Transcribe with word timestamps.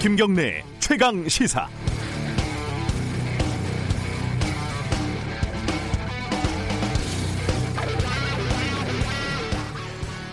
김경래 0.00 0.64
최강 0.80 1.28
시사. 1.28 1.68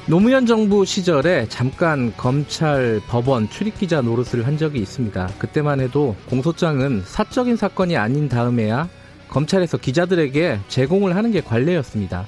노무현 0.08 0.48
정부 0.48 0.86
시절에 0.86 1.48
잠깐 1.50 2.12
검찰, 2.18 3.00
법원 3.08 3.48
출입기자 3.48 4.02
노릇을 4.02 4.48
한 4.48 4.58
적이 4.58 4.80
있습니다. 4.80 5.28
그때만 5.38 5.82
해도 5.82 6.16
공소장은 6.32 7.04
사적인 7.06 7.56
사건이 7.56 7.96
아닌 7.96 8.28
다음에야 8.28 8.90
검찰에서 9.30 9.78
기자들에게 9.78 10.60
제공을 10.68 11.16
하는 11.16 11.32
게 11.32 11.42
관례였습니다. 11.42 12.28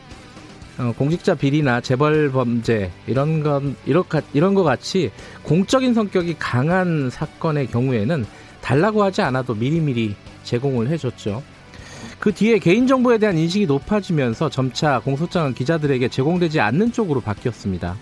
어, 0.77 0.93
공직자 0.97 1.35
비리나 1.35 1.81
재벌 1.81 2.31
범죄 2.31 2.91
이런 3.05 3.43
건 3.43 3.75
이런, 3.85 4.03
이런 4.33 4.53
것 4.53 4.63
같이 4.63 5.11
공적인 5.43 5.93
성격이 5.93 6.37
강한 6.39 7.09
사건의 7.09 7.67
경우에는 7.67 8.25
달라고 8.61 9.03
하지 9.03 9.21
않아도 9.21 9.53
미리미리 9.53 10.15
제공을 10.43 10.89
해줬죠. 10.89 11.43
그 12.19 12.31
뒤에 12.31 12.59
개인정보에 12.59 13.17
대한 13.17 13.37
인식이 13.37 13.65
높아지면서 13.65 14.49
점차 14.49 14.99
공소장은 14.99 15.55
기자들에게 15.55 16.07
제공되지 16.07 16.59
않는 16.59 16.91
쪽으로 16.91 17.19
바뀌었습니다. 17.21 17.95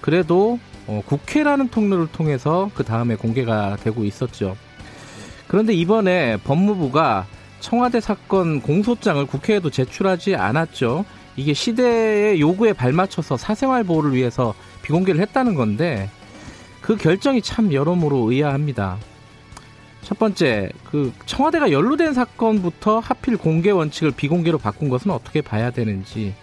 그래도 0.00 0.58
어, 0.86 1.02
국회라는 1.06 1.68
통로를 1.68 2.08
통해서 2.08 2.70
그 2.74 2.84
다음에 2.84 3.16
공개가 3.16 3.76
되고 3.76 4.04
있었죠. 4.04 4.56
그런데 5.46 5.72
이번에 5.72 6.36
법무부가 6.38 7.26
청와대 7.64 7.98
사건 7.98 8.60
공소장을 8.60 9.24
국회에도 9.24 9.70
제출하지 9.70 10.36
않았죠. 10.36 11.06
이게 11.34 11.54
시대의 11.54 12.38
요구에 12.38 12.74
발맞춰서 12.74 13.38
사생활 13.38 13.84
보호를 13.84 14.12
위해서 14.12 14.54
비공개를 14.82 15.18
했다는 15.22 15.54
건데 15.54 16.10
그 16.82 16.94
결정이 16.98 17.40
참 17.40 17.72
여러모로 17.72 18.30
의아합니다. 18.30 18.98
첫 20.02 20.18
번째, 20.18 20.68
그 20.84 21.10
청와대가 21.24 21.72
연루된 21.72 22.12
사건부터 22.12 22.98
하필 22.98 23.38
공개 23.38 23.70
원칙을 23.70 24.10
비공개로 24.10 24.58
바꾼 24.58 24.90
것은 24.90 25.10
어떻게 25.10 25.40
봐야 25.40 25.70
되는지. 25.70 26.34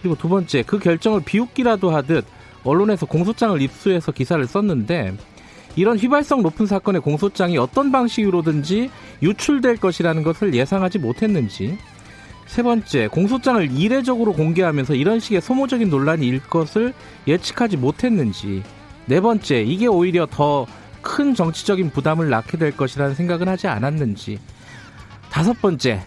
그리고 0.00 0.14
두 0.14 0.28
번째, 0.28 0.62
그 0.62 0.78
결정을 0.78 1.22
비웃기라도 1.24 1.90
하듯 1.90 2.24
언론에서 2.62 3.06
공소장을 3.06 3.60
입수해서 3.60 4.12
기사를 4.12 4.46
썼는데 4.46 5.16
이런 5.76 5.98
휘발성 5.98 6.42
높은 6.42 6.66
사건의 6.66 7.00
공소장이 7.00 7.56
어떤 7.58 7.90
방식으로든지 7.90 8.90
유출될 9.22 9.78
것이라는 9.78 10.22
것을 10.22 10.54
예상하지 10.54 10.98
못했는지. 10.98 11.78
세 12.46 12.62
번째, 12.62 13.08
공소장을 13.08 13.70
이례적으로 13.72 14.32
공개하면서 14.34 14.94
이런 14.94 15.20
식의 15.20 15.40
소모적인 15.40 15.88
논란이 15.88 16.26
일 16.26 16.40
것을 16.40 16.92
예측하지 17.26 17.78
못했는지. 17.78 18.62
네 19.06 19.20
번째, 19.20 19.62
이게 19.62 19.86
오히려 19.86 20.26
더 20.26 20.66
큰 21.02 21.34
정치적인 21.34 21.90
부담을 21.90 22.30
낳게 22.30 22.56
될 22.56 22.74
것이라는 22.74 23.14
생각은 23.14 23.48
하지 23.48 23.66
않았는지. 23.66 24.38
다섯 25.30 25.60
번째, 25.60 26.02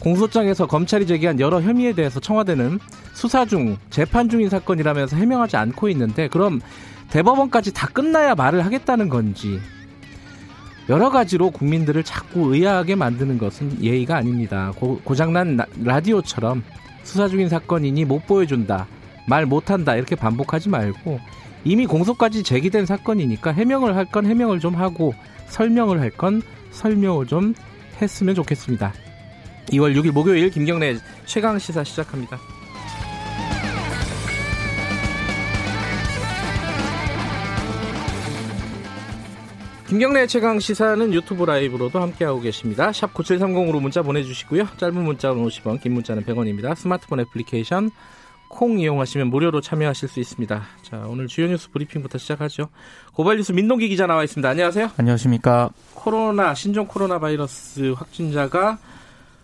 공소장에서 0.00 0.66
검찰이 0.66 1.06
제기한 1.06 1.40
여러 1.40 1.62
혐의에 1.62 1.92
대해서 1.92 2.20
청와대는 2.20 2.78
수사 3.14 3.44
중, 3.44 3.76
재판 3.90 4.28
중인 4.28 4.48
사건이라면서 4.48 5.16
해명하지 5.16 5.56
않고 5.56 5.88
있는데, 5.90 6.28
그럼 6.28 6.60
대법원까지 7.10 7.72
다 7.72 7.88
끝나야 7.88 8.34
말을 8.34 8.64
하겠다는 8.64 9.08
건지. 9.08 9.60
여러 10.88 11.10
가지로 11.10 11.50
국민들을 11.50 12.02
자꾸 12.02 12.54
의아하게 12.54 12.96
만드는 12.96 13.38
것은 13.38 13.82
예의가 13.82 14.16
아닙니다. 14.16 14.72
고, 14.76 15.00
고장난 15.04 15.58
라디오처럼 15.84 16.64
수사 17.04 17.28
중인 17.28 17.48
사건이니 17.48 18.04
못 18.04 18.26
보여준다, 18.26 18.86
말 19.28 19.46
못한다, 19.46 19.94
이렇게 19.94 20.16
반복하지 20.16 20.68
말고 20.68 21.20
이미 21.64 21.86
공소까지 21.86 22.42
제기된 22.42 22.86
사건이니까 22.86 23.52
해명을 23.52 23.94
할 23.94 24.06
건 24.06 24.26
해명을 24.26 24.60
좀 24.60 24.74
하고 24.74 25.14
설명을 25.46 26.00
할 26.00 26.10
건 26.10 26.42
설명을 26.70 27.26
좀 27.26 27.54
했으면 28.00 28.34
좋겠습니다. 28.34 28.92
2월 29.72 29.94
6일 29.94 30.12
목요일 30.12 30.50
김경래 30.50 30.96
최강 31.26 31.58
시사 31.58 31.84
시작합니다. 31.84 32.38
김경래 39.90 40.28
최강 40.28 40.60
시사는 40.60 41.12
유튜브 41.12 41.44
라이브로도 41.44 42.00
함께하고 42.00 42.40
계십니다. 42.40 42.92
샵 42.92 43.12
9730으로 43.12 43.80
문자 43.80 44.02
보내주시고요. 44.02 44.68
짧은 44.76 44.94
문자는 45.02 45.44
50원, 45.44 45.80
긴 45.80 45.94
문자는 45.94 46.24
100원입니다. 46.24 46.76
스마트폰 46.76 47.18
애플리케이션 47.18 47.90
콩 48.48 48.78
이용하시면 48.78 49.26
무료로 49.30 49.60
참여하실 49.60 50.08
수 50.08 50.20
있습니다. 50.20 50.62
자, 50.82 51.04
오늘 51.08 51.26
주요 51.26 51.48
뉴스 51.48 51.72
브리핑부터 51.72 52.18
시작하죠. 52.18 52.68
고발 53.14 53.38
뉴스 53.38 53.50
민동기 53.50 53.88
기자 53.88 54.06
나와 54.06 54.22
있습니다. 54.22 54.48
안녕하세요. 54.48 54.90
안녕하십니까. 54.96 55.70
코로나 55.94 56.54
신종 56.54 56.86
코로나 56.86 57.18
바이러스 57.18 57.92
확진자가 57.96 58.78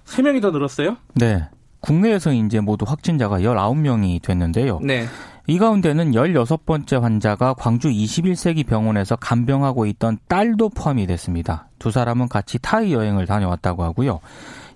3명이 0.04 0.42
더 0.42 0.52
늘었어요? 0.52 0.96
네. 1.14 1.42
국내에서 1.80 2.32
이제 2.32 2.60
모두 2.60 2.84
확진자가 2.86 3.40
19명이 3.40 4.22
됐는데요. 4.22 4.78
네. 4.80 5.06
이 5.48 5.58
가운데는 5.58 6.10
16번째 6.10 7.00
환자가 7.00 7.54
광주 7.54 7.88
21세기 7.88 8.66
병원에서 8.66 9.14
간병하고 9.14 9.86
있던 9.86 10.18
딸도 10.26 10.70
포함이 10.70 11.06
됐습니다. 11.06 11.68
두 11.78 11.92
사람은 11.92 12.28
같이 12.28 12.58
타이 12.58 12.92
여행을 12.92 13.26
다녀왔다고 13.26 13.84
하고요. 13.84 14.18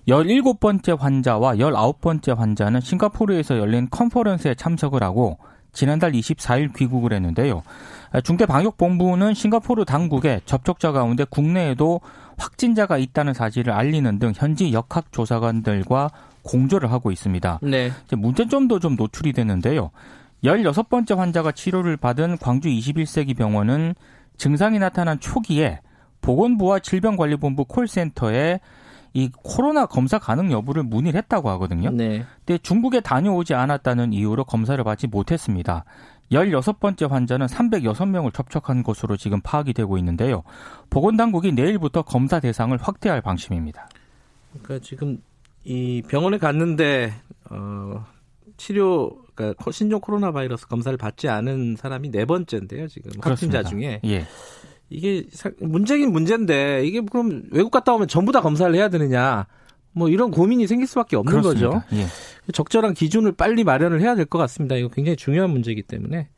17번째 0.07 0.97
환자와 0.97 1.55
19번째 1.55 2.37
환자는 2.37 2.79
싱가포르에서 2.79 3.57
열린 3.57 3.89
컨퍼런스에 3.89 4.55
참석을 4.55 5.03
하고 5.03 5.37
지난달 5.73 6.13
24일 6.13 6.73
귀국을 6.75 7.13
했는데요. 7.13 7.63
중대방역본부는 8.23 9.33
싱가포르 9.33 9.85
당국에 9.85 10.41
접촉자 10.45 10.93
가운데 10.93 11.25
국내에도 11.29 11.99
확진자가 12.37 12.97
있다는 12.97 13.33
사실을 13.33 13.73
알리는 13.73 14.19
등 14.19 14.31
현지 14.35 14.73
역학조사관들과 14.73 16.09
공조를 16.43 16.91
하고 16.91 17.11
있습니다. 17.11 17.59
네. 17.61 17.91
문제점도 18.09 18.79
좀 18.79 18.95
노출이 18.95 19.33
되는데요. 19.33 19.91
16번째 20.43 21.15
환자가 21.15 21.51
치료를 21.51 21.97
받은 21.97 22.37
광주 22.37 22.69
21세기 22.69 23.35
병원은 23.35 23.95
증상이 24.37 24.79
나타난 24.79 25.19
초기에 25.19 25.81
보건부와 26.21 26.79
질병관리본부 26.79 27.65
콜센터에 27.65 28.59
이 29.13 29.29
코로나 29.43 29.85
검사 29.85 30.17
가능 30.17 30.51
여부를 30.51 30.83
문의를 30.83 31.17
했다고 31.17 31.49
하거든요. 31.51 31.91
네. 31.91 32.25
근데 32.45 32.57
중국에 32.57 33.01
다녀오지 33.01 33.53
않았다는 33.53 34.13
이유로 34.13 34.45
검사를 34.45 34.81
받지 34.83 35.07
못했습니다. 35.07 35.83
16번째 36.31 37.09
환자는 37.09 37.47
306명을 37.47 38.33
접촉한 38.33 38.83
것으로 38.83 39.17
지금 39.17 39.41
파악이 39.41 39.73
되고 39.73 39.97
있는데요. 39.97 40.43
보건당국이 40.89 41.51
내일부터 41.51 42.03
검사 42.03 42.39
대상을 42.39 42.75
확대할 42.77 43.21
방침입니다. 43.21 43.89
그러니까 44.63 44.79
지금 44.85 45.21
이 45.65 46.01
병원에 46.07 46.37
갔는데 46.37 47.13
어 47.49 48.05
치료 48.55 49.20
그러니까 49.35 49.71
신종 49.71 49.99
코로나 50.01 50.31
바이러스 50.31 50.67
검사를 50.67 50.95
받지 50.97 51.27
않은 51.29 51.75
사람이 51.77 52.11
네 52.11 52.25
번째인데요, 52.25 52.87
지금 52.87 53.11
그렇습니다. 53.19 53.59
확진자 53.59 53.63
중에. 53.63 54.01
예. 54.05 54.25
이게 54.89 55.23
문제긴 55.59 56.11
문제인데 56.11 56.83
이게 56.85 57.01
그럼 57.01 57.43
외국 57.51 57.69
갔다 57.71 57.93
오면 57.93 58.07
전부 58.09 58.31
다 58.31 58.41
검사를 58.41 58.73
해야 58.75 58.89
되느냐? 58.89 59.47
뭐 59.93 60.09
이런 60.09 60.31
고민이 60.31 60.67
생길 60.67 60.87
수밖에 60.87 61.15
없는 61.15 61.31
그렇습니다. 61.41 61.69
거죠. 61.69 61.83
예. 61.95 62.05
적절한 62.53 62.93
기준을 62.93 63.33
빨리 63.33 63.63
마련을 63.63 64.01
해야 64.01 64.15
될 64.15 64.25
것 64.25 64.37
같습니다. 64.39 64.75
이거 64.75 64.89
굉장히 64.89 65.15
중요한 65.15 65.49
문제이기 65.51 65.83
때문에 65.83 66.29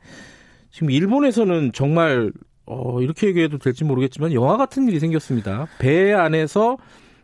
지금 0.72 0.90
일본에서는 0.92 1.72
정말 1.74 2.32
어, 2.66 3.02
이렇게 3.02 3.28
얘기해도 3.28 3.58
될지 3.58 3.84
모르겠지만 3.84 4.34
영화 4.34 4.58
같은 4.58 4.88
일이 4.88 5.00
생겼습니다. 5.00 5.68
배 5.80 6.14
안에서 6.14 6.78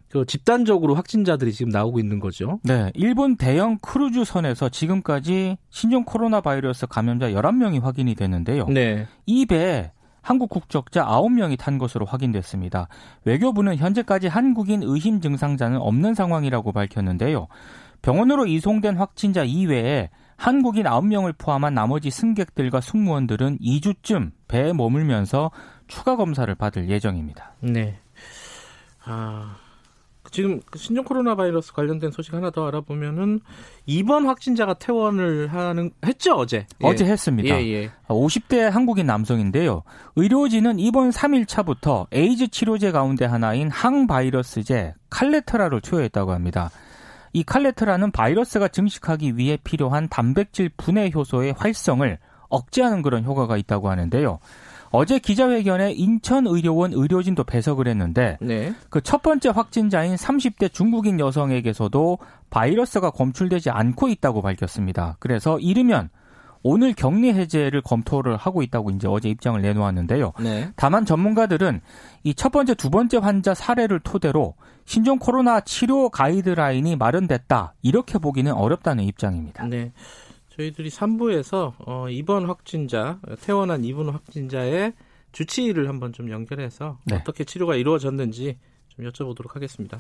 그 0.10 0.26
집단적으로 0.26 0.96
확진자들이 0.96 1.54
지금 1.54 1.72
나오고 1.72 2.00
있는 2.00 2.20
거죠. 2.20 2.60
네, 2.64 2.92
일본 2.96 3.38
대형 3.38 3.78
크루즈선에서 3.78 4.70
지금까지 4.70 5.58
신종 5.70 6.04
코로나 6.04 6.42
바이러스 6.42 6.88
감염자 6.88 7.30
11명이 7.30 7.82
확인이 7.82 8.16
됐는데요. 8.16 8.66
네. 8.68 9.08
이 9.26 9.46
배에 9.46 9.92
한국 10.22 10.50
국적자 10.50 11.06
9명이 11.06 11.58
탄 11.58 11.78
것으로 11.78 12.06
확인됐습니다. 12.06 12.88
외교부는 13.26 13.78
현재까지 13.78 14.28
한국인 14.28 14.84
의심 14.84 15.22
증상자는 15.22 15.78
없는 15.78 16.14
상황이라고 16.14 16.72
밝혔는데요. 16.72 17.48
병원으로 18.02 18.46
이송된 18.46 18.98
확진자 18.98 19.44
이외에 19.44 20.10
한국인 20.36 20.84
9명을 20.86 21.38
포함한 21.38 21.74
나머지 21.74 22.10
승객들과 22.10 22.80
승무원들은 22.80 23.60
2주쯤 23.60 24.32
배에 24.48 24.72
머물면서 24.74 25.52
추가 25.88 26.16
검사를 26.16 26.54
받을 26.56 26.90
예정입니다. 26.90 27.54
네. 27.60 28.00
아, 29.04 29.58
지금 30.32 30.62
신종 30.76 31.04
코로나 31.06 31.36
바이러스 31.36 31.74
관련된 31.74 32.12
소식 32.12 32.34
하나 32.34 32.52
더 32.52 32.68
알아보면은 32.68 33.40
이번 33.86 34.26
확진자가 34.26 34.76
퇴원을 34.76 35.48
하는 35.48 35.92
했죠 36.06 36.34
어제. 36.34 36.66
어제 36.82 37.06
했습니다. 37.06 37.62
예, 37.62 37.68
예. 37.68 37.92
50대 38.08 38.70
한국인 38.70 39.06
남성인데요. 39.08 39.84
의료진은 40.16 40.80
이번 40.80 41.10
3일차부터 41.10 42.08
에이즈 42.12 42.50
치료제 42.50 42.92
가운데 42.92 43.26
하나인 43.26 43.70
항바이러스제 43.70 44.94
칼레트라를 45.10 45.82
투여했다고 45.82 46.32
합니다. 46.32 46.70
이 47.34 47.44
칼레트라는 47.44 48.12
바이러스가 48.12 48.68
증식하기 48.70 49.38
위해 49.38 49.58
필요한 49.64 50.08
단백질 50.10 50.70
분해 50.70 51.12
효소의 51.14 51.54
활성을 51.58 52.18
억제하는 52.50 53.02
그런 53.02 53.24
효과가 53.24 53.58
있다고 53.58 53.90
하는데요. 53.90 54.40
어제 54.92 55.20
기자회견에 55.20 55.92
인천의료원 55.94 56.94
의료진도 56.94 57.44
배석을 57.44 57.88
했는데 57.88 58.38
네. 58.42 58.74
그첫 58.90 59.22
번째 59.22 59.50
확진자인 59.50 60.16
30대 60.16 60.74
중국인 60.74 61.20
여성에게서도 61.20 62.18
바이러스가 62.50 63.12
검출되지 63.12 63.70
않고 63.70 64.08
있다고 64.08 64.42
밝혔습니다. 64.42 65.18
그래서 65.20 65.60
이르면 65.60 66.10
오늘 66.62 66.94
격리 66.94 67.32
해제를 67.34 67.82
검토를 67.82 68.36
하고 68.36 68.62
있다고 68.62 68.90
이제 68.92 69.08
어제 69.08 69.30
입장을 69.30 69.62
내놓았는데요. 69.62 70.34
네. 70.42 70.70
다만 70.76 71.06
전문가들은 71.06 71.80
이 72.24 72.34
첫 72.34 72.52
번째, 72.52 72.74
두 72.74 72.90
번째 72.90 73.18
환자 73.18 73.54
사례를 73.54 74.00
토대로 74.02 74.56
신종 74.86 75.20
코로나 75.20 75.62
치료 75.62 76.10
가이드라인이 76.10 76.96
마련됐다. 76.98 77.76
이렇게 77.82 78.18
보기는 78.18 78.52
어렵다는 78.52 79.04
입장입니다. 79.06 79.66
네. 79.68 79.92
저희들이 80.60 80.90
3부에서 80.90 81.74
어, 81.86 82.10
이번 82.10 82.46
확진자, 82.46 83.18
퇴원한 83.42 83.86
이번 83.86 84.10
확진자의 84.10 84.94
주치의를 85.32 85.88
한번 85.88 86.12
좀 86.12 86.30
연결해서 86.30 86.98
네. 87.06 87.16
어떻게 87.16 87.46
치료가 87.46 87.76
이루어졌는지 87.76 88.58
좀 88.90 89.06
여쭤보도록 89.06 89.54
하겠습니다. 89.54 90.00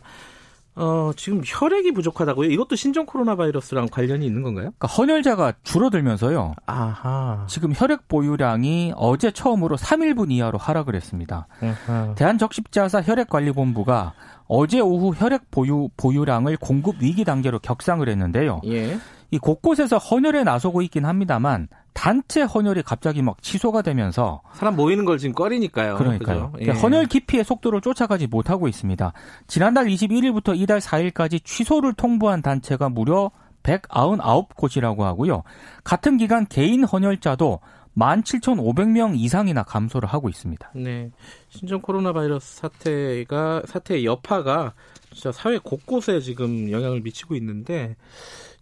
어, 0.76 1.12
지금 1.16 1.42
혈액이 1.46 1.92
부족하다고요? 1.94 2.50
이것도 2.52 2.76
신종 2.76 3.06
코로나 3.06 3.36
바이러스랑 3.36 3.88
관련이 3.92 4.26
있는 4.26 4.44
건가요? 4.44 4.72
그러니까 4.78 4.88
헌혈자가 4.88 5.54
줄어들면서요. 5.64 6.54
아하. 6.66 7.46
지금 7.50 7.74
혈액 7.76 8.08
보유량이 8.08 8.94
어제 8.96 9.32
처음으로 9.32 9.78
3일분 9.78 10.32
이하로 10.32 10.58
하락을 10.58 10.96
했습니다. 10.96 11.48
아하. 11.62 12.16
대한적십자사 12.16 13.02
혈액관리본부가 13.02 14.14
어제 14.48 14.80
오후 14.80 15.14
혈액 15.16 15.52
보유 15.52 15.90
보유량을 15.96 16.58
공급 16.58 16.98
위기 17.02 17.24
단계로 17.24 17.60
격상을 17.60 18.08
했는데요. 18.08 18.62
예. 18.66 18.98
이 19.32 19.38
곳곳에서 19.38 19.98
헌혈에 19.98 20.44
나서고 20.44 20.82
있긴 20.82 21.06
합니다만 21.06 21.68
단체 21.94 22.42
헌혈이 22.42 22.84
갑자기 22.84 23.22
막 23.22 23.42
취소가 23.42 23.82
되면서 23.82 24.42
사람 24.54 24.76
모이는 24.76 25.06
걸 25.06 25.18
지금 25.18 25.34
꺼리니까요. 25.36 25.96
그러니까요. 25.98 26.52
그죠? 26.52 26.62
예. 26.62 26.66
그러니까 26.66 26.82
헌혈 26.82 27.06
기피의 27.08 27.44
속도를 27.44 27.82
쫓아가지 27.82 28.28
못하고 28.28 28.68
있습니다. 28.68 29.14
지난달 29.48 29.86
21일부터 29.88 30.58
이달 30.58 30.80
4일까지 30.80 31.44
취소를 31.44 31.94
통보한 31.94 32.42
단체가 32.42 32.90
무려 32.90 33.32
199곳이라고 33.64 35.00
하고요. 35.02 35.44
같은 35.84 36.18
기간 36.18 36.46
개인 36.48 36.84
헌혈자도 36.84 37.60
17,500명 37.98 39.14
이상이나 39.18 39.64
감소를 39.64 40.08
하고 40.08 40.30
있습니다. 40.30 40.72
네. 40.76 41.12
신종 41.50 41.82
코로나 41.82 42.14
바이러스 42.14 42.56
사태가 42.56 43.64
사태의 43.66 44.06
여파가 44.06 44.74
진짜 45.12 45.32
사회 45.32 45.58
곳곳에 45.58 46.22
지금 46.22 46.72
영향을 46.72 47.02
미치고 47.02 47.36
있는데 47.36 47.96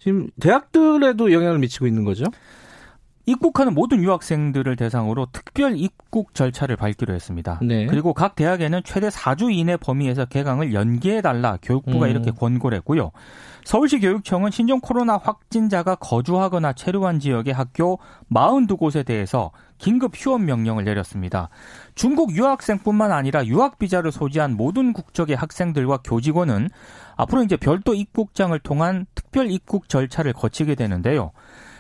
지금 0.07 0.29
대학들에도 0.39 1.33
영향을 1.33 1.59
미치고 1.59 1.85
있는 1.85 2.05
거죠? 2.05 2.23
입국하는 3.25 3.73
모든 3.73 4.01
유학생들을 4.01 4.77
대상으로 4.77 5.27
특별 5.33 5.75
입국 5.75 6.33
절차를 6.33 6.77
밟기로 6.77 7.13
했습니다. 7.13 7.59
네. 7.61 7.87
그리고 7.87 8.13
각 8.13 8.37
대학에는 8.37 8.83
최대 8.85 9.09
4주 9.09 9.51
이내 9.51 9.75
범위에서 9.75 10.23
개강을 10.23 10.73
연기해달라 10.73 11.57
교육부가 11.61 12.05
음. 12.05 12.11
이렇게 12.11 12.31
권고를 12.31 12.77
했고요. 12.77 13.11
서울시 13.65 13.99
교육청은 13.99 14.51
신종 14.51 14.79
코로나 14.79 15.17
확진자가 15.17 15.95
거주하거나 15.95 16.71
체류한 16.71 17.19
지역의 17.19 17.53
학교 17.53 17.99
42곳에 18.31 19.05
대해서 19.05 19.51
긴급 19.77 20.13
휴업 20.15 20.41
명령을 20.41 20.85
내렸습니다. 20.85 21.49
중국 21.95 22.33
유학생뿐만 22.33 23.11
아니라 23.11 23.45
유학 23.45 23.77
비자를 23.77 24.13
소지한 24.13 24.55
모든 24.55 24.93
국적의 24.93 25.35
학생들과 25.35 25.97
교직원은 25.97 26.69
앞으로 27.17 27.43
이제 27.43 27.57
별도 27.57 27.93
입국장을 27.93 28.57
통한 28.59 29.05
특별 29.15 29.51
입국 29.51 29.89
절차를 29.89 30.33
거치게 30.33 30.75
되는데요. 30.75 31.31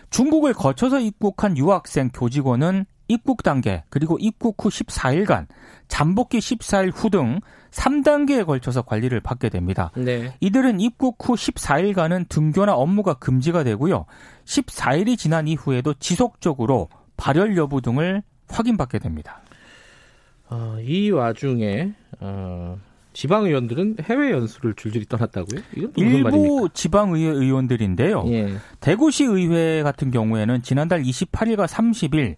중국을 0.09 0.53
거쳐서 0.53 0.99
입국한 0.99 1.57
유학생 1.57 2.09
교직원은 2.13 2.85
입국 3.07 3.43
단계 3.43 3.83
그리고 3.89 4.17
입국 4.19 4.63
후 4.63 4.69
14일간 4.69 5.47
잠복기 5.87 6.39
14일 6.39 6.91
후 6.93 7.09
등 7.09 7.39
3단계에 7.71 8.45
걸쳐서 8.45 8.81
관리를 8.81 9.21
받게 9.21 9.49
됩니다. 9.49 9.91
네. 9.95 10.33
이들은 10.39 10.79
입국 10.79 11.17
후 11.19 11.33
14일간은 11.35 12.27
등교나 12.27 12.73
업무가 12.73 13.13
금지가 13.13 13.63
되고요. 13.63 14.05
14일이 14.45 15.17
지난 15.17 15.47
이후에도 15.47 15.93
지속적으로 15.93 16.89
발열 17.17 17.55
여부 17.57 17.81
등을 17.81 18.23
확인받게 18.49 18.99
됩니다. 18.99 19.41
어, 20.49 20.77
이 20.81 21.11
와중에 21.11 21.93
어, 22.19 22.77
지방 23.17 23.45
의원들은 23.45 23.95
해외 24.03 24.29
연수를 24.29 24.75
줄줄이 24.75 25.07
떠났다고요? 25.09 25.59
이건 25.75 25.91
일부 25.95 26.29
말입니까? 26.29 26.67
지방의회 26.75 27.31
의원들인데요. 27.31 28.25
예. 28.27 28.57
대구시 28.79 29.23
의회 29.23 29.81
같은 29.81 30.11
경우에는 30.11 30.61
지난달 30.61 31.01
28일과 31.01 31.65
30일 31.65 32.35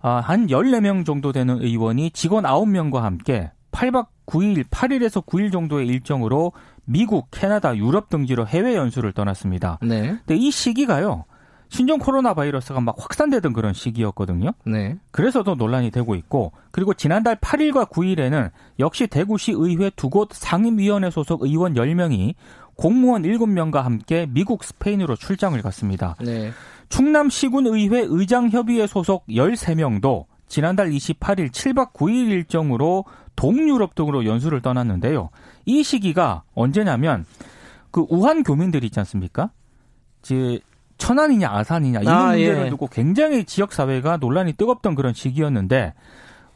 아, 0.00 0.20
한 0.20 0.48
14명 0.48 1.06
정도 1.06 1.32
되는 1.32 1.62
의원이 1.62 2.10
직원 2.10 2.44
9명과 2.44 3.00
함께 3.00 3.50
8박 3.72 4.08
9일, 4.26 4.64
8일에서 4.64 5.24
9일 5.24 5.50
정도의 5.52 5.86
일정으로 5.86 6.52
미국, 6.84 7.28
캐나다, 7.30 7.74
유럽 7.74 8.10
등지로 8.10 8.46
해외 8.46 8.74
연수를 8.74 9.12
떠났습니다. 9.12 9.78
네. 9.80 10.18
근데 10.26 10.36
이 10.36 10.50
시기가요. 10.50 11.24
신종 11.70 11.98
코로나 11.98 12.34
바이러스가 12.34 12.80
막 12.80 12.96
확산되던 12.98 13.52
그런 13.52 13.72
시기였거든요. 13.72 14.52
네. 14.66 14.98
그래서 15.12 15.42
더 15.44 15.54
논란이 15.54 15.90
되고 15.92 16.14
있고 16.16 16.52
그리고 16.72 16.92
지난달 16.94 17.36
8일과 17.36 17.88
9일에는 17.88 18.50
역시 18.80 19.06
대구시 19.06 19.52
의회 19.52 19.88
두 19.90 20.10
곳 20.10 20.30
상임위원회 20.32 21.10
소속 21.10 21.42
의원 21.42 21.74
10명이 21.74 22.34
공무원 22.74 23.22
7명과 23.22 23.82
함께 23.82 24.26
미국 24.28 24.64
스페인으로 24.64 25.14
출장을 25.14 25.60
갔습니다. 25.62 26.16
네. 26.20 26.50
충남시군의회 26.88 28.06
의장협의회 28.08 28.88
소속 28.88 29.24
13명도 29.28 30.24
지난달 30.48 30.90
28일 30.90 31.52
7박 31.52 31.92
9일 31.92 32.30
일정으로 32.30 33.04
동유럽 33.36 33.94
등으로 33.94 34.24
연수를 34.24 34.60
떠났는데요. 34.60 35.30
이 35.66 35.84
시기가 35.84 36.42
언제냐면 36.54 37.24
그 37.92 38.04
우한 38.08 38.42
교민들 38.42 38.82
있지 38.82 38.98
않습니까? 38.98 39.50
제 40.22 40.58
천안이냐 41.00 41.50
아산이냐 41.50 42.02
이 42.02 42.06
아, 42.06 42.26
문제를 42.28 42.66
예. 42.66 42.68
두고 42.68 42.86
굉장히 42.86 43.44
지역 43.44 43.72
사회가 43.72 44.18
논란이 44.18 44.52
뜨겁던 44.52 44.94
그런 44.94 45.12
시기였는데 45.12 45.94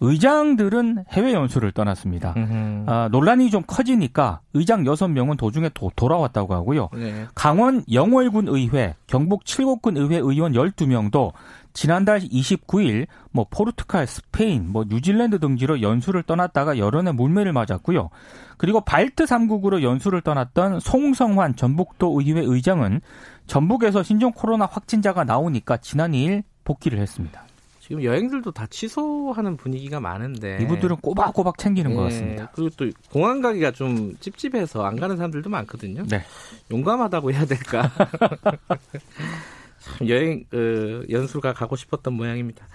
의장들은 0.00 1.04
해외 1.10 1.32
연수를 1.32 1.72
떠났습니다. 1.72 2.34
음흠. 2.36 2.84
아, 2.86 3.08
논란이 3.10 3.50
좀 3.50 3.62
커지니까 3.66 4.40
의장 4.52 4.84
6명은 4.84 5.38
도중에 5.38 5.70
도, 5.72 5.90
돌아왔다고 5.96 6.54
하고요. 6.54 6.90
네. 6.94 7.26
강원 7.34 7.82
영월군 7.90 8.48
의회, 8.48 8.94
경북 9.06 9.46
칠곡군 9.46 9.96
의회 9.96 10.16
의원 10.16 10.52
12명도 10.52 11.32
지난달 11.74 12.20
29일 12.20 13.06
뭐 13.32 13.46
포르투갈, 13.50 14.06
스페인, 14.06 14.70
뭐 14.70 14.84
뉴질랜드 14.88 15.40
등지로 15.40 15.82
연수를 15.82 16.22
떠났다가 16.22 16.78
여론의 16.78 17.14
물매를 17.14 17.52
맞았고요. 17.52 18.10
그리고 18.56 18.80
발트 18.80 19.24
3국으로 19.24 19.82
연수를 19.82 20.22
떠났던 20.22 20.80
송성환 20.80 21.56
전북도 21.56 22.20
의회 22.20 22.40
의장은 22.42 23.00
전북에서 23.46 24.02
신종 24.04 24.32
코로나 24.32 24.66
확진자가 24.66 25.24
나오니까 25.24 25.76
지난 25.78 26.12
2일 26.12 26.44
복귀를 26.62 26.98
했습니다. 27.00 27.42
지금 27.80 28.02
여행들도 28.02 28.50
다 28.52 28.66
취소하는 28.70 29.58
분위기가 29.58 30.00
많은데 30.00 30.58
이분들은 30.62 30.96
꼬박꼬박 31.02 31.58
챙기는 31.58 31.94
것 31.94 32.00
예, 32.00 32.04
같습니다. 32.04 32.50
그리고 32.54 32.70
또 32.78 32.90
공항 33.10 33.42
가기가 33.42 33.72
좀 33.72 34.16
찝찝해서 34.20 34.82
안 34.84 34.96
가는 34.96 35.16
사람들도 35.16 35.50
많거든요. 35.50 36.04
네. 36.08 36.22
용감하다고 36.70 37.32
해야 37.32 37.44
될까? 37.44 37.90
참 39.84 40.08
여행 40.08 40.44
어, 40.52 41.02
연수가 41.10 41.52
가고 41.52 41.76
싶었던 41.76 42.14
모양입니다. 42.14 42.66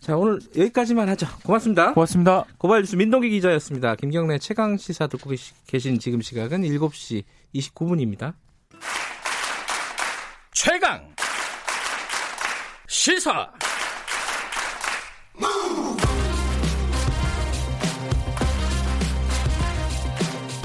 자 0.00 0.16
오늘 0.16 0.40
여기까지만 0.56 1.08
하죠. 1.10 1.26
고맙습니다. 1.44 1.92
고맙습니다. 1.94 2.44
고발 2.58 2.80
뉴스 2.80 2.96
민동기 2.96 3.30
기자였습니다. 3.30 3.94
김경래 3.94 4.38
최강 4.38 4.76
시사 4.76 5.06
듣고 5.06 5.30
계신 5.66 5.98
지금 6.00 6.20
시각은 6.20 6.62
7시 6.62 7.22
29분입니다. 7.54 8.34
최강 10.52 11.14
시사 12.88 13.52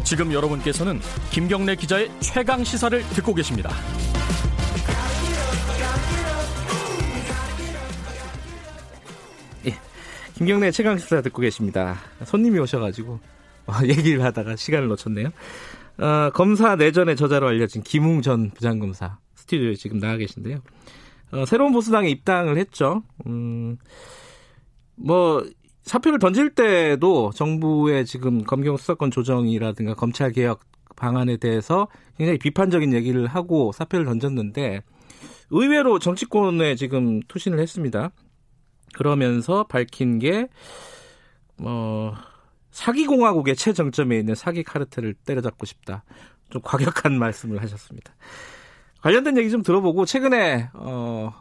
지금 0.04 0.34
여러분께서는 0.34 1.00
김경래 1.32 1.76
기자의 1.76 2.12
최강 2.20 2.64
시사를 2.66 3.02
듣고 3.10 3.34
계십니다. 3.34 3.70
김경래 10.42 10.72
최강 10.72 10.98
시사 10.98 11.22
듣고 11.22 11.44
계십니다. 11.44 11.98
손님이 12.26 12.58
오셔가지고 12.58 13.20
어, 13.68 13.74
얘기를 13.86 14.24
하다가 14.24 14.56
시간을 14.56 14.88
놓쳤네요. 14.88 15.28
어, 16.00 16.32
검사 16.34 16.76
내전의 16.76 17.16
저자로 17.16 17.48
알려진 17.48 17.84
김웅 17.84 18.24
전 18.24 18.50
부장검사 18.50 19.20
스튜디오에 19.36 19.76
지금 19.76 20.00
나와 20.00 20.18
계신데요. 20.18 20.58
어, 21.34 21.46
새로운 21.46 21.72
보수당에 21.74 22.10
입당을 22.10 22.58
했죠. 22.58 23.04
음, 23.28 23.78
뭐 24.96 25.46
사표를 25.84 26.18
던질 26.18 26.56
때도 26.56 27.30
정부의 27.36 28.08
지금 28.08 28.44
검경 28.44 28.78
수사권 28.78 29.12
조정이라든가 29.12 29.94
검찰 29.94 30.32
개혁 30.32 30.62
방안에 30.96 31.38
대해서 31.38 31.88
굉장히 32.18 32.40
비판적인 32.40 32.94
얘기를 32.94 33.28
하고 33.28 33.72
사표를 33.74 34.06
던졌는데 34.06 34.82
의외로 35.52 36.00
정치권에 36.00 36.74
지금 36.74 37.20
투신을 37.28 37.60
했습니다. 37.60 38.10
그러면서 38.94 39.64
밝힌 39.64 40.20
게 40.20 40.48
어, 41.58 42.14
사기 42.72 43.06
공화국의 43.06 43.56
최정점에 43.56 44.18
있는 44.18 44.36
사기 44.36 44.64
카르텔을 44.64 45.14
때려잡고 45.14 45.66
싶다. 45.66 46.04
좀 46.50 46.62
과격한 46.64 47.18
말씀을 47.20 47.62
하셨습니다. 47.62 48.14
관련된 49.02 49.38
얘기 49.38 49.50
좀 49.50 49.64
들어보고 49.64 50.06
최근에 50.06 50.70
어 50.74 51.34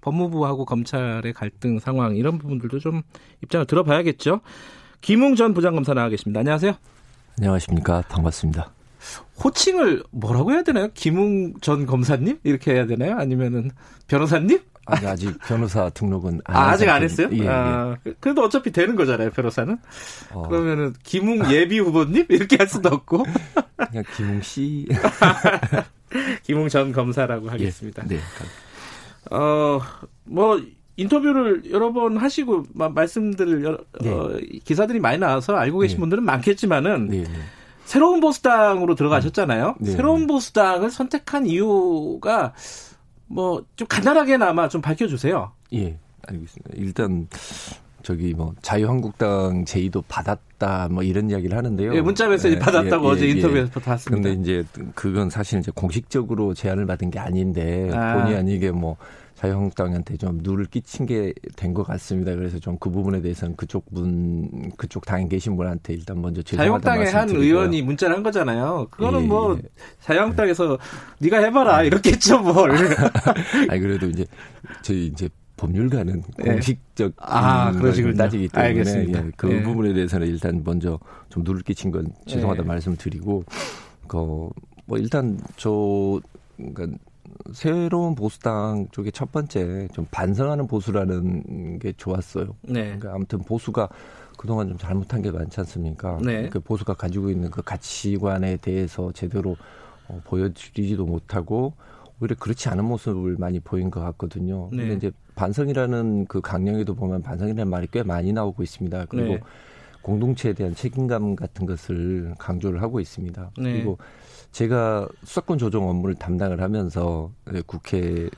법무부하고 0.00 0.64
검찰의 0.64 1.32
갈등 1.34 1.78
상황 1.78 2.16
이런 2.16 2.38
부분들도 2.38 2.78
좀 2.78 3.02
입장을 3.42 3.66
들어봐야겠죠. 3.66 4.40
김웅 5.00 5.34
전 5.34 5.52
부장검사 5.52 5.94
나와 5.94 6.08
계십니다. 6.08 6.40
안녕하세요. 6.40 6.74
안녕하십니까. 7.38 8.02
반갑습니다. 8.02 8.72
호칭을 9.42 10.04
뭐라고 10.10 10.52
해야 10.52 10.62
되나요? 10.62 10.88
김웅 10.94 11.54
전 11.60 11.86
검사님 11.86 12.38
이렇게 12.44 12.72
해야 12.72 12.86
되나요? 12.86 13.16
아니면은 13.16 13.70
변호사님? 14.06 14.60
아직 14.86 15.38
변호사 15.46 15.88
등록은 15.90 16.40
안 16.44 16.56
아, 16.56 16.70
아직 16.70 16.88
안 16.88 17.02
했어요? 17.02 17.28
예, 17.32 17.48
아, 17.48 17.96
예. 18.06 18.14
그래도 18.20 18.42
어차피 18.42 18.72
되는 18.72 18.96
거잖아요, 18.96 19.30
변호사는. 19.30 19.78
어. 20.32 20.48
그러면은 20.48 20.92
김웅 21.04 21.50
예비 21.50 21.78
후보님 21.78 22.26
이렇게 22.30 22.56
할 22.56 22.66
수도 22.66 22.88
없고. 22.88 23.24
그냥 23.76 24.04
김웅 24.16 24.42
씨. 24.42 24.86
김웅 26.42 26.68
전 26.68 26.92
검사라고 26.92 27.48
하겠습니다. 27.48 28.02
예, 28.10 28.16
네. 28.16 28.20
어, 29.30 29.80
뭐 30.24 30.60
인터뷰를 30.96 31.70
여러 31.70 31.92
번 31.92 32.16
하시고 32.16 32.64
마, 32.74 32.88
말씀들을 32.88 33.64
여러, 33.64 33.78
네. 34.00 34.10
어, 34.10 34.38
기사들이 34.64 35.00
많이 35.00 35.18
나와서 35.18 35.54
알고 35.54 35.78
계신 35.80 35.96
네. 35.96 36.00
분들은 36.00 36.24
많겠지만은 36.24 37.08
네, 37.08 37.22
네. 37.22 37.28
새로운 37.84 38.20
보수당으로 38.20 38.94
들어가셨잖아요. 38.94 39.76
네. 39.80 39.90
새로운 39.92 40.26
보수당을 40.26 40.90
선택한 40.90 41.46
이유가 41.46 42.52
뭐 43.32 43.62
좀 43.76 43.86
간단하게나마 43.88 44.68
좀 44.68 44.80
밝혀주세요. 44.80 45.50
예, 45.74 45.96
알겠습니다. 46.26 46.70
일단 46.74 47.26
저기 48.02 48.34
뭐 48.34 48.52
자유한국당 48.62 49.64
제의도 49.64 50.02
받았다 50.08 50.88
뭐 50.90 51.02
이런 51.02 51.30
이야기를 51.30 51.56
하는데요. 51.56 51.94
예, 51.94 52.00
문자 52.00 52.28
메시지 52.28 52.56
예, 52.56 52.58
받았다고 52.58 53.08
예, 53.08 53.12
어제 53.12 53.26
예, 53.26 53.30
인터뷰에서 53.30 53.80
봤습니다. 53.80 54.28
근데 54.28 54.40
이제 54.40 54.64
그건 54.94 55.30
사실 55.30 55.60
이제 55.60 55.70
공식적으로 55.74 56.54
제안을 56.54 56.86
받은 56.86 57.10
게 57.10 57.18
아닌데 57.18 57.90
아. 57.92 58.14
본의 58.22 58.36
아니게 58.36 58.70
뭐 58.70 58.96
자유한국당한테 59.42 60.16
좀 60.16 60.38
누를 60.42 60.66
끼친 60.66 61.06
게 61.06 61.32
된 61.56 61.74
것 61.74 61.82
같습니다. 61.84 62.34
그래서 62.34 62.58
좀 62.58 62.76
그 62.78 62.90
부분에 62.90 63.20
대해서는 63.20 63.56
그쪽 63.56 63.92
분 63.92 64.70
그쪽 64.76 65.04
당에 65.06 65.26
계신 65.28 65.56
분한테 65.56 65.94
일단 65.94 66.20
먼저 66.22 66.42
자유한국당의 66.42 67.10
한 67.12 67.28
의원이 67.30 67.82
문자를 67.82 68.16
한 68.16 68.22
거잖아요. 68.22 68.86
그거는 68.90 69.22
예, 69.22 69.26
뭐 69.26 69.56
예. 69.58 69.62
자유한국당에서 70.00 70.78
네가 71.18 71.38
해봐라 71.38 71.82
이렇겠죠 71.82 72.40
뭘. 72.40 72.72
아니 73.68 73.80
그래도 73.80 74.06
이제 74.08 74.24
저희 74.82 75.06
이제 75.06 75.28
법률가는 75.56 76.22
네. 76.38 76.44
공식적 76.44 77.12
아, 77.18 77.70
그러시군요. 77.72 78.14
따지기 78.16 78.48
때문에 78.48 78.68
알겠습니다. 78.70 79.26
예, 79.26 79.30
그 79.36 79.46
네. 79.46 79.62
부분에 79.62 79.92
대해서는 79.92 80.26
일단 80.26 80.62
먼저 80.64 80.98
좀 81.28 81.42
누를 81.44 81.62
끼친 81.62 81.90
건 81.90 82.08
죄송하다 82.26 82.62
네. 82.62 82.68
말씀드리고 82.68 83.44
그 84.08 84.48
뭐 84.86 84.98
일단 84.98 85.38
저 85.56 86.20
그러니까 86.56 86.98
새로운 87.52 88.14
보수당 88.14 88.88
쪽에 88.90 89.10
첫 89.10 89.32
번째 89.32 89.88
좀 89.92 90.06
반성하는 90.10 90.66
보수라는 90.66 91.78
게 91.78 91.92
좋았어요. 91.92 92.56
네. 92.62 92.84
그러니까 92.84 93.14
아무튼 93.14 93.40
보수가 93.40 93.88
그동안 94.36 94.68
좀 94.68 94.78
잘못한 94.78 95.22
게 95.22 95.30
많지 95.30 95.60
않습니까? 95.60 96.18
네. 96.22 96.48
그 96.48 96.60
보수가 96.60 96.94
가지고 96.94 97.30
있는 97.30 97.50
그 97.50 97.62
가치관에 97.62 98.56
대해서 98.56 99.12
제대로 99.12 99.56
어, 100.08 100.20
보여주지도 100.24 101.04
못하고 101.04 101.74
오히려 102.20 102.36
그렇지 102.38 102.68
않은 102.68 102.84
모습을 102.84 103.36
많이 103.38 103.60
보인 103.60 103.90
것 103.90 104.00
같거든요. 104.00 104.68
네. 104.72 104.78
근데 104.78 104.94
이제 104.94 105.12
반성이라는 105.34 106.26
그 106.26 106.40
강령에도 106.40 106.94
보면 106.94 107.22
반성이라는 107.22 107.68
말이 107.68 107.88
꽤 107.90 108.02
많이 108.02 108.32
나오고 108.32 108.62
있습니다. 108.62 109.06
그리고 109.06 109.34
네. 109.34 109.40
공동체에 110.02 110.52
대한 110.52 110.74
책임감 110.74 111.36
같은 111.36 111.66
것을 111.66 112.34
강조를 112.38 112.82
하고 112.82 113.00
있습니다. 113.00 113.50
네. 113.58 113.72
그리고 113.72 113.98
제가 114.52 115.08
수사권 115.24 115.58
조정 115.58 115.88
업무를 115.88 116.14
담당을 116.14 116.60
하면서 116.60 117.30
국회를 117.66 118.30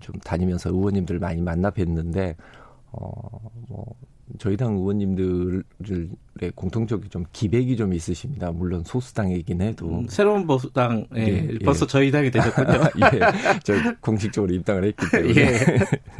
좀 0.00 0.14
다니면서 0.24 0.70
의원님들 0.70 1.18
많이 1.18 1.42
만나 1.42 1.70
뵀는데 1.70 2.36
어 2.92 3.46
뭐 3.68 3.84
저희 4.38 4.56
당 4.56 4.74
의원님들의 4.76 5.62
공통적인 6.54 7.10
좀 7.10 7.24
기백이 7.32 7.76
좀 7.76 7.92
있으십니다. 7.94 8.50
물론 8.50 8.82
소수당이긴 8.84 9.60
해도 9.60 9.88
음, 9.88 10.06
새로운 10.08 10.46
보수당 10.46 11.06
예, 11.16 11.20
예, 11.20 11.48
예. 11.52 11.58
벌써 11.64 11.86
저희 11.86 12.10
당이 12.10 12.30
되셨군요. 12.30 12.68
예, 13.14 13.20
저 13.62 13.74
공식적으로 14.00 14.52
입당을 14.52 14.84
했기 14.84 15.06
때문에 15.10 15.40
예. 15.40 15.58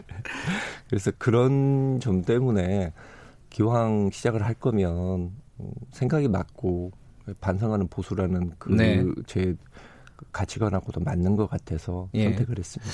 그래서 0.89 1.11
그런 1.19 1.99
점 2.01 2.23
때문에 2.23 2.93
기왕 3.51 4.11
시작을 4.13 4.45
할 4.45 4.55
거면 4.55 5.33
생각이 5.91 6.29
맞고 6.29 6.93
반성하는 7.41 7.89
보수라는 7.89 8.53
그제 8.59 9.45
네. 9.45 9.55
가치관하고도 10.33 11.01
맞는 11.01 11.37
것 11.37 11.49
같아서 11.49 12.09
예. 12.15 12.25
선택을 12.25 12.59
했습니다. 12.59 12.93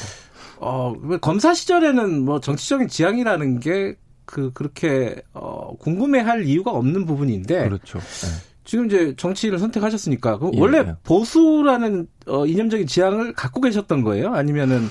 어, 0.59 0.95
검사 1.21 1.55
시절에는 1.55 2.25
뭐 2.25 2.41
정치적인 2.41 2.89
지향이라는 2.89 3.61
게 3.61 3.97
그 4.25 4.53
그렇게 4.53 5.23
어 5.35 5.77
궁금해할 5.79 6.45
이유가 6.47 6.71
없는 6.71 7.05
부분인데 7.07 7.65
그렇죠. 7.69 7.99
네. 7.99 8.29
지금 8.65 8.87
이제 8.87 9.15
정치를 9.17 9.59
선택하셨으니까 9.59 10.39
예, 10.55 10.61
원래 10.61 10.79
예. 10.79 10.95
보수라는 11.03 12.07
어 12.27 12.47
이념적인 12.47 12.87
지향을 12.87 13.35
갖고 13.35 13.61
계셨던 13.61 14.03
거예요? 14.03 14.33
아니면은 14.33 14.89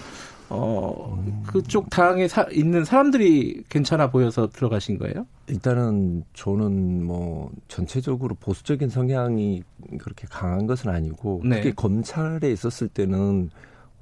어, 0.54 1.24
그쪽 1.48 1.90
당에 1.90 2.28
사, 2.28 2.46
있는 2.52 2.84
사람들이 2.84 3.64
괜찮아 3.70 4.12
보여서 4.12 4.50
들어가신 4.50 4.98
거예요? 4.98 5.26
일단은 5.48 6.26
저는 6.34 7.06
뭐 7.06 7.52
전체적으로 7.70 8.36
보수적인 8.36 8.90
성향이 8.90 9.64
그렇게 9.98 10.28
강한 10.30 10.68
것은 10.68 10.90
아니고 10.90 11.42
네. 11.46 11.62
특히 11.62 11.74
검찰에 11.74 12.52
있었을 12.52 12.90
때는 12.90 13.50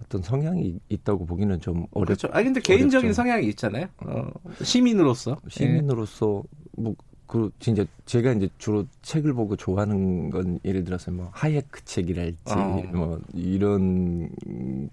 어떤 0.03 0.23
성향이 0.23 0.79
있다고 0.89 1.27
보기는 1.27 1.59
좀 1.59 1.85
어렵죠. 1.91 2.29
아 2.31 2.41
근데 2.41 2.59
개인적인 2.59 3.09
어렵죠. 3.09 3.13
성향이 3.13 3.47
있잖아요. 3.49 3.85
어, 3.99 4.27
시민으로서 4.63 5.37
시민으로서 5.49 6.41
뭐 6.77 6.95
그 7.29 7.51
진짜 7.59 7.85
제가 8.07 8.31
이제 8.33 8.49
주로 8.57 8.85
책을 9.03 9.33
보고 9.33 9.55
좋아하는 9.55 10.31
건 10.31 10.59
예를 10.65 10.83
들어서 10.83 11.11
뭐 11.11 11.29
하예크 11.31 11.85
책이랄지 11.85 12.37
어. 12.49 12.83
뭐 12.91 13.19
이런 13.35 14.29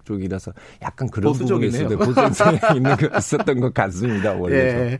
쪽이라서 0.05 0.53
약간 0.83 1.09
그런 1.09 1.33
부분에 1.33 1.65
있어 1.65 1.87
보수 1.97 2.13
성향이 2.33 2.77
있는 2.77 2.95
거 2.95 3.17
있었던 3.17 3.59
것 3.59 3.73
같습니다 3.73 4.33
원래. 4.33 4.55
예. 4.55 4.97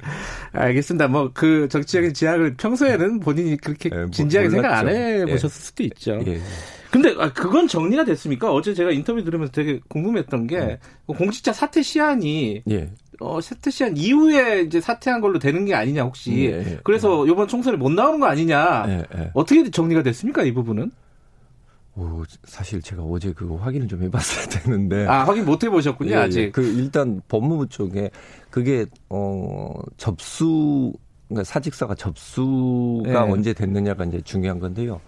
알겠습니다. 0.52 1.08
뭐 1.08 1.32
그 1.34 1.68
정치적인 1.70 2.14
지향을 2.16 2.56
평소에는 2.56 3.20
본인이 3.20 3.58
그렇게 3.58 3.92
예, 3.94 4.08
진지하게 4.12 4.50
몰랐죠. 4.50 4.62
생각 4.64 4.78
안 4.80 4.88
해보셨을 4.90 5.46
예. 5.46 5.64
수도 5.64 5.84
있죠. 5.84 6.20
예. 6.26 6.42
근데 6.90 7.14
아, 7.20 7.32
그건 7.32 7.68
정리가 7.68 8.06
됐습니까? 8.06 8.52
어제 8.52 8.74
제가 8.74 8.92
인터뷰 8.92 9.24
들으면서 9.24 9.52
되게 9.52 9.80
궁금했던 9.90 10.48
게 10.48 10.60
네. 10.60 10.80
공직자 11.06 11.54
사퇴 11.54 11.84
시한이 11.84 12.64
예. 12.72 12.90
어, 13.20 13.40
시한 13.42 13.98
이후에 13.98 14.62
이제 14.62 14.80
사퇴한 14.80 15.22
걸로 15.22 15.40
되는 15.40 15.66
게 15.66 15.74
아니냐 15.74 16.04
혹시 16.04 16.32
예, 16.32 16.60
예, 16.60 16.80
그래서 16.84 17.26
예. 17.28 17.32
이번 17.32 17.48
총선에 17.48 17.78
못 17.78 17.92
나오는 17.92 18.20
거 18.20 18.28
아니냐 18.28 18.86
예, 18.88 19.06
예. 19.18 19.32
어떻게 19.34 19.70
정리가 19.70 20.04
됐습니까 20.04 20.44
이 20.44 20.54
부분은? 20.54 20.92
오, 21.98 22.24
사실 22.44 22.80
제가 22.82 23.02
어제 23.02 23.34
그거 23.34 23.56
확인을 23.56 23.88
좀 23.88 24.04
해봤어야 24.04 24.46
되는데. 24.62 25.08
아, 25.08 25.24
확인 25.24 25.46
못 25.46 25.64
해보셨군요, 25.64 26.12
예, 26.12 26.16
아직. 26.16 26.52
그, 26.52 26.62
일단 26.62 27.22
법무부 27.28 27.70
쪽에 27.70 28.12
그게, 28.52 28.86
어, 29.10 29.74
접수, 29.98 30.94
그러니까 31.28 31.44
사직서가 31.44 31.96
접수가 31.96 33.24
언제 33.24 33.52
됐느냐가 33.54 34.06
이제 34.06 34.22
중요한 34.22 34.60
건데요. 34.60 35.02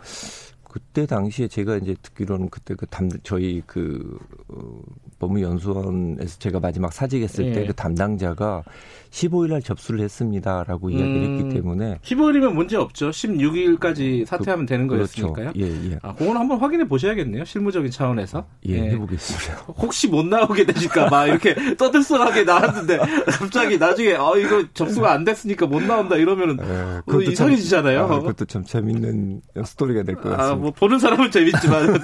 그때 0.69 1.05
당시에 1.07 1.47
제가 1.47 1.77
이제 1.77 1.95
듣기로는 2.01 2.49
그때 2.49 2.75
그 2.75 2.85
담, 2.85 3.09
저희 3.23 3.61
그, 3.65 4.17
어, 4.49 4.79
법무연수원에서 5.17 6.37
제가 6.39 6.59
마지막 6.59 6.93
사직했을 6.93 7.47
예. 7.47 7.53
때그 7.53 7.73
담당자가 7.73 8.63
15일 9.09 9.49
날 9.49 9.61
접수를 9.63 10.01
했습니다라고 10.01 10.87
음, 10.87 10.91
이야기를 10.91 11.21
했기 11.23 11.43
음. 11.43 11.49
때문에 11.49 11.97
15일이면 12.03 12.53
문제 12.53 12.77
없죠. 12.77 13.09
16일까지 13.09 14.25
사퇴하면 14.25 14.65
그, 14.65 14.69
되는 14.69 14.87
그렇죠. 14.87 15.33
거였으니까요. 15.33 15.53
예, 15.57 15.91
예. 15.91 15.99
아, 16.03 16.13
그건 16.13 16.37
한번 16.37 16.59
확인해 16.59 16.87
보셔야겠네요. 16.87 17.43
실무적인 17.45 17.89
차원에서. 17.91 18.45
예, 18.67 18.73
예. 18.75 18.91
해보겠습니다. 18.91 19.63
혹시 19.81 20.07
못 20.07 20.25
나오게 20.25 20.65
되실까 20.67 21.09
봐 21.09 21.25
이렇게 21.25 21.55
떠들썩하게 21.77 22.43
나왔는데 22.43 22.99
갑자기 23.39 23.77
나중에 23.79 24.13
어 24.13 24.37
이거 24.37 24.63
접수가 24.73 25.11
안 25.11 25.23
됐으니까 25.25 25.65
못 25.65 25.81
나온다 25.81 26.15
이러면은 26.15 26.57
예, 26.61 27.01
그 27.07 27.23
이상해지잖아요. 27.23 28.03
아, 28.05 28.19
그것도 28.19 28.45
참 28.45 28.63
재밌는 28.63 29.41
스토리가 29.65 30.03
될 30.03 30.15
것 30.15 30.29
같습니다. 30.29 30.43
아, 30.51 30.55
뭐 30.59 30.71
보는 30.71 30.99
사람은 30.99 31.31
재밌지만 31.31 31.99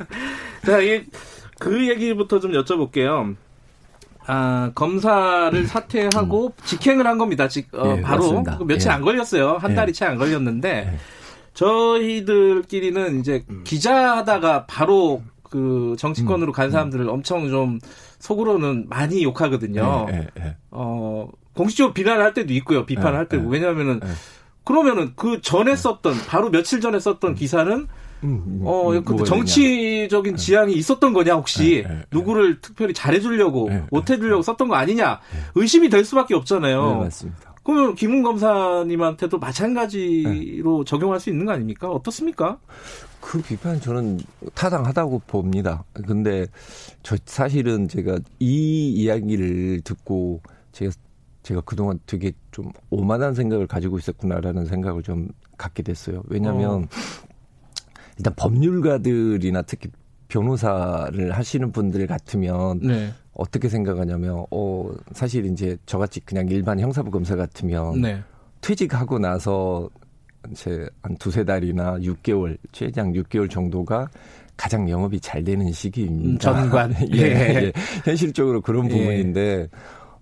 자, 0.66 0.80
이, 0.80 1.04
그 1.58 1.88
얘기부터 1.88 2.40
좀 2.40 2.52
여쭤볼게요. 2.52 3.36
아, 4.26 4.70
검사를 4.74 5.66
사퇴하고 5.66 6.46
음. 6.46 6.52
직행을 6.64 7.06
한 7.06 7.18
겁니다. 7.18 7.48
직, 7.48 7.68
어, 7.74 7.94
네, 7.94 8.02
바로 8.02 8.42
맞습니다. 8.42 8.58
며칠 8.64 8.90
예. 8.90 8.94
안 8.94 9.02
걸렸어요. 9.02 9.56
한 9.56 9.72
예. 9.72 9.74
달이 9.74 9.92
채안 9.92 10.16
걸렸는데 10.16 10.92
예. 10.92 10.98
저희들끼리는 11.54 13.20
이제 13.20 13.44
음. 13.50 13.62
기자하다가 13.64 14.66
바로 14.66 15.22
그 15.42 15.96
정치권으로 15.98 16.52
음. 16.52 16.54
간 16.54 16.70
사람들을 16.70 17.08
엄청 17.08 17.48
좀 17.48 17.78
속으로는 18.20 18.86
많이 18.88 19.22
욕하거든요. 19.22 20.06
네, 20.08 20.12
네, 20.12 20.26
네. 20.34 20.56
어, 20.70 21.28
공식적으로 21.54 21.92
비난을 21.92 22.22
할 22.22 22.32
때도 22.32 22.52
있고요. 22.54 22.86
비판을 22.86 23.18
할 23.18 23.28
때도. 23.28 23.48
왜냐하면은 23.48 24.00
그러면은 24.64 25.12
그 25.16 25.40
전에 25.40 25.74
썼던 25.76 26.14
바로 26.26 26.50
며칠 26.50 26.80
전에 26.80 27.00
썼던 27.00 27.34
기사는 27.34 27.88
음, 28.24 28.42
음, 28.46 28.60
어, 28.64 28.92
음, 28.92 29.04
그 29.04 29.24
정치적인 29.24 30.36
지향이 30.36 30.72
있었던 30.74 31.12
거냐 31.12 31.34
혹시 31.34 31.84
네, 31.86 31.94
네, 31.94 32.02
누구를 32.12 32.60
특별히 32.60 32.94
잘해주려고 32.94 33.68
네, 33.68 33.82
못해주려고 33.90 34.42
썼던 34.42 34.68
거 34.68 34.76
아니냐 34.76 35.20
의심이 35.56 35.88
될 35.88 36.04
수밖에 36.04 36.34
없잖아요. 36.34 36.86
네, 36.86 36.94
맞습니다. 37.04 37.52
그러면 37.64 37.94
김웅 37.94 38.22
검사님한테도 38.22 39.38
마찬가지로 39.38 40.84
적용할 40.84 41.20
수 41.20 41.30
있는 41.30 41.46
거 41.46 41.52
아닙니까? 41.52 41.88
어떻습니까? 41.88 42.58
그 43.20 43.40
비판 43.40 43.80
저는 43.80 44.18
타당하다고 44.54 45.22
봅니다. 45.28 45.84
근데 45.92 46.46
저 47.04 47.16
사실은 47.24 47.86
제가 47.86 48.18
이 48.40 48.90
이야기를 48.90 49.82
듣고 49.84 50.40
제가 50.72 50.90
제가 51.42 51.60
그동안 51.62 51.98
되게 52.06 52.32
좀 52.50 52.70
오만한 52.90 53.34
생각을 53.34 53.66
가지고 53.66 53.98
있었구나라는 53.98 54.66
생각을 54.66 55.02
좀 55.02 55.28
갖게 55.58 55.82
됐어요. 55.82 56.22
왜냐하면 56.28 56.84
어. 56.84 56.88
일단 58.18 58.34
법률가들이나 58.36 59.62
특히 59.62 59.90
변호사를 60.28 61.32
하시는 61.32 61.72
분들 61.72 62.06
같으면 62.06 62.80
네. 62.80 63.12
어떻게 63.34 63.68
생각하냐면 63.68 64.46
어 64.50 64.90
사실 65.12 65.46
이제 65.46 65.76
저같이 65.86 66.20
그냥 66.20 66.48
일반 66.48 66.78
형사부 66.78 67.10
검사 67.10 67.36
같으면 67.36 68.00
네. 68.00 68.22
퇴직하고 68.60 69.18
나서 69.18 69.90
이제 70.50 70.88
한 71.02 71.16
두세 71.16 71.44
달이나 71.44 71.98
6개월 71.98 72.56
최장 72.72 73.12
6개월 73.12 73.50
정도가 73.50 74.08
가장 74.56 74.88
영업이 74.88 75.20
잘 75.20 75.42
되는 75.42 75.70
시기입니다. 75.72 76.30
음, 76.30 76.38
전관 76.38 76.94
예, 77.14 77.20
예. 77.20 77.72
현실적으로 78.04 78.60
그런 78.60 78.86
예. 78.86 78.88
부분인데 78.90 79.68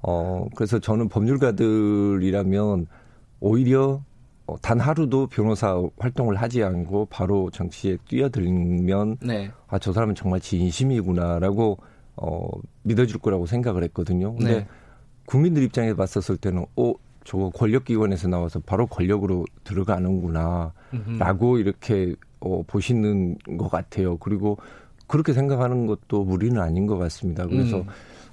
어 0.03 0.47
그래서 0.55 0.79
저는 0.79 1.09
법률가들이라면 1.09 2.87
오히려 3.41 4.03
어, 4.47 4.57
단 4.61 4.81
하루도 4.81 5.29
변호사 5.29 5.81
활동을 5.99 6.37
하지 6.37 6.63
않고 6.63 7.07
바로 7.07 7.51
정치에 7.51 7.97
뛰어들면 8.09 9.19
네. 9.23 9.51
아 9.69 9.79
저 9.79 9.93
사람은 9.93 10.15
정말 10.15 10.41
진심이구나라고 10.41 11.79
어 12.17 12.49
믿어줄 12.83 13.21
거라고 13.21 13.47
생각을 13.47 13.83
했거든요. 13.85 14.35
근데 14.35 14.55
네. 14.61 14.67
국민들 15.27 15.63
입장에 15.63 15.95
봤었을 15.95 16.37
때는 16.37 16.67
어 16.77 16.93
저거 17.25 17.51
권력기관에서 17.51 18.29
나와서 18.29 18.61
바로 18.61 18.87
권력으로 18.87 19.45
들어가는구나라고 19.65 21.59
이렇게 21.59 22.15
어 22.41 22.63
보시는 22.67 23.37
것 23.59 23.71
같아요. 23.71 24.17
그리고 24.17 24.59
그렇게 25.11 25.33
생각하는 25.33 25.87
것도 25.87 26.25
무리는 26.25 26.61
아닌 26.61 26.87
것 26.87 26.97
같습니다. 26.99 27.47
그래서 27.47 27.79
음. 27.79 27.87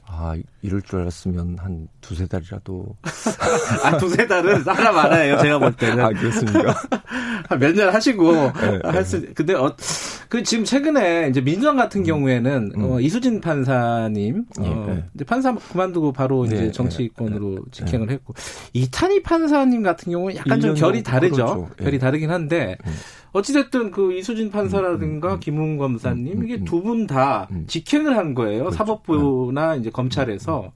아, 0.09 0.35
이럴 0.61 0.81
줄 0.83 1.01
알았으면 1.01 1.57
한 1.59 1.89
두세 1.99 2.27
달이라도. 2.27 2.95
아, 3.83 3.97
두세 3.97 4.25
달은 4.25 4.63
사람 4.63 4.95
많아요, 4.95 5.37
제가 5.39 5.59
볼 5.59 5.73
때는. 5.73 5.99
아, 6.05 6.09
그렇습니까? 6.09 6.73
몇 7.59 7.73
년 7.75 7.93
하시고, 7.93 8.31
네, 8.31 8.79
할 8.85 9.03
수, 9.03 9.21
네. 9.21 9.33
근데, 9.33 9.53
어, 9.53 9.75
그 10.29 10.43
지금 10.43 10.63
최근에 10.63 11.27
이제 11.29 11.41
민주당 11.41 11.75
같은 11.75 12.01
음. 12.01 12.05
경우에는, 12.05 12.71
음. 12.77 12.83
어, 12.85 12.99
이수진 13.01 13.41
판사님, 13.41 14.45
네, 14.57 14.69
어, 14.69 14.85
네. 14.87 15.03
이제 15.13 15.25
판사 15.25 15.53
그만두고 15.53 16.13
바로 16.13 16.45
이제 16.45 16.55
네, 16.55 16.71
정치권으로 16.71 17.55
네, 17.55 17.61
직행을 17.71 18.09
했고, 18.09 18.33
이탄희 18.71 19.23
판사님 19.23 19.83
같은 19.83 20.13
경우는 20.13 20.37
약간 20.37 20.61
좀 20.61 20.73
결이 20.73 21.03
다르죠. 21.03 21.35
그렇죠. 21.45 21.69
결이 21.83 21.99
다르긴 21.99 22.31
한데, 22.31 22.77
음. 22.85 22.93
어찌됐든 23.33 23.91
그 23.91 24.13
이수진 24.13 24.49
판사라든가 24.51 25.29
음, 25.29 25.33
음, 25.35 25.39
김웅 25.39 25.77
검사님 25.77 26.43
이게 26.43 26.63
두 26.63 26.81
분 26.81 27.07
다 27.07 27.47
직행을 27.67 28.15
한 28.17 28.33
거예요. 28.33 28.65
그렇죠. 28.65 28.77
사법부나 28.77 29.75
이제 29.75 29.89
검찰에서. 29.89 30.71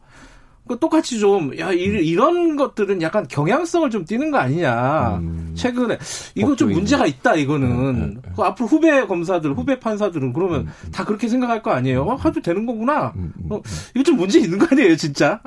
그 0.68 0.78
똑같이 0.80 1.20
좀, 1.20 1.58
야, 1.60 1.72
이, 1.74 2.14
런 2.14 2.56
것들은 2.56 3.02
약간 3.02 3.28
경향성을 3.28 3.90
좀 3.90 4.06
띠는 4.06 4.32
거 4.32 4.38
아니냐. 4.38 5.18
음. 5.18 5.52
최근에. 5.56 5.98
이거 6.36 6.56
좀 6.56 6.72
문제가 6.72 7.06
있다, 7.08 7.36
이거는. 7.36 7.68
음, 7.68 7.96
음, 7.96 8.22
그 8.36 8.42
앞으로 8.44 8.68
후배 8.68 9.06
검사들, 9.06 9.54
후배 9.54 9.80
판사들은 9.80 10.32
그러면 10.34 10.68
다 10.94 11.04
그렇게 11.04 11.28
생각할 11.28 11.62
거 11.64 11.72
아니에요? 11.72 12.04
어, 12.04 12.16
하도 12.16 12.42
되는 12.42 12.66
거구나. 12.66 13.12
어, 13.50 13.62
이거 13.96 14.04
좀 14.04 14.16
문제 14.18 14.40
있는 14.40 14.60
거 14.60 14.68
아니에요, 14.72 14.96
진짜? 14.96 15.42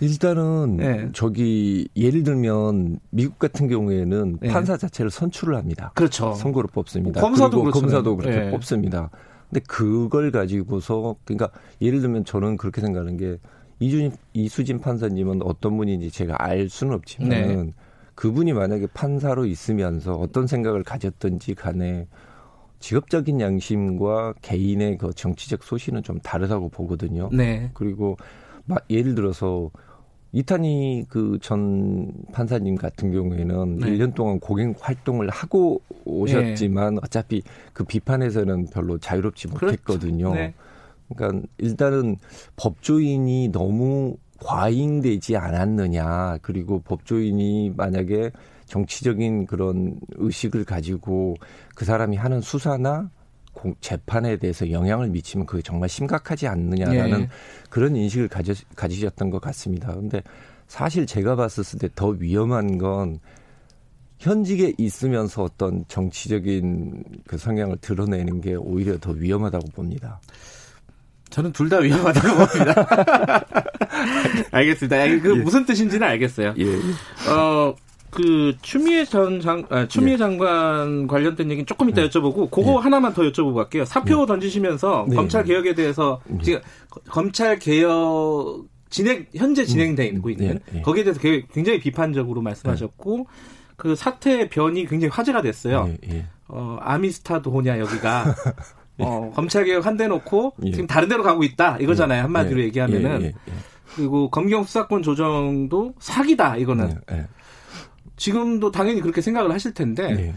일단은 0.00 0.76
네. 0.78 1.08
저기 1.12 1.88
예를 1.96 2.22
들면 2.22 3.00
미국 3.10 3.38
같은 3.38 3.68
경우에는 3.68 4.38
네. 4.40 4.48
판사 4.48 4.76
자체를 4.76 5.10
선출을 5.10 5.56
합니다. 5.56 5.92
그렇죠. 5.94 6.32
선거로 6.34 6.68
뽑습니다. 6.68 7.20
검사도 7.20 7.62
그리고 7.62 7.80
검사도 7.80 8.16
그렇게 8.16 8.40
네. 8.40 8.50
뽑습니다. 8.50 9.10
근데 9.50 9.60
그걸 9.66 10.30
가지고서 10.30 11.16
그러니까 11.24 11.50
예를 11.82 12.00
들면 12.00 12.24
저는 12.24 12.56
그렇게 12.56 12.80
생각하는 12.80 13.16
게 13.16 13.38
이준 13.78 14.12
이수진 14.32 14.78
판사님은 14.78 15.42
어떤 15.42 15.76
분인지 15.76 16.10
제가 16.10 16.36
알 16.38 16.68
수는 16.68 16.94
없지만 16.94 17.28
네. 17.28 17.72
그분이 18.14 18.52
만약에 18.52 18.86
판사로 18.92 19.46
있으면서 19.46 20.14
어떤 20.14 20.46
생각을 20.46 20.82
가졌던지 20.82 21.54
간에 21.54 22.06
직업적인 22.78 23.40
양심과 23.40 24.34
개인의 24.42 24.98
그 24.98 25.12
정치적 25.12 25.62
소신은 25.62 26.02
좀 26.02 26.18
다르다고 26.20 26.68
보거든요. 26.70 27.28
네. 27.32 27.70
그리고 27.74 28.16
막 28.64 28.84
예를 28.90 29.14
들어서 29.14 29.70
이탄희 30.32 31.06
그 31.08 31.38
전 31.40 32.12
판사님 32.32 32.76
같은 32.76 33.10
경우에는 33.10 33.78
네. 33.78 33.86
1년 33.86 34.14
동안 34.14 34.38
공익 34.38 34.76
활동을 34.78 35.28
하고 35.30 35.80
오셨지만 36.04 36.94
네. 36.94 37.00
어차피 37.02 37.42
그 37.72 37.84
비판에서는 37.84 38.66
별로 38.66 38.98
자유롭지 38.98 39.48
그렇죠. 39.48 39.66
못했거든요. 39.66 40.34
네. 40.34 40.54
그러니까 41.08 41.46
일단은 41.58 42.16
법조인이 42.56 43.48
너무 43.48 44.16
과잉되지 44.38 45.36
않았느냐. 45.36 46.38
그리고 46.42 46.80
법조인이 46.80 47.74
만약에 47.76 48.30
정치적인 48.66 49.46
그런 49.46 49.98
의식을 50.12 50.64
가지고 50.64 51.34
그 51.74 51.84
사람이 51.84 52.16
하는 52.16 52.40
수사나 52.40 53.10
재판에 53.80 54.36
대해서 54.36 54.70
영향을 54.70 55.08
미치면 55.08 55.46
그게 55.46 55.62
정말 55.62 55.88
심각하지 55.88 56.46
않느냐라는 56.46 57.20
예. 57.22 57.28
그런 57.68 57.94
인식을 57.96 58.28
가져, 58.28 58.54
가지셨던 58.76 59.30
것 59.30 59.40
같습니다. 59.42 59.92
근데 59.94 60.22
사실 60.66 61.04
제가 61.06 61.36
봤었을 61.36 61.78
때 61.78 61.88
더 61.94 62.08
위험한 62.08 62.78
건 62.78 63.18
현직에 64.18 64.74
있으면서 64.78 65.42
어떤 65.42 65.84
정치적인 65.88 67.02
그 67.26 67.38
성향을 67.38 67.78
드러내는 67.80 68.40
게 68.40 68.54
오히려 68.54 68.98
더 68.98 69.12
위험하다고 69.12 69.68
봅니다. 69.72 70.20
저는 71.30 71.52
둘 71.52 71.68
다 71.68 71.78
위험하다고 71.78 72.46
봅니다. 72.46 73.44
알겠습니다. 74.52 74.96
그 75.22 75.36
예. 75.38 75.42
무슨 75.42 75.64
뜻인지는 75.64 76.06
알겠어요. 76.06 76.54
예. 76.58 77.30
어, 77.30 77.74
그 78.10 78.56
추미애 78.62 79.04
전 79.04 79.40
장, 79.40 79.64
아, 79.70 79.86
추미애 79.86 80.14
예. 80.14 80.18
장관 80.18 81.06
관련된 81.06 81.50
얘기는 81.50 81.66
조금 81.66 81.88
이따 81.88 82.02
네. 82.02 82.08
여쭤보고 82.08 82.50
그거 82.50 82.72
예. 82.72 82.76
하나만 82.82 83.14
더 83.14 83.22
여쭤보고 83.22 83.54
갈게요. 83.54 83.84
사표 83.84 84.22
예. 84.22 84.26
던지시면서 84.26 85.06
네. 85.08 85.16
검찰 85.16 85.44
개혁에 85.44 85.74
대해서 85.74 86.20
네. 86.26 86.38
지금 86.42 86.60
검찰 87.08 87.58
개혁 87.58 88.64
진행 88.88 89.26
현재 89.34 89.64
진행되고 89.64 90.28
음. 90.28 90.30
있는 90.30 90.58
네. 90.72 90.82
거기에 90.82 91.04
대해서 91.04 91.20
굉장히 91.20 91.78
비판적으로 91.78 92.42
말씀하셨고 92.42 93.26
그 93.76 93.94
사태의 93.94 94.48
변이 94.50 94.86
굉장히 94.86 95.10
화제가 95.12 95.42
됐어요. 95.42 95.88
어, 96.48 96.78
아미스타도냐 96.80 97.78
여기가 97.78 98.34
어, 98.98 99.32
검찰 99.34 99.64
개혁 99.64 99.86
한 99.86 99.96
대 99.96 100.08
놓고 100.08 100.54
지금 100.72 100.86
다른 100.86 101.08
데로 101.08 101.22
가고 101.22 101.44
있다 101.44 101.78
이거잖아요 101.78 102.24
한마디로 102.24 102.60
얘기하면은 102.64 103.32
그리고 103.94 104.28
검경 104.30 104.64
수사권 104.64 105.02
조정도 105.02 105.94
사기다 106.00 106.56
이거는. 106.56 107.00
지금도 108.20 108.70
당연히 108.70 109.00
그렇게 109.00 109.22
생각을 109.22 109.50
하실 109.50 109.72
텐데 109.72 110.14
네. 110.14 110.34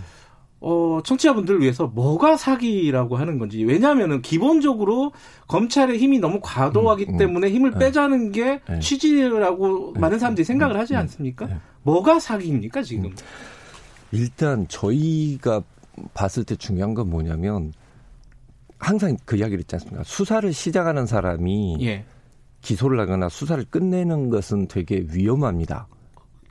어, 0.62 1.02
청취자분들을 1.04 1.60
위해서 1.60 1.88
뭐가 1.88 2.38
사기라고 2.38 3.18
하는 3.18 3.38
건지. 3.38 3.62
왜냐하면은 3.66 4.22
기본적으로 4.22 5.12
검찰의 5.50 5.98
힘이 5.98 6.20
너무 6.20 6.40
과도하기 6.42 7.08
음, 7.10 7.14
음, 7.16 7.18
때문에 7.18 7.50
힘을 7.50 7.72
네. 7.72 7.80
빼자는 7.80 8.32
게 8.32 8.62
네. 8.70 8.80
취지라고 8.80 9.92
네. 9.96 10.00
많은 10.00 10.18
사람들이 10.18 10.46
생각을 10.46 10.78
음, 10.78 10.80
하지 10.80 10.94
음, 10.94 11.00
않습니까? 11.00 11.48
네. 11.48 11.58
뭐가 11.84 12.22
사기입니까, 12.22 12.84
지금? 12.84 13.08
음. 13.08 13.16
일단 14.14 14.66
저희가 14.70 15.62
봤을 16.14 16.46
때 16.46 16.56
중요한 16.56 16.94
건 16.94 17.10
뭐냐면 17.10 17.74
항상 18.80 19.18
그 19.26 19.36
이야기를 19.36 19.60
있지 19.60 19.76
않습니까? 19.76 20.04
수사를 20.06 20.54
시작하는 20.54 21.06
사람이 21.06 21.80
예. 21.82 22.06
기소를 22.62 22.98
하거나 23.02 23.28
수사를 23.28 23.62
끝내는 23.70 24.30
것은 24.30 24.70
되게 24.70 25.06
위험합니다. 25.12 25.88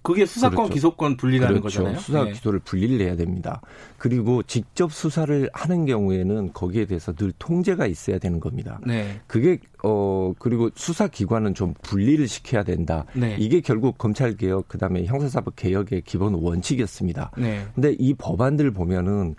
그게 0.03 0.27
수사권 0.27 0.57
그렇죠. 0.57 0.75
기소권 0.75 1.17
분리라는 1.17 1.61
그렇죠. 1.61 1.79
거잖아요. 1.81 2.01
수사 2.01 2.25
네. 2.25 2.33
기소를 2.33 2.59
분리를 2.61 3.05
해야 3.05 3.15
됩니다. 3.17 3.61
그리고 3.99 4.43
직접 4.43 4.93
수사를 4.93 5.49
하는 5.53 5.87
경우에는 5.87 6.53
거기에 6.53 6.87
대해서 6.87 7.13
늘 7.13 7.33
통제가 7.39 7.87
있어야 7.87 8.19
되는 8.19 8.41
겁니다. 8.41 8.81
네. 8.85 9.21
그게 9.29 9.59
어 9.85 10.33
그리고 10.39 10.71
수사 10.75 11.07
기관은 11.07 11.55
좀 11.55 11.75
분리를 11.83 12.27
시켜야 12.27 12.65
된다. 12.65 13.05
네. 13.15 13.37
이게 13.39 13.61
결국 13.61 13.97
검찰 13.97 14.37
개혁 14.37 14.69
그다음에 14.69 15.05
형사사법 15.05 15.55
개혁의 15.57 16.03
기본 16.03 16.35
원칙이었습니다. 16.35 17.31
네. 17.39 17.65
근데 17.75 17.95
이 17.99 18.15
법안들 18.15 18.73
보면은 18.73 19.37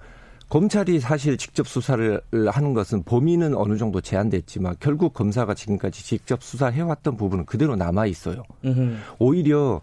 검찰이 0.47 0.99
사실 0.99 1.35
직접 1.37 1.67
수사를 1.67 2.21
하는 2.31 2.73
것은 2.73 3.03
범위는 3.03 3.55
어느 3.55 3.75
정도 3.75 4.01
제한됐지만 4.01 4.75
결국 4.79 5.13
검사가 5.13 5.55
지금까지 5.55 6.05
직접 6.05 6.43
수사해왔던 6.43 7.17
부분은 7.17 7.45
그대로 7.45 7.75
남아 7.75 8.05
있어요. 8.05 8.43
오히려 9.17 9.81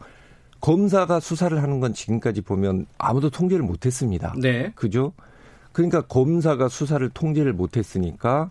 검사가 0.60 1.20
수사를 1.20 1.62
하는 1.62 1.80
건 1.80 1.94
지금까지 1.94 2.42
보면 2.42 2.86
아무도 2.98 3.30
통제를 3.30 3.64
못 3.64 3.86
했습니다. 3.86 4.34
네. 4.38 4.72
그죠? 4.74 5.12
그러니까 5.72 6.02
검사가 6.02 6.68
수사를 6.68 7.08
통제를 7.10 7.52
못 7.52 7.76
했으니까 7.76 8.50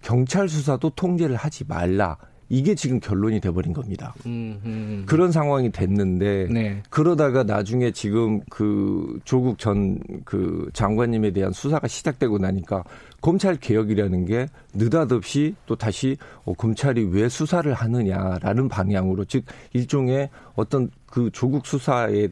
경찰 0.00 0.48
수사도 0.48 0.90
통제를 0.90 1.36
하지 1.36 1.64
말라. 1.66 2.16
이게 2.48 2.74
지금 2.74 3.00
결론이 3.00 3.40
돼버린 3.40 3.72
겁니다. 3.72 4.14
음, 4.26 4.60
음. 4.64 5.04
그런 5.06 5.32
상황이 5.32 5.70
됐는데 5.70 6.48
네. 6.50 6.82
그러다가 6.90 7.42
나중에 7.42 7.90
지금 7.90 8.40
그 8.50 9.18
조국 9.24 9.58
전 9.58 9.98
그 10.24 10.68
장관님에 10.72 11.30
대한 11.32 11.52
수사가 11.52 11.88
시작되고 11.88 12.38
나니까 12.38 12.84
검찰 13.20 13.56
개혁이라는 13.56 14.24
게 14.26 14.46
느닷없이 14.74 15.54
또 15.66 15.76
다시 15.76 16.16
어, 16.44 16.52
검찰이 16.54 17.04
왜 17.04 17.28
수사를 17.28 17.72
하느냐라는 17.72 18.68
방향으로 18.68 19.24
즉 19.24 19.44
일종의 19.72 20.30
어떤 20.54 20.90
그 21.06 21.30
조국 21.32 21.66
수사에 21.66 22.28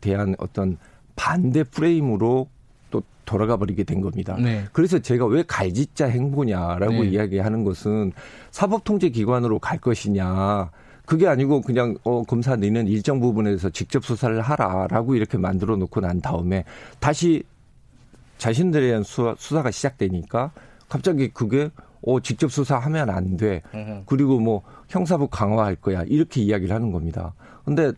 대한 0.00 0.34
어떤 0.38 0.76
반대 1.16 1.64
프레임으로 1.64 2.48
또 2.48 2.48
돌아가 3.30 3.56
버리게 3.56 3.84
된 3.84 4.00
겁니다. 4.00 4.36
네. 4.40 4.64
그래서 4.72 4.98
제가 4.98 5.24
왜 5.26 5.44
갈짓자 5.46 6.06
행보냐라고 6.06 7.04
네. 7.04 7.10
이야기하는 7.10 7.62
것은 7.62 8.12
사법통제기관으로 8.50 9.60
갈 9.60 9.78
것이냐. 9.78 10.70
그게 11.06 11.28
아니고 11.28 11.60
그냥 11.60 11.96
어 12.02 12.24
검사 12.24 12.56
너는 12.56 12.88
일정 12.88 13.20
부분에서 13.20 13.70
직접 13.70 14.04
수사를 14.04 14.40
하라라고 14.40 15.14
이렇게 15.14 15.38
만들어 15.38 15.76
놓고 15.76 16.00
난 16.00 16.20
다음에 16.20 16.64
다시 16.98 17.44
자신들에 18.38 18.88
대한 18.88 19.04
수사, 19.04 19.34
수사가 19.38 19.70
시작되니까 19.70 20.50
갑자기 20.88 21.28
그게 21.28 21.70
어 22.02 22.18
직접 22.20 22.50
수사하면 22.50 23.10
안 23.10 23.36
돼. 23.36 23.62
그리고 24.06 24.40
뭐 24.40 24.62
형사부 24.88 25.28
강화할 25.28 25.76
거야. 25.76 26.02
이렇게 26.08 26.40
이야기를 26.42 26.74
하는 26.74 26.90
겁니다. 26.90 27.32
근데 27.64 27.92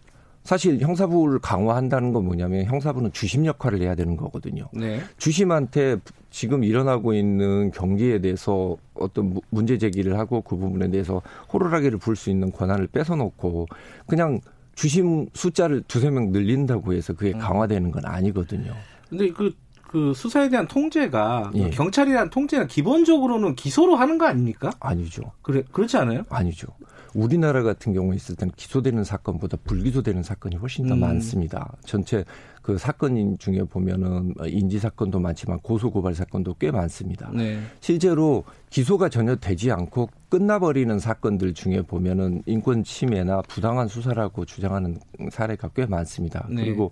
사실 0.45 0.81
형사부를 0.81 1.39
강화한다는 1.39 2.13
건 2.13 2.25
뭐냐면 2.25 2.65
형사부는 2.65 3.13
주심 3.13 3.47
역할을 3.47 3.81
해야 3.81 3.95
되는 3.95 4.17
거거든요. 4.17 4.69
네. 4.73 5.01
주심한테 5.17 5.99
지금 6.31 6.65
일어나고 6.65 7.15
있는 7.15 7.71
경기에 7.71 8.21
대해서 8.21 8.77
어떤 8.95 9.39
문제 9.51 9.79
제기를 9.79 10.19
하고 10.19 10.41
그 10.41 10.57
부분에 10.57 10.91
대해서 10.91 11.23
호루라기를 11.53 11.99
불 11.99 12.17
수 12.17 12.31
있는 12.31 12.51
권한을 12.53 12.89
뺏어놓고 12.89 13.67
그냥 14.07 14.41
주심 14.75 15.27
숫자를 15.35 15.83
두세 15.87 16.11
명 16.11 16.31
늘린다고 16.33 16.93
해서 16.93 17.13
그게 17.13 17.33
음. 17.33 17.39
강화되는 17.39 17.91
건 17.91 18.05
아니거든요. 18.05 18.73
근데 19.09 19.29
그그 19.31 20.13
수사에 20.15 20.49
대한 20.49 20.67
통제가 20.67 21.53
예. 21.55 21.71
경찰에 21.71 22.11
대한 22.13 22.31
통제는 22.31 22.67
기본적으로는 22.67 23.55
기소로 23.55 23.97
하는 23.97 24.19
거 24.19 24.27
아닙니까? 24.27 24.71
아니죠. 24.81 25.23
그래 25.43 25.63
그렇지 25.71 25.97
않아요? 25.99 26.23
아니죠. 26.31 26.69
우리나라 27.15 27.63
같은 27.63 27.93
경우에 27.93 28.17
있을 28.17 28.37
때는 28.37 28.53
기소되는 28.57 29.05
사건보다 29.05 29.59
불기소되는 29.65 30.23
사건이 30.23 30.57
훨씬 30.57 30.87
더 30.87 30.95
음. 30.95 31.01
많습니다. 31.01 31.73
전체 31.85 32.25
그 32.63 32.79
사건 32.79 33.37
중에 33.39 33.65
보면은 33.65 34.35
인지 34.47 34.79
사건도 34.79 35.19
많지만 35.21 35.59
고소 35.61 35.91
고발 35.91 36.15
사건도 36.15 36.55
꽤 36.55 36.71
많습니다. 36.71 37.31
네. 37.35 37.61
실제로 37.81 38.45
기소가 38.71 39.09
전혀 39.09 39.37
되지 39.37 39.71
않고 39.73 40.09
끝나버리는 40.29 40.99
사건들 40.99 41.55
중에 41.55 41.83
보면은 41.83 42.43
인권 42.47 42.85
침해나 42.85 43.43
부당한 43.43 43.89
수사라고 43.89 44.45
주장하는 44.45 44.99
사례가 45.31 45.69
꽤 45.75 45.87
많습니다. 45.87 46.47
네. 46.49 46.65
그리고 46.65 46.91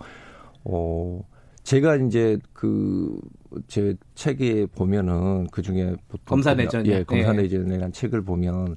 어 0.65 1.23
제가 1.63 1.97
이제 1.97 2.39
그 2.53 3.19
제 3.67 3.95
책에 4.15 4.67
보면은 4.67 5.49
그 5.51 5.63
중에 5.63 5.95
검사 6.25 6.55
내전 6.55 6.87
예 6.87 7.03
검사 7.03 7.33
내전이라는 7.33 7.93
책을 7.93 8.23
보면 8.23 8.77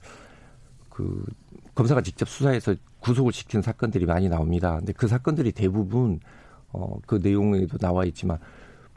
그 0.94 1.26
검사가 1.76 2.02
직접 2.02 2.30
수사해서 2.30 2.76
구속을 3.00 3.34
시킨 3.34 3.62
사건들이 3.62 4.06
많이 4.06 4.30
나옵니다. 4.30 4.78
근데 4.78 4.94
그 4.94 5.08
사건들이 5.08 5.52
대부분 5.52 6.20
어 6.72 6.98
그 7.06 7.20
내용에도 7.22 7.78
나와 7.78 8.06
있지만 8.06 8.38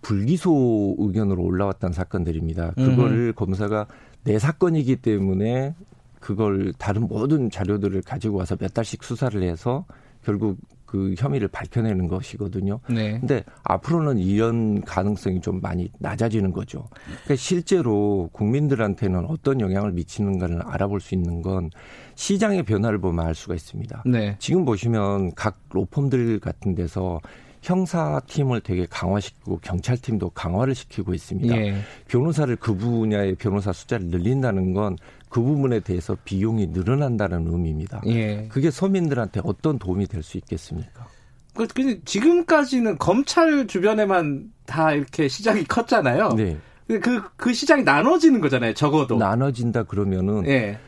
불기소 0.03 0.97
의견으로 0.99 1.43
올라왔던 1.43 1.93
사건들입니다. 1.93 2.73
그거를 2.73 3.29
음. 3.29 3.33
검사가 3.35 3.87
내 4.25 4.39
사건이기 4.39 4.97
때문에 4.97 5.75
그걸 6.21 6.73
다른 6.79 7.09
모든 7.09 7.51
자료들을 7.51 8.03
가지고 8.03 8.39
와서 8.39 8.57
몇 8.57 8.73
달씩 8.73 9.03
수사를 9.03 9.43
해서 9.43 9.85
결국 10.25 10.59
그 10.87 11.14
혐의를 11.18 11.49
밝혀내는 11.49 12.09
것이거든요. 12.09 12.81
네. 12.88 13.18
근데 13.18 13.44
앞으로는 13.64 14.18
이런 14.18 14.81
가능성이 14.83 15.40
좀 15.40 15.61
많이 15.61 15.90
낮아지는 15.99 16.53
거죠. 16.53 16.88
그러니까 17.05 17.37
실제로 17.37 18.31
국민들한테는 18.33 19.27
어떤 19.27 19.61
영향을 19.61 19.92
미치는가를 19.92 20.62
알아볼 20.62 21.01
수 21.01 21.14
있는 21.14 21.42
건 21.42 21.70
시장의 22.14 22.62
변화를 22.62 22.99
보면 22.99 23.27
알 23.27 23.35
수가 23.35 23.55
있습니다. 23.55 24.05
네. 24.07 24.37
지금 24.38 24.64
보시면 24.64 25.35
각 25.35 25.59
로펌들 25.70 26.38
같은 26.40 26.75
데서 26.75 27.20
형사팀을 27.66 28.61
되게 28.61 28.87
강화시키고 28.88 29.59
경찰팀도 29.59 30.31
강화를 30.31 30.75
시키고 30.75 31.14
있습니다. 31.14 31.57
예. 31.57 31.75
변호사를 32.07 32.55
그 32.57 32.77
분야의 32.77 33.35
변호사 33.35 33.72
숫자를 33.72 34.07
늘린다는 34.07 34.72
건 34.72 34.96
그 35.37 35.42
부분에 35.42 35.81
대해서 35.81 36.16
비용이 36.25 36.68
늘어난다는 36.68 37.46
의미입니다. 37.46 38.01
예. 38.07 38.49
그게 38.49 38.70
서민들한테 38.70 39.42
어떤 39.44 39.79
도움이 39.79 40.07
될 40.07 40.22
수 40.22 40.38
있겠습니까? 40.38 41.07
그, 41.55 41.66
근데 41.66 42.01
지금까지는 42.07 42.96
검찰 42.96 43.66
주변에만 43.66 44.51
다 44.64 44.92
이렇게 44.92 45.29
시장이 45.29 45.64
컸잖아요. 45.64 46.31
네. 46.31 46.57
그, 46.88 47.22
그 47.37 47.53
시장이 47.53 47.83
나눠지는 47.83 48.40
거잖아요, 48.40 48.72
적어도. 48.72 49.18
나눠진다 49.18 49.83
그러면은. 49.83 50.46
예. 50.46 50.79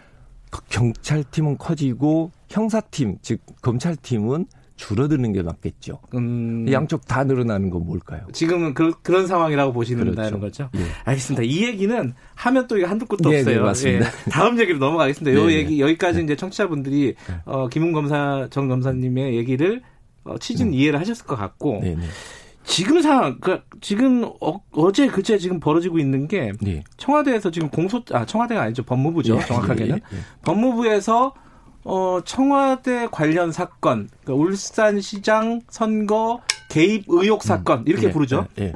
경찰팀은 0.70 1.58
커지고 1.58 2.30
형사팀, 2.48 3.18
즉, 3.20 3.40
검찰팀은 3.60 4.46
줄어드는 4.78 5.32
게 5.32 5.42
맞겠죠. 5.42 6.00
음... 6.14 6.64
양쪽 6.72 7.06
다 7.06 7.24
늘어나는 7.24 7.68
건 7.68 7.84
뭘까요? 7.84 8.22
지금은 8.32 8.74
그, 8.74 8.92
런 9.04 9.26
상황이라고 9.26 9.72
보시는 9.72 10.14
그렇죠. 10.14 10.40
거죠. 10.40 10.70
예. 10.76 10.84
알겠습니다. 11.04 11.42
이 11.42 11.64
얘기는 11.64 12.14
하면 12.34 12.66
또 12.68 12.78
이거 12.78 12.88
한두 12.88 13.04
끝도 13.04 13.28
네, 13.28 13.36
네 13.36 13.40
없어요. 13.40 13.56
네, 13.56 13.60
맞습니다. 13.60 14.06
예. 14.06 14.30
다음 14.30 14.58
얘기로 14.58 14.78
넘어가겠습니다. 14.78 15.38
요 15.38 15.46
네, 15.46 15.52
네. 15.52 15.58
얘기 15.58 15.80
여기까지 15.80 16.22
이제 16.22 16.36
청취자분들이 16.36 17.16
어, 17.44 17.68
김웅 17.68 17.92
검사 17.92 18.46
정 18.50 18.68
검사님의 18.68 19.36
얘기를 19.36 19.82
어, 20.24 20.38
취진 20.38 20.68
음. 20.68 20.74
이해를 20.74 21.00
하셨을 21.00 21.26
것 21.26 21.36
같고 21.36 21.80
네, 21.82 21.96
지금 22.62 23.02
상황, 23.02 23.38
그 23.40 23.60
지금 23.80 24.30
어, 24.40 24.92
제 24.92 25.08
그제 25.08 25.38
지금 25.38 25.58
벌어지고 25.58 25.98
있는 25.98 26.28
게 26.28 26.52
청와대에서 26.98 27.50
지금 27.50 27.68
공소, 27.68 28.02
아 28.12 28.24
청와대가 28.24 28.62
아니죠 28.62 28.84
법무부죠 28.84 29.40
정확하게는 29.40 29.96
예, 29.96 30.16
예, 30.16 30.20
법무부에서 30.44 31.34
어, 31.88 32.20
청와대 32.22 33.08
관련 33.10 33.50
사건, 33.50 34.10
그러니까 34.22 34.44
울산시장 34.44 35.62
선거 35.70 36.42
개입 36.68 37.04
의혹 37.08 37.42
사건, 37.42 37.78
음, 37.78 37.84
이렇게 37.86 38.08
예, 38.08 38.12
부르죠. 38.12 38.46
예, 38.58 38.64
예. 38.64 38.72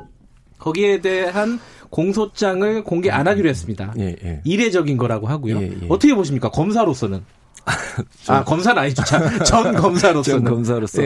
거기에 0.59 1.03
대한 1.03 1.61
공소장을 1.91 2.83
공개 2.85 3.11
안 3.11 3.29
하기로 3.29 3.51
했습니다. 3.51 3.93
예, 3.99 4.17
예. 4.25 4.41
이례적인 4.45 4.97
거라고 4.97 5.27
하고요. 5.27 5.61
예, 5.61 5.77
어떻게 5.91 6.15
보십니까? 6.15 6.51
검사로서는. 6.51 7.23
아, 8.29 8.45
검사는 8.45 8.81
아니죠. 8.81 9.03
전 9.45 9.75
검사로서는. 9.75 10.45
전 10.45 10.55
검사로서. 10.55 11.03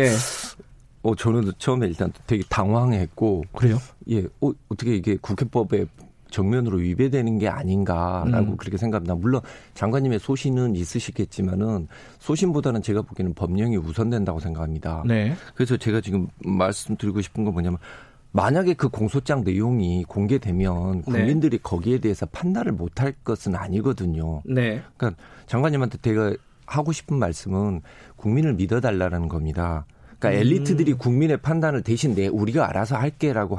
어, 1.03 1.15
저는 1.17 1.53
처음에 1.59 1.89
일단 1.89 2.13
되게 2.29 2.45
당황했고. 2.49 3.47
그래요? 3.53 3.81
예. 4.11 4.25
어, 4.41 4.53
어떻게 4.69 4.95
이게 4.95 5.17
국회법에 5.21 5.87
정면으로 6.31 6.79
위배되는 6.79 7.39
게 7.39 7.49
아닌가라고 7.49 8.53
음. 8.53 8.57
그렇게 8.57 8.77
생각합니다. 8.77 9.15
물론 9.15 9.41
장관님의 9.75 10.19
소신은 10.19 10.77
있으시겠지만은 10.77 11.89
소신보다는 12.19 12.83
제가 12.83 13.03
보기에는 13.03 13.35
법령이 13.35 13.77
우선된다고 13.77 14.41
생각합니다. 14.41 15.03
네. 15.07 15.35
그래서 15.55 15.77
제가 15.77 16.01
지금 16.01 16.27
말씀드리고 16.45 17.21
싶은 17.21 17.45
건 17.45 17.53
뭐냐면 17.53 17.79
만약에 18.33 18.75
그 18.75 18.89
공소장 18.89 19.45
내용이 19.45 20.05
공개되면 20.05 20.97
네. 20.97 21.03
국민들이 21.05 21.57
네. 21.57 21.63
거기에 21.63 21.99
대해서 21.99 22.27
판단을 22.27 22.73
못할 22.73 23.15
것은 23.25 23.55
아니거든요. 23.55 24.43
네. 24.45 24.83
그러니까 24.97 25.23
장관님한테 25.47 25.99
제가 26.03 26.35
하고 26.67 26.93
싶은 26.93 27.19
말씀은 27.19 27.81
국민을 28.17 28.55
믿어달라는 28.55 29.29
겁니다. 29.29 29.87
그러니까 30.19 30.31
음. 30.31 30.47
엘리트들이 30.47 30.95
국민의 30.95 31.39
판단을 31.39 31.83
대신 31.83 32.15
내 32.15 32.27
우리가 32.27 32.69
알아서 32.69 32.97
할게라고 32.97 33.57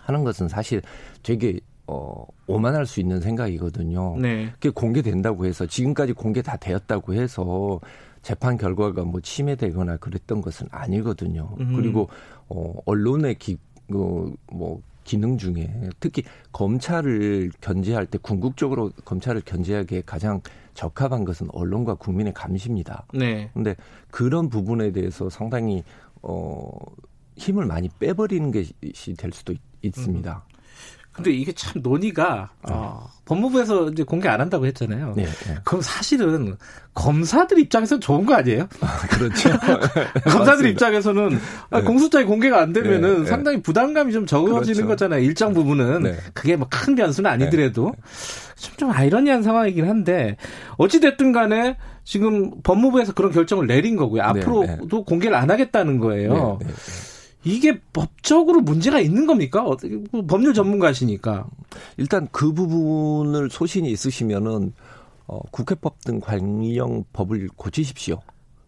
하는 0.00 0.24
것은 0.24 0.48
사실 0.48 0.82
되게 1.22 1.60
어, 1.86 2.24
오만할 2.46 2.86
수 2.86 3.00
있는 3.00 3.20
생각이거든요. 3.20 4.16
네. 4.18 4.50
그게 4.52 4.70
공개된다고 4.70 5.44
해서 5.46 5.66
지금까지 5.66 6.12
공개 6.12 6.42
다 6.42 6.56
되었다고 6.56 7.14
해서 7.14 7.80
재판 8.22 8.56
결과가 8.56 9.04
뭐 9.04 9.20
침해되거나 9.20 9.98
그랬던 9.98 10.40
것은 10.40 10.66
아니거든요. 10.70 11.54
음. 11.60 11.74
그리고 11.76 12.08
어 12.48 12.74
언론의 12.86 13.34
기, 13.36 13.58
그, 13.86 14.34
뭐 14.50 14.80
기능 15.04 15.36
중에 15.36 15.90
특히 16.00 16.22
검찰을 16.52 17.50
견제할 17.60 18.06
때 18.06 18.18
궁극적으로 18.20 18.90
검찰을 19.04 19.42
견제하기에 19.42 20.04
가장 20.06 20.40
적합한 20.72 21.24
것은 21.26 21.48
언론과 21.52 21.96
국민의 21.96 22.32
감시입니다. 22.32 23.06
네. 23.12 23.50
근데 23.52 23.76
그런 24.10 24.48
부분에 24.48 24.90
대해서 24.92 25.28
상당히 25.28 25.84
어 26.22 26.70
힘을 27.36 27.66
많이 27.66 27.90
빼버리는 27.98 28.50
것이 28.50 29.14
될 29.18 29.32
수도 29.32 29.52
있, 29.82 29.94
습니다 29.94 30.46
음. 30.48 30.53
근데 31.14 31.30
이게 31.30 31.52
참 31.52 31.80
논의가 31.80 32.50
어, 32.62 33.08
법무부에서 33.24 33.88
이제 33.90 34.02
공개 34.02 34.28
안 34.28 34.40
한다고 34.40 34.66
했잖아요. 34.66 35.14
네, 35.16 35.24
네. 35.24 35.54
그럼 35.62 35.80
사실은 35.80 36.56
검사들 36.92 37.58
입장에서는 37.60 38.00
좋은 38.00 38.26
거 38.26 38.34
아니에요? 38.34 38.68
아, 38.80 38.98
그렇죠. 39.08 39.48
검사들 40.28 40.66
입장에서는 40.66 41.40
네. 41.70 41.82
공소장이 41.82 42.24
공개가 42.26 42.60
안 42.60 42.72
되면은 42.72 43.14
네, 43.14 43.18
네. 43.20 43.26
상당히 43.26 43.62
부담감이 43.62 44.12
좀 44.12 44.26
적어지는 44.26 44.62
그렇죠. 44.64 44.88
거잖아요. 44.88 45.22
일정 45.22 45.54
부분은 45.54 46.02
네. 46.02 46.16
그게 46.34 46.56
뭐 46.56 46.68
큰 46.70 46.96
변수는 46.96 47.30
아니더라도 47.30 47.94
좀, 48.56 48.74
좀 48.76 48.90
아이러니한 48.90 49.42
상황이긴 49.42 49.88
한데 49.88 50.36
어찌 50.76 50.98
됐든 51.00 51.32
간에 51.32 51.76
지금 52.02 52.60
법무부에서 52.62 53.14
그런 53.14 53.30
결정을 53.32 53.66
내린 53.66 53.96
거고요. 53.96 54.22
앞으로도 54.22 55.04
공개를 55.04 55.36
안 55.36 55.50
하겠다는 55.50 55.98
거예요. 55.98 56.58
이게 57.44 57.78
법적으로 57.92 58.60
문제가 58.60 59.00
있는 59.00 59.26
겁니까? 59.26 59.62
뭐 59.62 59.76
법률 60.26 60.54
전문가시니까. 60.54 61.46
일단 61.96 62.28
그 62.32 62.52
부분을 62.52 63.50
소신이 63.50 63.90
있으시면은 63.90 64.72
어, 65.26 65.40
국회법 65.50 66.04
등 66.04 66.20
관련 66.20 67.04
법을 67.12 67.48
고치십시오. 67.56 68.20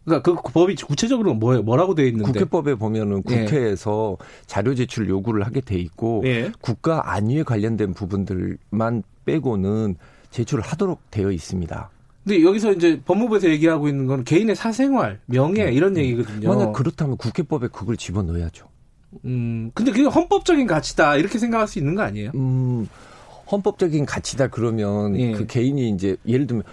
그러니까 0.04 0.34
그 0.34 0.52
법이 0.52 0.76
구체적으로 0.76 1.34
뭐예요? 1.34 1.62
뭐라고 1.62 1.94
돼 1.94 2.06
있는데? 2.06 2.30
국회법에 2.30 2.76
보면은 2.76 3.22
예. 3.28 3.44
국회에서 3.44 4.16
예. 4.20 4.24
자료 4.46 4.74
제출 4.74 5.08
요구를 5.08 5.44
하게 5.44 5.60
돼 5.60 5.76
있고 5.76 6.22
예. 6.24 6.52
국가 6.60 7.12
안위에 7.12 7.42
관련된 7.42 7.92
부분들만 7.92 9.02
빼고는 9.24 9.96
제출을 10.30 10.62
하도록 10.62 11.00
되어 11.10 11.32
있습니다. 11.32 11.90
근데 12.26 12.42
여기서 12.42 12.72
이제 12.72 13.00
법무부에서 13.04 13.48
얘기하고 13.50 13.86
있는 13.86 14.06
건 14.06 14.24
개인의 14.24 14.56
사생활, 14.56 15.20
명예 15.26 15.66
음, 15.66 15.72
이런 15.72 15.92
음. 15.92 15.98
얘기거든요. 15.98 16.48
만약 16.48 16.72
그렇다면 16.72 17.16
국회법에 17.16 17.68
그걸 17.68 17.96
집어넣어야죠. 17.96 18.66
음, 19.24 19.70
근데 19.72 19.92
그게 19.92 20.02
헌법적인 20.04 20.66
가치다 20.66 21.16
이렇게 21.18 21.38
생각할 21.38 21.68
수 21.68 21.78
있는 21.78 21.94
거 21.94 22.02
아니에요? 22.02 22.32
음, 22.34 22.88
헌법적인 23.50 24.06
가치다 24.06 24.48
그러면 24.48 25.16
예. 25.16 25.32
그 25.32 25.46
개인이 25.46 25.88
이제 25.90 26.16
예를 26.26 26.48
들면 26.48 26.64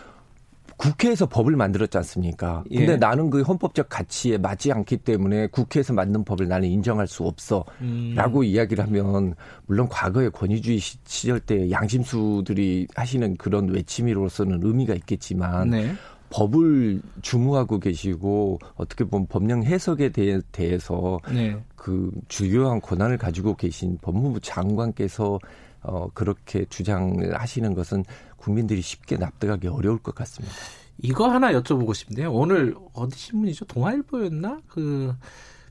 국회에서 0.83 1.27
법을 1.27 1.55
만들었지 1.55 1.97
않습니까? 1.97 2.63
근데 2.69 2.93
예. 2.93 2.97
나는 2.97 3.29
그 3.29 3.41
헌법적 3.41 3.87
가치에 3.87 4.37
맞지 4.37 4.73
않기 4.73 4.97
때문에 4.97 5.47
국회에서 5.47 5.93
만든 5.93 6.25
법을 6.25 6.49
나는 6.49 6.67
인정할 6.67 7.07
수 7.07 7.23
없어. 7.23 7.63
음. 7.79 8.13
라고 8.15 8.43
이야기를 8.43 8.83
하면, 8.85 9.33
물론 9.65 9.87
과거의 9.87 10.29
권위주의 10.31 10.79
시절 10.79 11.39
때 11.39 11.71
양심수들이 11.71 12.87
하시는 12.95 13.37
그런 13.37 13.69
외침으로서는 13.69 14.59
의미가 14.61 14.93
있겠지만, 14.95 15.69
네. 15.69 15.93
법을 16.29 17.01
주무하고 17.21 17.79
계시고 17.79 18.59
어떻게 18.75 19.03
보면 19.03 19.27
법령 19.27 19.63
해석에 19.63 20.09
대해, 20.09 20.41
대해서 20.51 21.19
네. 21.31 21.55
그 21.75 22.11
주요한 22.27 22.81
권한을 22.81 23.17
가지고 23.17 23.55
계신 23.55 23.99
법무부 24.01 24.39
장관께서 24.39 25.39
어 25.81 26.07
그렇게 26.13 26.65
주장을 26.69 27.39
하시는 27.39 27.75
것은 27.75 28.03
국민들이 28.43 28.81
쉽게 28.81 29.15
납득하기 29.15 29.69
어려울 29.69 29.99
것 29.99 30.13
같습니다. 30.15 30.53
이거 31.01 31.29
하나 31.29 31.53
여쭤보고 31.53 31.93
싶네요. 31.93 32.31
오늘 32.31 32.75
어디 32.93 33.17
신문이죠? 33.17 33.65
동아일보였나? 33.65 34.59
그 34.67 35.13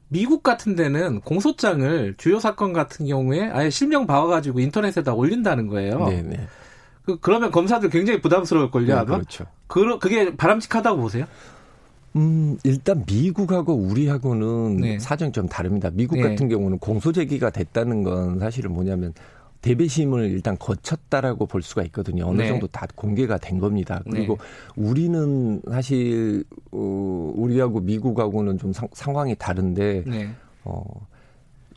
미국 0.08 0.42
같은 0.42 0.74
데는 0.74 1.20
공소장을 1.20 2.14
주요 2.16 2.40
사건 2.40 2.72
같은 2.72 3.06
경우에 3.06 3.48
아예 3.50 3.68
실명 3.70 4.06
봐가지고 4.06 4.60
인터넷에다 4.60 5.12
올린다는 5.12 5.68
거예요. 5.68 6.06
네네. 6.06 6.22
네. 6.22 6.46
그, 7.04 7.18
그러면 7.20 7.50
검사들 7.50 7.90
굉장히 7.90 8.20
부담스러울 8.20 8.70
걸요, 8.70 8.86
네, 8.86 8.92
아마? 8.92 9.16
그렇죠. 9.16 9.44
그, 9.66 9.98
그게 9.98 10.34
바람직하다고 10.36 11.00
보세요? 11.00 11.26
음, 12.16 12.56
일단 12.62 13.04
미국하고 13.06 13.74
우리하고는 13.74 14.76
네. 14.76 14.98
사정이 14.98 15.32
좀 15.32 15.48
다릅니다. 15.48 15.90
미국 15.92 16.16
네. 16.16 16.22
같은 16.22 16.48
경우는 16.48 16.78
공소 16.78 17.12
제기가 17.12 17.50
됐다는 17.50 18.02
건 18.02 18.38
사실은 18.38 18.72
뭐냐면 18.72 19.14
대배심을 19.62 20.30
일단 20.30 20.58
거쳤다라고 20.58 21.46
볼 21.46 21.62
수가 21.62 21.82
있거든요. 21.84 22.26
어느 22.26 22.42
네. 22.42 22.48
정도 22.48 22.66
다 22.66 22.86
공개가 22.94 23.38
된 23.38 23.58
겁니다. 23.58 24.02
그리고 24.10 24.36
네. 24.36 24.82
우리는 24.82 25.62
사실 25.70 26.44
어 26.72 27.32
우리하고 27.36 27.80
미국하고는 27.80 28.58
좀 28.58 28.72
상, 28.72 28.88
상황이 28.92 29.34
다른데 29.36 30.04
네. 30.06 30.28
어 30.64 30.82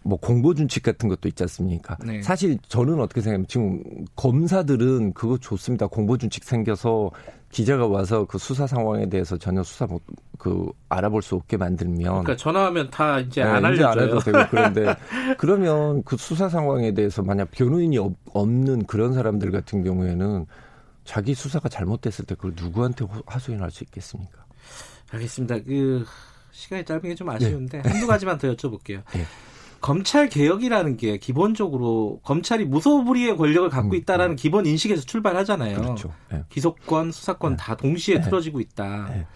뭐 0.07 0.19
공보 0.19 0.53
준칙 0.53 0.83
같은 0.83 1.09
것도 1.09 1.27
있지 1.27 1.41
않습니까? 1.43 1.97
네. 2.05 2.21
사실 2.21 2.59
저는 2.67 2.99
어떻게 3.01 3.21
생각하면 3.21 3.47
지금 3.47 3.83
검사들은 4.15 5.13
그거 5.13 5.37
좋습니다. 5.39 5.87
공보 5.87 6.17
준칙 6.17 6.43
생겨서 6.43 7.09
기자가 7.49 7.87
와서 7.87 8.25
그 8.25 8.37
수사 8.37 8.67
상황에 8.67 9.09
대해서 9.09 9.35
전혀 9.37 9.63
수사 9.63 9.87
못, 9.87 10.03
그 10.37 10.69
알아볼 10.89 11.21
수 11.23 11.35
없게 11.35 11.57
만들면 11.57 12.03
그러니까 12.03 12.35
전화하면 12.35 12.89
다 12.91 13.19
이제 13.19 13.43
네, 13.43 13.49
안 13.49 13.65
알려줘요. 13.65 13.87
안 13.87 13.99
해도 13.99 14.19
되고 14.19 14.37
그런데 14.51 14.95
그러면 15.39 16.03
그 16.03 16.17
수사 16.17 16.49
상황에 16.49 16.93
대해서 16.93 17.23
만약 17.23 17.49
변호인이 17.51 17.97
없는 18.31 18.85
그런 18.85 19.13
사람들 19.13 19.49
같은 19.51 19.83
경우에는 19.83 20.45
자기 21.03 21.33
수사가 21.33 21.67
잘못됐을 21.69 22.25
때 22.25 22.35
그걸 22.35 22.53
누구한테 22.55 23.05
하소연할 23.25 23.71
수 23.71 23.83
있겠습니까? 23.85 24.45
알겠습니다. 25.11 25.59
그 25.65 26.05
시간이 26.51 26.85
짧은 26.85 27.01
게 27.01 27.15
좀 27.15 27.29
아쉬운데 27.29 27.81
네. 27.81 27.89
한두 27.89 28.05
가지만 28.05 28.37
더 28.37 28.47
여쭤볼게요. 28.53 29.01
네. 29.13 29.23
검찰 29.85 30.29
개혁이라는 30.29 30.97
게 30.97 31.17
기본적으로 31.17 32.19
검찰이 32.23 32.65
무소불위의 32.65 33.37
권력을 33.37 33.69
갖고 33.69 33.89
음, 33.89 33.93
있다라는 33.93 34.33
음. 34.33 34.35
기본 34.35 34.65
인식에서 34.65 35.03
출발하잖아요. 35.03 35.77
그렇죠. 35.77 36.11
네. 36.31 36.41
기소권, 36.49 37.11
수사권 37.11 37.51
네. 37.51 37.57
다 37.57 37.77
동시에 37.77 38.15
네. 38.15 38.21
틀어지고 38.21 38.61
있다. 38.61 39.09
네. 39.13 39.27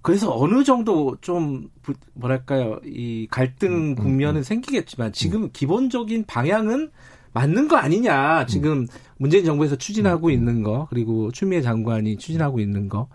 그래서 0.00 0.36
어느 0.36 0.64
정도 0.64 1.16
좀 1.20 1.68
뭐랄까요 2.14 2.80
이 2.84 3.28
갈등 3.30 3.72
음, 3.72 3.82
음, 3.90 3.94
국면은 3.94 4.40
음, 4.40 4.42
생기겠지만 4.42 5.12
지금 5.12 5.48
기본적인 5.52 6.24
방향은 6.26 6.90
맞는 7.32 7.68
거 7.68 7.76
아니냐 7.76 8.46
지금 8.46 8.88
문재인 9.16 9.44
정부에서 9.44 9.76
추진하고 9.76 10.30
있는 10.30 10.64
거 10.64 10.88
그리고 10.90 11.30
추미애 11.30 11.62
장관이 11.62 12.16
추진하고 12.16 12.58
있는 12.58 12.88
거 12.88 13.06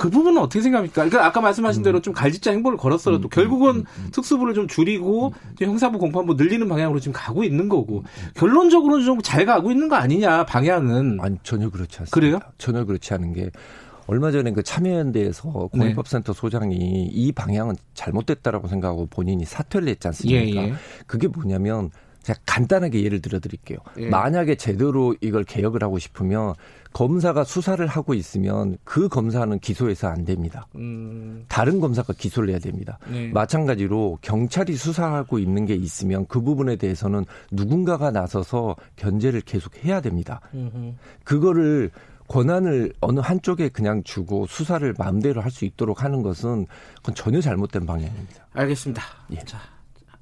그 0.00 0.08
부분은 0.08 0.40
어떻게 0.40 0.62
생각합니까? 0.62 0.94
그러니까 1.04 1.26
아까 1.26 1.42
말씀하신 1.42 1.82
음. 1.82 1.84
대로 1.84 2.00
좀 2.00 2.14
갈짓자 2.14 2.52
행보를 2.52 2.78
걸었어도 2.78 3.18
음, 3.18 3.28
결국은 3.28 3.76
음, 3.76 3.84
음, 3.98 4.08
특수부를 4.12 4.54
좀 4.54 4.66
줄이고 4.66 5.34
형사부 5.60 5.98
공판부 5.98 6.34
늘리는 6.34 6.66
방향으로 6.66 7.00
지금 7.00 7.12
가고 7.12 7.44
있는 7.44 7.68
거고 7.68 8.04
결론적으로는 8.34 9.04
좀 9.04 9.20
잘 9.22 9.44
가고 9.44 9.70
있는 9.70 9.88
거 9.88 9.96
아니냐 9.96 10.46
방향은 10.46 11.18
아니 11.20 11.36
전혀 11.42 11.68
그렇지 11.68 11.98
않습니다. 11.98 12.14
그래요? 12.14 12.38
전혀 12.56 12.84
그렇지 12.86 13.12
않은 13.12 13.34
게 13.34 13.50
얼마 14.06 14.30
전에 14.30 14.50
그 14.52 14.62
참여연대에서 14.62 15.68
공익법센터 15.72 16.32
네. 16.32 16.40
소장이 16.40 16.76
이 17.12 17.32
방향은 17.32 17.76
잘못됐다라고 17.92 18.68
생각하고 18.68 19.06
본인이 19.06 19.44
사퇴를 19.44 19.88
했지 19.88 20.08
않습니까? 20.08 20.62
예, 20.62 20.68
예. 20.68 20.74
그게 21.06 21.28
뭐냐면 21.28 21.90
제가 22.22 22.38
간단하게 22.46 23.02
예를 23.02 23.20
들어 23.20 23.38
드릴게요. 23.40 23.78
예. 23.98 24.08
만약에 24.08 24.54
제대로 24.56 25.14
이걸 25.20 25.44
개혁을 25.44 25.82
하고 25.82 25.98
싶으면 25.98 26.54
검사가 26.92 27.44
수사를 27.44 27.86
하고 27.86 28.14
있으면 28.14 28.76
그 28.84 29.08
검사는 29.08 29.56
기소해서 29.60 30.08
안 30.08 30.24
됩니다. 30.24 30.66
음. 30.74 31.44
다른 31.48 31.80
검사가 31.80 32.12
기소를 32.14 32.50
해야 32.50 32.58
됩니다. 32.58 32.98
네. 33.08 33.28
마찬가지로 33.28 34.18
경찰이 34.22 34.74
수사하고 34.74 35.38
있는 35.38 35.66
게 35.66 35.74
있으면 35.74 36.26
그 36.26 36.40
부분에 36.40 36.76
대해서는 36.76 37.24
누군가가 37.52 38.10
나서서 38.10 38.76
견제를 38.96 39.42
계속 39.42 39.84
해야 39.84 40.00
됩니다. 40.00 40.40
음흠. 40.52 40.94
그거를 41.24 41.90
권한을 42.26 42.92
어느 43.00 43.18
한쪽에 43.20 43.68
그냥 43.68 44.02
주고 44.04 44.46
수사를 44.46 44.94
마음대로 44.98 45.40
할 45.40 45.50
수 45.50 45.64
있도록 45.64 46.04
하는 46.04 46.22
것은 46.22 46.66
그건 46.96 47.14
전혀 47.14 47.40
잘못된 47.40 47.86
방향입니다. 47.86 48.46
알겠습니다. 48.52 49.02
예. 49.32 49.38
자, 49.40 49.58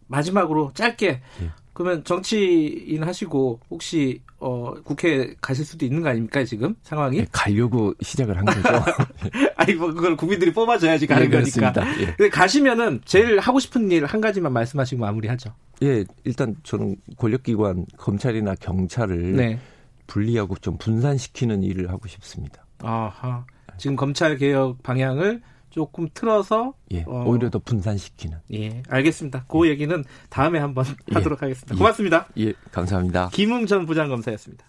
마지막으로 0.06 0.72
짧게 0.74 1.06
예. 1.42 1.50
그러면 1.74 2.02
정치인 2.04 3.04
하시고 3.04 3.60
혹시 3.70 4.22
어 4.40 4.72
국회 4.84 5.34
가실 5.40 5.64
수도 5.64 5.84
있는 5.84 6.00
거 6.02 6.10
아닙니까 6.10 6.44
지금 6.44 6.74
상황이? 6.82 7.18
네, 7.18 7.26
가려고 7.32 7.92
시작을 8.00 8.36
한 8.36 8.44
거죠. 8.44 8.60
아니 9.56 9.74
뭐 9.74 9.92
그걸 9.92 10.16
국민들이 10.16 10.52
뽑아줘야지 10.52 11.06
가는 11.08 11.28
네, 11.28 11.40
거니까. 11.40 11.72
예. 12.00 12.06
근데 12.06 12.28
가시면은 12.28 13.00
제일 13.04 13.38
하고 13.40 13.58
싶은 13.58 13.90
일 13.90 14.04
한 14.06 14.20
가지만 14.20 14.52
말씀하시고 14.52 15.00
마무리하죠. 15.00 15.52
예, 15.82 16.04
일단 16.24 16.54
저는 16.62 16.96
권력기관 17.16 17.84
검찰이나 17.96 18.54
경찰을 18.54 19.32
네. 19.36 19.58
분리하고 20.06 20.54
좀 20.56 20.78
분산시키는 20.78 21.62
일을 21.64 21.90
하고 21.90 22.06
싶습니다. 22.08 22.64
아하. 22.82 23.44
지금 23.76 23.96
검찰 23.96 24.36
개혁 24.38 24.82
방향을 24.82 25.42
조금 25.78 26.08
틀어서 26.12 26.74
예, 26.90 27.04
어... 27.06 27.22
오히려 27.24 27.50
더 27.50 27.60
분산시키는. 27.60 28.38
예, 28.52 28.82
알겠습니다. 28.88 29.44
그 29.46 29.64
예. 29.64 29.70
얘기는 29.70 30.04
다음에 30.28 30.58
한번 30.58 30.84
예. 31.12 31.14
하도록 31.14 31.40
하겠습니다. 31.40 31.72
예. 31.72 31.78
고맙습니다. 31.78 32.26
예, 32.36 32.52
감사합니다. 32.72 33.28
김웅 33.32 33.66
전 33.66 33.86
부장검사였습니다. 33.86 34.66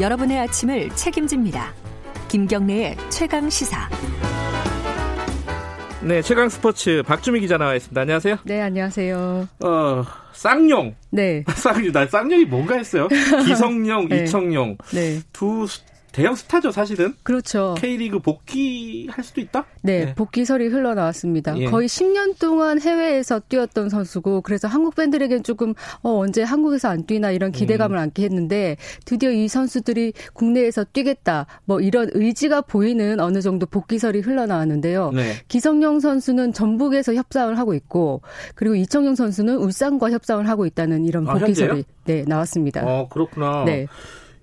여러분의 0.00 0.38
아침을 0.38 0.90
책임집니다. 0.90 1.74
김경래의 2.28 2.96
최강 3.10 3.50
시사. 3.50 3.88
네, 6.06 6.22
최강 6.22 6.48
스포츠 6.48 7.02
박주미 7.04 7.40
기자 7.40 7.58
나와 7.58 7.74
있습니다. 7.74 8.00
안녕하세요. 8.00 8.36
네, 8.44 8.60
안녕하세요. 8.62 9.48
어, 9.64 10.04
쌍용. 10.32 10.94
네. 11.10 11.42
쌍용, 11.50 11.90
나 11.90 12.06
쌍용이 12.06 12.44
뭔가 12.44 12.76
했어요. 12.76 13.08
기성용, 13.44 14.08
네. 14.08 14.22
이청용. 14.22 14.76
네. 14.92 15.18
두 15.32 15.66
대형 16.16 16.34
스타죠, 16.34 16.70
사실은. 16.70 17.12
그렇죠. 17.22 17.74
K리그 17.76 18.20
복귀할 18.20 19.22
수도 19.22 19.42
있다? 19.42 19.66
네, 19.82 20.06
네. 20.06 20.14
복귀설이 20.14 20.68
흘러나왔습니다. 20.68 21.58
예. 21.58 21.66
거의 21.66 21.88
10년 21.88 22.38
동안 22.38 22.80
해외에서 22.80 23.38
뛰었던 23.40 23.90
선수고 23.90 24.40
그래서 24.40 24.66
한국 24.66 24.94
팬들에겐 24.94 25.42
조금 25.42 25.74
어, 26.02 26.16
언제 26.16 26.42
한국에서 26.42 26.88
안 26.88 27.04
뛰나 27.04 27.32
이런 27.32 27.50
음. 27.50 27.52
기대감을 27.52 27.98
안게 27.98 28.24
했는데 28.24 28.78
드디어 29.04 29.30
이 29.30 29.46
선수들이 29.46 30.14
국내에서 30.32 30.84
뛰겠다 30.84 31.44
뭐 31.66 31.80
이런 31.80 32.08
의지가 32.14 32.62
보이는 32.62 33.20
어느 33.20 33.42
정도 33.42 33.66
복귀설이 33.66 34.20
흘러나왔는데요. 34.20 35.10
네. 35.10 35.34
기성용 35.48 36.00
선수는 36.00 36.54
전북에서 36.54 37.12
협상을 37.12 37.58
하고 37.58 37.74
있고 37.74 38.22
그리고 38.54 38.74
이청용 38.74 39.16
선수는 39.16 39.58
울산과 39.58 40.12
협상을 40.12 40.48
하고 40.48 40.64
있다는 40.64 41.04
이런 41.04 41.28
아, 41.28 41.34
복귀설이 41.34 41.68
현재요? 41.68 41.84
네, 42.06 42.24
나왔습니다. 42.26 42.86
어, 42.86 43.06
그렇구나. 43.10 43.64
네. 43.66 43.86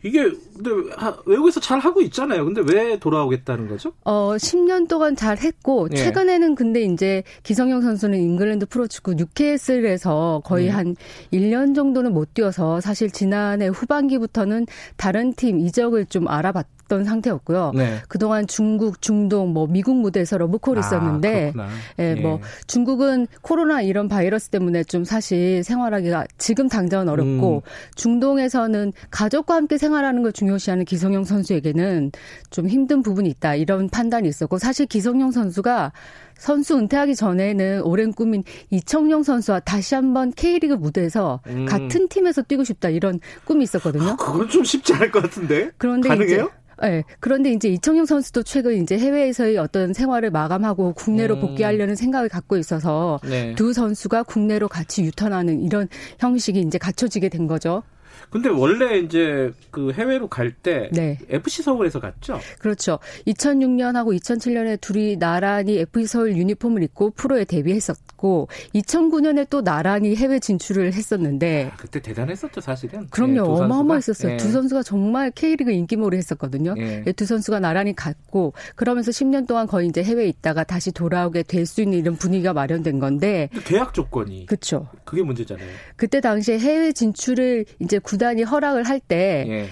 이게, 0.04 0.30
근데 0.56 0.70
하- 0.96 1.18
외국에서 1.26 1.60
잘 1.60 1.80
하고 1.80 2.02
있잖아요. 2.02 2.44
근데 2.46 2.62
왜 2.72 3.00
돌아오겠다는 3.00 3.70
거죠? 3.70 3.94
어, 4.04 4.34
10년 4.36 4.88
동안 4.89 5.16
잘 5.16 5.38
했고, 5.38 5.88
예. 5.94 5.96
최근에는 5.98 6.56
근데 6.56 6.82
이제 6.82 7.24
기성용 7.44 7.82
선수는 7.82 8.20
잉글랜드 8.20 8.66
프로축구 8.66 9.13
뉴캐슬에서 9.16 10.42
거의 10.44 10.66
네. 10.66 10.72
한 10.72 10.96
1년 11.32 11.74
정도는 11.74 12.13
못 12.13 12.34
뛰어서 12.34 12.82
사실 12.82 13.10
지난해 13.12 13.68
후반기부터는 13.68 14.66
다른 14.98 15.34
팀 15.34 15.60
이적을 15.60 16.06
좀 16.08 16.28
알아봤 16.28 16.68
던 16.88 17.04
상태였고요. 17.04 17.72
네. 17.76 18.02
그동안 18.08 18.46
중국, 18.46 19.02
중동, 19.02 19.54
뭐 19.54 19.67
미국 19.67 19.96
무대에서 19.96 20.38
러브콜이 20.38 20.80
있었는데, 20.80 21.50
아, 21.50 21.52
그렇구나. 21.52 21.67
예, 22.00 22.15
뭐 22.15 22.39
중국은 22.67 23.28
코로나 23.41 23.82
이런 23.82 24.08
바이러스 24.08 24.50
때문에 24.50 24.84
좀 24.84 25.04
사실 25.04 25.63
생활하기가 25.63 26.26
지금 26.38 26.67
당장은 26.67 27.10
어렵고 27.10 27.58
음. 27.58 27.62
중동에서는 27.96 28.93
가족과 29.12 29.56
함께 29.56 29.78
생활하는 29.78 30.24
걸 30.24 30.34
중요시하는 30.34 30.86
기성용 30.86 31.24
선수에게는 31.24 32.12
좀 32.50 32.67
힘든 32.67 33.02
부분이 33.02 33.30
있다 33.30 33.56
이런 33.56 33.89
판단이 33.89 34.28
있었고 34.28 34.58
사실 34.58 34.86
기성용 34.86 35.32
선수가 35.32 35.91
선수 36.38 36.78
은퇴하기 36.78 37.15
전에는 37.15 37.84
오랜 37.84 38.12
꿈인 38.12 38.43
이청용 38.69 39.24
선수와 39.24 39.62
다시 39.62 39.96
한번 39.96 40.32
K리그 40.32 40.74
무대에서 40.74 41.39
음. 41.48 41.65
같은 41.65 42.08
팀에서 42.10 42.41
뛰고 42.41 42.63
싶다 42.63 42.89
이런 42.89 43.19
꿈이 43.46 43.63
있었거든요. 43.63 44.17
그건 44.17 44.50
좀 44.50 44.63
쉽지 44.63 44.93
않을 44.93 45.12
것 45.12 45.22
같은데. 45.24 45.72
그런데 45.78 46.10
가능해요? 46.10 46.36
이제 46.36 46.48
네, 46.82 47.04
그런데 47.20 47.52
이제 47.52 47.70
이청용 47.70 48.06
선수도 48.06 48.44
최근 48.44 48.82
이제 48.82 48.98
해외에서의 48.98 49.58
어떤 49.58 49.94
생활을 49.94 50.32
마감하고 50.32 50.94
국내로 50.94 51.36
음. 51.36 51.42
복귀하려는 51.42 51.96
생각을 51.96 52.30
갖고 52.30 52.58
있어서 52.58 53.20
네. 53.24 53.56
두 53.56 53.74
선수가 53.74 54.24
국내로 54.24 54.68
같이 54.68 55.04
유턴하는 55.04 55.62
이런 55.62 55.88
형식이 56.20 56.60
이제 56.60 56.78
갖춰지게 56.78 57.30
된 57.30 57.48
거죠. 57.48 57.84
근데 58.30 58.49
원래 58.49 58.97
이제 58.99 59.52
그 59.71 59.91
해외로 59.91 60.28
갈때 60.28 60.89
네. 60.91 61.17
FC 61.30 61.63
서울에서 61.63 61.99
갔죠. 61.99 62.39
그렇죠. 62.60 62.99
2006년하고 63.28 64.17
2007년에 64.19 64.80
둘이 64.80 65.17
나란히 65.17 65.80
FC 65.80 66.08
서울 66.08 66.38
유니폼을 66.38 66.84
입고 66.84 67.12
프로에 67.12 67.45
데뷔했었고 67.45 68.47
2009년에 68.76 69.49
또 69.49 69.63
나란히 69.63 70.15
해외 70.15 70.39
진출을 70.39 70.93
했었는데 70.93 71.71
그때 71.78 72.02
대단했었죠, 72.02 72.62
사실은. 72.62 73.08
그럼요. 73.10 73.34
네. 73.34 73.39
어마어마했었어요. 73.39 74.32
네. 74.34 74.38
두 74.38 74.52
선수가 74.52 74.84
정말 74.84 75.32
K리그 75.32 75.71
인기몰이 75.71 76.17
했었거든요. 76.17 76.76
예. 76.78 77.02
네, 77.04 77.12
두 77.12 77.26
선수가 77.26 77.60
나란히 77.60 77.95
갔고 77.95 78.54
그러면서 78.76 79.12
10년 79.12 79.47
동안 79.47 79.67
거의 79.67 79.88
이제 79.88 80.04
해외에 80.04 80.28
있다가 80.28 80.63
다시 80.63 80.91
돌아오게 80.91 81.43
될 81.43 81.63
수 81.63 81.82
있는 81.82 81.97
이런 81.97 82.15
분위기가 82.15 82.54
마련된 82.54 82.99
건데 82.99 83.49
계약 83.65 83.93
조건이 83.93 84.45
그렇죠. 84.45 84.88
그게 85.06 85.23
문제잖아요. 85.23 85.67
그때 85.95 86.19
당시에 86.19 86.60
해외 86.60 86.91
진출을 86.91 87.65
이제 87.80 87.99
구단이 88.04 88.44
허락을 88.44 88.84
할때 88.84 89.46
예. 89.48 89.68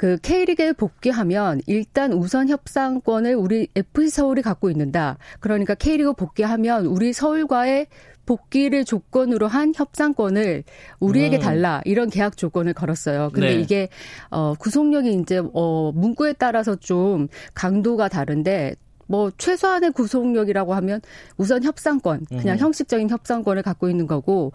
그 0.00 0.16
K리그에 0.22 0.72
복귀하면 0.72 1.60
일단 1.66 2.14
우선 2.14 2.48
협상권을 2.48 3.34
우리 3.34 3.68
FC 3.76 4.08
서울이 4.08 4.40
갖고 4.40 4.70
있는다. 4.70 5.18
그러니까 5.40 5.74
K리그 5.74 6.14
복귀하면 6.14 6.86
우리 6.86 7.12
서울과의 7.12 7.86
복귀를 8.24 8.86
조건으로 8.86 9.46
한 9.46 9.74
협상권을 9.76 10.64
우리에게 11.00 11.36
음. 11.36 11.40
달라 11.40 11.82
이런 11.84 12.08
계약 12.08 12.38
조건을 12.38 12.72
걸었어요. 12.72 13.28
근데 13.34 13.56
네. 13.56 13.60
이게 13.60 13.88
어 14.30 14.54
구속력이 14.54 15.12
이제 15.14 15.42
어 15.52 15.92
문구에 15.92 16.32
따라서 16.34 16.76
좀 16.76 17.28
강도가 17.52 18.08
다른데 18.08 18.76
뭐 19.06 19.30
최소한의 19.36 19.90
구속력이라고 19.90 20.72
하면 20.74 21.00
우선 21.36 21.62
협상권 21.64 22.26
그냥 22.28 22.56
음. 22.56 22.58
형식적인 22.58 23.10
협상권을 23.10 23.62
갖고 23.62 23.90
있는 23.90 24.06
거고 24.06 24.52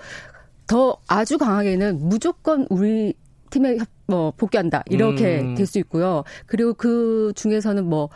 더 0.67 0.97
아주 1.07 1.37
강하게는 1.37 1.99
무조건 2.07 2.65
우리 2.69 3.13
팀에 3.49 3.77
협- 3.77 3.87
뭐 4.07 4.31
복귀한다 4.37 4.83
이렇게 4.87 5.39
음. 5.41 5.55
될수 5.55 5.79
있고요. 5.79 6.23
그리고 6.45 6.73
그 6.73 7.31
중에서는 7.35 7.85
뭐 7.85 8.09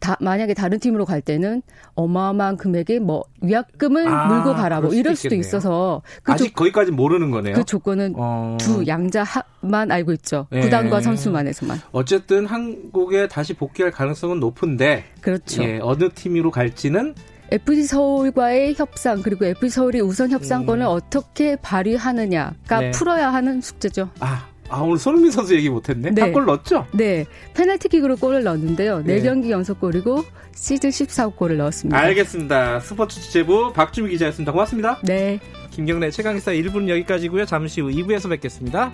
다, 0.00 0.16
만약에 0.20 0.52
다른 0.54 0.78
팀으로 0.78 1.06
갈 1.06 1.22
때는 1.22 1.62
어마어마한 1.94 2.56
금액의 2.58 3.00
뭐 3.00 3.24
위약금을 3.40 4.06
아, 4.06 4.26
물고 4.26 4.52
가라 4.54 4.80
뭐 4.80 4.90
수도 4.90 4.98
이럴 5.00 5.16
수도 5.16 5.28
있겠네요. 5.28 5.40
있어서 5.40 6.02
그, 6.22 6.32
아직 6.32 6.48
조, 6.48 6.54
거기까지 6.54 6.90
모르는 6.90 7.30
거네요. 7.30 7.54
그 7.54 7.64
조건은 7.64 8.12
어, 8.16 8.56
두 8.60 8.86
양자만 8.86 9.90
알고 9.90 10.12
있죠. 10.14 10.46
예. 10.52 10.60
구단과 10.60 11.00
선수만에서만. 11.00 11.78
어쨌든 11.92 12.44
한국에 12.44 13.28
다시 13.28 13.54
복귀할 13.54 13.90
가능성은 13.92 14.40
높은데 14.40 15.04
그렇죠. 15.22 15.62
예, 15.64 15.78
어느 15.80 16.10
팀으로 16.10 16.50
갈지는 16.50 17.14
FC 17.50 17.84
서울과의 17.84 18.74
협상 18.74 19.22
그리고 19.22 19.44
FC 19.44 19.70
서울이 19.70 20.00
우선 20.00 20.30
협상권을 20.30 20.84
음. 20.84 20.88
어떻게 20.88 21.56
발휘하느냐가 21.56 22.80
네. 22.80 22.90
풀어야 22.90 23.32
하는 23.32 23.60
숙제죠. 23.60 24.10
아, 24.20 24.46
아 24.68 24.80
오늘 24.80 24.98
손흥민 24.98 25.30
선수 25.30 25.54
얘기 25.54 25.68
못했네. 25.68 26.10
네. 26.10 26.22
한골 26.22 26.46
넣었죠? 26.46 26.86
네, 26.92 27.26
페널티킥으로 27.54 28.16
골을 28.16 28.42
넣었는데요. 28.44 29.02
네. 29.04 29.20
4경기 29.20 29.50
연속골이고 29.50 30.24
시즌 30.54 30.90
14골을 30.90 31.56
넣었습니다. 31.56 31.98
알겠습니다. 31.98 32.80
스포츠 32.80 33.20
취재부 33.20 33.72
박주미 33.72 34.10
기자였습니다. 34.10 34.52
고맙습니다. 34.52 34.98
네. 35.02 35.38
김경래 35.70 36.10
최강기사 36.10 36.52
1부는 36.52 36.88
여기까지고요. 36.88 37.46
잠시 37.46 37.80
후 37.80 37.88
2부에서 37.88 38.30
뵙겠습니다. 38.30 38.92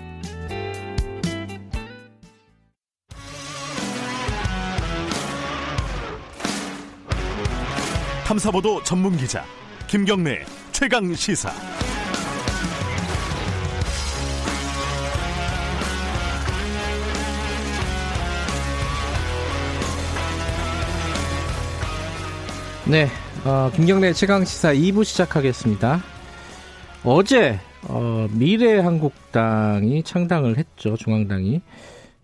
탐사보도 8.31 8.81
전문 8.85 9.17
기자 9.17 9.45
김경래 9.89 10.45
최강 10.71 11.13
시사. 11.13 11.51
네, 22.89 23.09
어, 23.45 23.69
김경래 23.75 24.13
최강 24.13 24.45
시사 24.45 24.75
2부 24.75 25.03
시작하겠습니다. 25.03 26.01
어제 27.03 27.59
어, 27.89 28.29
미래한국당이 28.31 30.05
창당을 30.05 30.57
했죠, 30.57 30.97
중앙당이. 30.97 31.61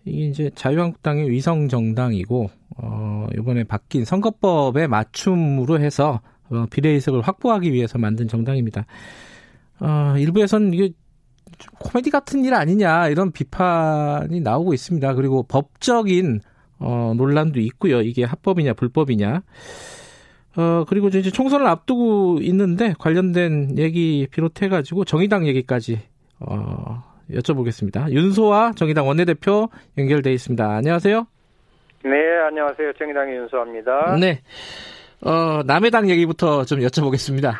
이게 0.05 0.25
이제 0.27 0.51
자유한국당의 0.55 1.29
위성 1.29 1.67
정당이고 1.67 2.49
어, 2.77 3.27
이번에 3.37 3.63
바뀐 3.63 4.05
선거법에 4.05 4.87
맞춤으로 4.87 5.79
해서 5.79 6.21
어, 6.49 6.65
비례의석을 6.69 7.21
확보하기 7.21 7.73
위해서 7.73 7.97
만든 7.97 8.27
정당입니다. 8.27 8.85
어, 9.79 10.15
일부에서는 10.17 10.73
이게 10.73 10.91
좀 11.57 11.73
코미디 11.79 12.09
같은 12.09 12.45
일 12.45 12.53
아니냐 12.53 13.09
이런 13.09 13.31
비판이 13.31 14.41
나오고 14.41 14.73
있습니다. 14.73 15.13
그리고 15.15 15.43
법적인 15.43 16.41
어, 16.79 17.13
논란도 17.15 17.59
있고요. 17.59 18.01
이게 18.01 18.23
합법이냐 18.23 18.73
불법이냐. 18.73 19.41
어, 20.57 20.85
그리고 20.87 21.07
이제 21.07 21.21
총선을 21.21 21.67
앞두고 21.67 22.39
있는데 22.41 22.93
관련된 22.97 23.77
얘기 23.77 24.27
비롯해가지고 24.31 25.05
정의당 25.05 25.45
얘기까지, 25.47 25.99
어, 26.39 27.03
여쭤보겠습니다. 27.31 28.11
윤소아 28.11 28.73
정의당 28.73 29.07
원내대표 29.07 29.69
연결돼 29.97 30.33
있습니다. 30.33 30.67
안녕하세요. 30.67 31.27
네, 32.03 32.37
안녕하세요. 32.47 32.93
정의당의 32.93 33.35
윤수아입니다. 33.37 34.17
네. 34.19 34.41
어, 35.21 35.61
남해당 35.65 36.09
얘기부터 36.09 36.63
좀 36.63 36.79
여쭤보겠습니다. 36.79 37.53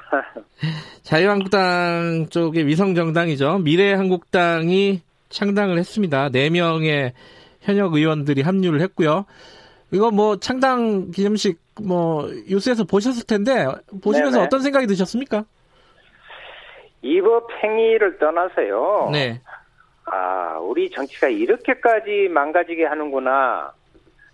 자유한국당 1.04 2.28
쪽의 2.30 2.68
위성정당이죠. 2.68 3.60
미래한국당이 3.60 5.02
창당을 5.30 5.78
했습니다. 5.80 6.30
4명의 6.30 7.12
현역 7.62 7.94
의원들이 7.96 8.42
합류를 8.44 8.82
했고요. 8.82 9.26
이거 9.92 10.12
뭐 10.12 10.38
창당 10.38 11.12
기념식 11.12 11.60
뭐 11.82 12.28
뉴스에서 12.50 12.84
보셨을 12.84 13.26
텐데 13.26 13.66
보시면서 14.04 14.38
네네. 14.38 14.46
어떤 14.46 14.62
생각이 14.62 14.88
드셨습니까? 14.88 15.46
이 17.02 17.22
법 17.22 17.48
행위를 17.64 18.18
떠나서요. 18.20 19.10
네. 19.12 19.42
아, 20.06 20.58
우리 20.60 20.90
정치가 20.90 21.28
이렇게까지 21.28 22.30
망가지게 22.32 22.86
하는구나. 22.86 23.72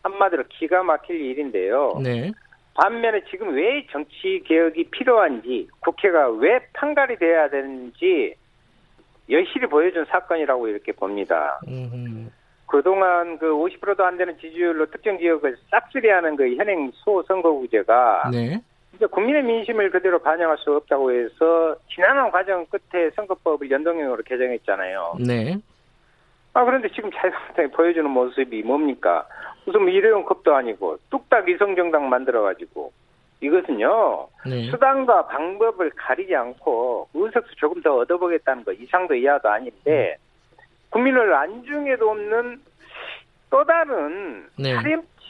한마디로 0.04 0.44
기가 0.50 0.84
막힐 0.84 1.20
일인데요. 1.20 2.00
네. 2.04 2.32
반면에 2.76 3.24
지금 3.30 3.54
왜 3.54 3.86
정치 3.92 4.42
개혁이 4.46 4.86
필요한지, 4.86 5.68
국회가 5.80 6.30
왜 6.30 6.60
판갈이 6.74 7.18
돼야 7.18 7.50
되는지 7.50 8.36
여실히 9.30 9.68
보여준 9.68 10.06
사건이라고 10.06 10.68
이렇게 10.68 10.92
봅니다. 10.92 11.60
음, 11.68 12.30
그동안 12.66 13.38
그 13.38 13.46
50%도 13.46 14.04
안 14.04 14.18
되는 14.18 14.38
지지율로 14.40 14.88
특정 14.88 15.18
지역을 15.18 15.56
싹쓸이하는 15.70 16.36
그 16.36 16.56
현행 16.56 16.92
소선거구제가 16.96 18.32
네. 18.32 18.60
이제 18.96 19.06
국민의 19.06 19.44
민심을 19.44 19.92
그대로 19.92 20.20
반영할 20.20 20.58
수 20.58 20.76
없다고 20.76 21.12
해서 21.12 21.76
지난한 21.94 22.32
과정 22.32 22.66
끝에 22.66 23.12
선거법을 23.16 23.70
연동형으로 23.70 24.24
개정했잖아요. 24.24 25.18
네. 25.26 25.58
아 26.54 26.64
그런데 26.64 26.88
지금 26.90 27.12
자유한국당이 27.12 27.70
보여주는 27.70 28.10
모습이 28.10 28.62
뭡니까? 28.64 29.28
무슨 29.66 29.82
뭐 29.82 29.90
일회용 29.90 30.24
컵도 30.24 30.54
아니고 30.56 30.98
뚝딱 31.10 31.48
위성정당 31.48 32.10
만들어가지고 32.10 32.92
이것은요 33.42 34.28
네. 34.46 34.70
수단과 34.70 35.28
방법을 35.28 35.92
가리지 35.96 36.36
않고 36.36 37.10
의석수 37.14 37.56
조금 37.56 37.82
더 37.82 37.96
얻어보겠다는 37.98 38.64
거 38.64 38.72
이상도 38.74 39.16
이하도 39.16 39.50
아닌데 39.50 40.18
국민을 40.90 41.34
안중에도 41.34 42.10
없는 42.12 42.62
또 43.50 43.64
다른 43.66 44.48
네. 44.58 44.76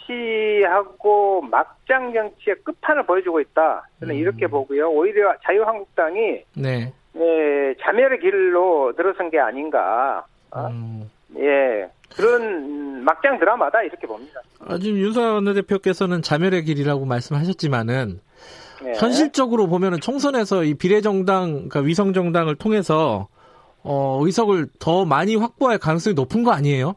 파렴치하고 0.08 1.42
막장 1.42 2.14
정치의 2.14 2.58
끝판을 2.64 3.06
보여주고 3.06 3.40
있다. 3.42 3.88
저는 4.00 4.16
음. 4.16 4.20
이렇게 4.20 4.48
보고요. 4.48 4.90
오히려 4.90 5.36
자유한국당이 5.44 6.44
네. 6.56 6.94
예, 7.16 7.76
자멸의 7.82 8.20
길로 8.20 8.94
들어선 8.96 9.30
게 9.30 9.40
아닌가. 9.40 10.26
어? 10.52 10.68
음. 10.68 11.10
예, 11.38 11.90
그런 12.16 13.04
막장 13.04 13.40
드라마다 13.40 13.82
이렇게 13.84 14.08
봅니다. 14.08 14.42
아, 14.60 14.78
지금 14.78 14.98
윤석열 14.98 15.34
원내대표께서는 15.34 16.22
자멸의 16.22 16.64
길이라고 16.64 17.06
말씀하셨지만은 17.06 18.20
예. 18.86 18.94
현실적으로 18.94 19.68
보면은 19.68 20.00
총선에서 20.00 20.64
이 20.64 20.74
비례정당, 20.76 21.52
그러니까 21.70 21.80
위성정당을 21.80 22.56
통해서 22.56 23.28
어, 23.84 24.20
의석을 24.22 24.68
더 24.80 25.06
많이 25.06 25.36
확보할 25.36 25.78
가능성이 25.78 26.14
높은 26.14 26.44
거 26.44 26.52
아니에요? 26.52 26.96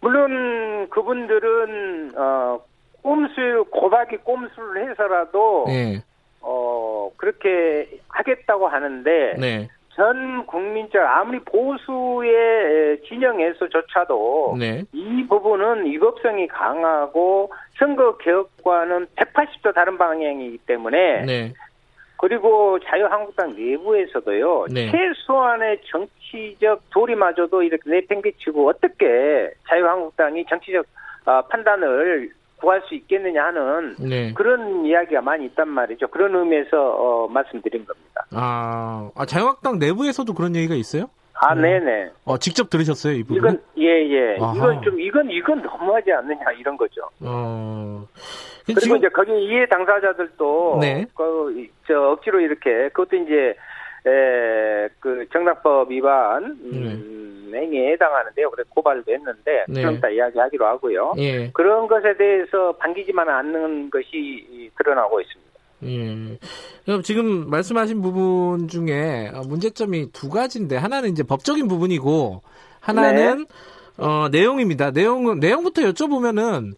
물론 0.00 0.88
그분들은 0.90 2.12
어 2.14 2.60
꼼수 3.02 3.64
고박이 3.70 4.18
꼼수를 4.18 4.90
해서라도 4.90 5.64
네. 5.66 6.02
어 6.42 7.10
그렇게 7.16 8.00
하겠다고 8.08 8.68
하는데 8.68 9.34
네. 9.38 9.68
전 9.94 10.44
국민적 10.46 11.00
아무리 11.02 11.38
보수의 11.40 13.00
진영에서조차도 13.08 14.56
네. 14.58 14.82
이 14.92 15.24
부분은 15.28 15.86
위법성이 15.86 16.48
강하고 16.48 17.52
선거 17.78 18.16
개혁과는 18.18 19.06
180도 19.14 19.74
다른 19.74 19.96
방향이기 19.96 20.58
때문에 20.66 21.24
네. 21.24 21.52
그리고 22.16 22.78
자유한국당 22.80 23.54
내부에서도요 23.54 24.66
네. 24.70 24.90
최소한의 24.90 25.80
정치적 25.84 26.90
도리마저도 26.90 27.62
이렇게 27.62 27.88
내팽개치고 27.88 28.68
어떻게 28.68 29.52
자유한국당이 29.68 30.44
정치적 30.46 30.86
어, 31.26 31.42
판단을 31.42 32.30
구할 32.64 32.80
수 32.88 32.94
있겠느냐 32.94 33.44
하는 33.44 33.94
네. 33.98 34.32
그런 34.32 34.86
이야기가 34.86 35.20
많이 35.20 35.44
있단 35.44 35.68
말이죠. 35.68 36.08
그런 36.08 36.34
의미에서 36.34 36.70
어, 36.72 37.28
말씀드린 37.28 37.84
겁니다. 37.84 38.26
아, 38.32 39.10
아, 39.14 39.26
자유한국당 39.26 39.78
내부에서도 39.78 40.32
그런 40.32 40.56
얘기가 40.56 40.74
있어요? 40.74 41.10
아, 41.34 41.52
음. 41.52 41.60
네네. 41.60 42.10
어, 42.24 42.38
직접 42.38 42.70
들으셨어요, 42.70 43.12
이 43.12 43.22
부분? 43.22 43.36
이건 43.36 43.62
예 43.76 43.86
예. 43.86 44.38
아하. 44.40 44.54
이건 44.56 44.82
좀 44.82 44.98
이건 44.98 45.30
이건 45.30 45.62
너무하지 45.62 46.10
않느냐 46.10 46.52
이런 46.58 46.76
거죠. 46.78 47.02
어. 47.20 48.06
그리고 48.64 48.80
지금 48.80 48.96
이제 48.96 49.08
거기 49.10 49.32
이해 49.44 49.66
당사자들도 49.66 50.78
네. 50.80 51.04
그, 51.14 51.68
저 51.86 52.12
억지로 52.12 52.40
이렇게 52.40 52.88
그것도 52.88 53.16
이제 53.16 53.54
에, 54.06 54.88
그 55.00 55.26
정당법 55.32 55.90
위반 55.90 56.44
음, 56.44 57.52
행위에 57.54 57.92
해당하는데요. 57.92 58.50
그래서 58.50 58.68
고발도 58.70 59.10
했는데 59.12 59.64
네. 59.68 59.82
좀 59.82 59.94
이따 59.94 60.08
이야기하기로 60.08 60.66
하고요. 60.66 61.14
예. 61.18 61.50
그런 61.52 61.86
것에 61.86 62.16
대해서 62.16 62.72
반기지만 62.72 63.28
않는 63.28 63.90
것이 63.90 64.70
드러나고 64.76 65.20
있습니다. 65.20 65.54
예. 65.84 66.38
그럼 66.84 67.02
지금 67.02 67.48
말씀하신 67.48 68.02
부분 68.02 68.68
중에 68.68 69.30
어, 69.34 69.42
문제점이 69.46 70.12
두 70.12 70.28
가지인데 70.28 70.76
하나는 70.76 71.10
이제 71.10 71.22
법적인 71.22 71.68
부분이고 71.68 72.42
하나는 72.80 73.46
어, 73.96 74.28
내용입니다. 74.30 74.90
내용은 74.90 75.40
내용부터 75.40 75.82
여쭤보면은 75.82 76.74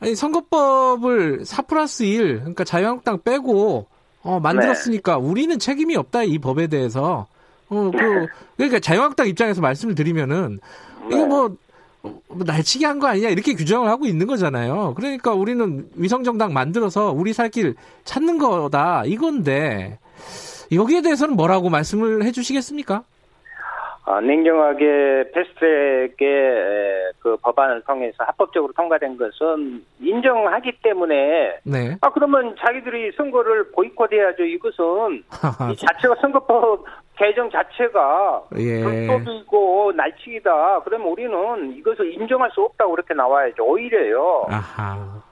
아니 0.00 0.14
선거법을 0.14 1.44
4 1.44 1.62
플러스 1.62 2.04
1 2.04 2.38
그러니까 2.40 2.64
자유한국당 2.64 3.22
빼고 3.22 3.86
어, 4.24 4.40
만들었으니까 4.40 5.18
우리는 5.18 5.58
책임이 5.58 5.96
없다 5.96 6.24
이 6.24 6.38
법에 6.38 6.66
대해서 6.66 7.26
어, 7.68 7.90
그 7.92 8.26
그러니까 8.56 8.80
자유한국당 8.80 9.28
입장에서 9.28 9.60
말씀을 9.60 9.94
드리면은 9.94 10.60
이거 11.08 11.26
뭐 11.26 11.56
어, 12.02 12.20
뭐 12.28 12.44
날치기 12.44 12.84
한 12.84 12.98
거 12.98 13.06
아니냐 13.06 13.28
이렇게 13.28 13.54
규정을 13.54 13.88
하고 13.88 14.06
있는 14.06 14.26
거잖아요. 14.26 14.94
그러니까 14.96 15.32
우리는 15.32 15.88
위성정당 15.94 16.52
만들어서 16.52 17.12
우리 17.12 17.32
살 17.32 17.48
길 17.50 17.74
찾는 18.04 18.38
거다 18.38 19.04
이건데 19.06 19.98
여기에 20.72 21.02
대해서는 21.02 21.36
뭐라고 21.36 21.68
말씀을 21.70 22.24
해주시겠습니까? 22.24 23.04
아, 24.06 24.20
냉정하게 24.20 25.30
패스트트랙의 25.32 27.12
그 27.20 27.36
법안을 27.38 27.82
통해서 27.82 28.22
합법적으로 28.24 28.72
통과된 28.74 29.16
것은 29.16 29.82
인정하기 30.00 30.72
때문에 30.82 31.60
네. 31.64 31.96
아 32.02 32.10
그러면 32.10 32.54
자기들이 32.58 33.12
선거를 33.16 33.70
보이콧해야죠. 33.72 34.44
이것은 34.44 35.24
이 35.72 35.76
자체가 35.76 36.16
선거법 36.20 36.84
개정 37.16 37.48
자체가 37.50 38.42
예. 38.58 38.82
불법이고 38.82 39.92
날치기다. 39.96 40.82
그러면 40.84 41.08
우리는 41.08 41.72
이것을 41.76 42.12
인정할 42.12 42.50
수 42.50 42.60
없다고 42.62 42.90
그렇게 42.90 43.14
나와야죠. 43.14 43.64
오히려요. 43.64 44.46
아하. 44.50 45.22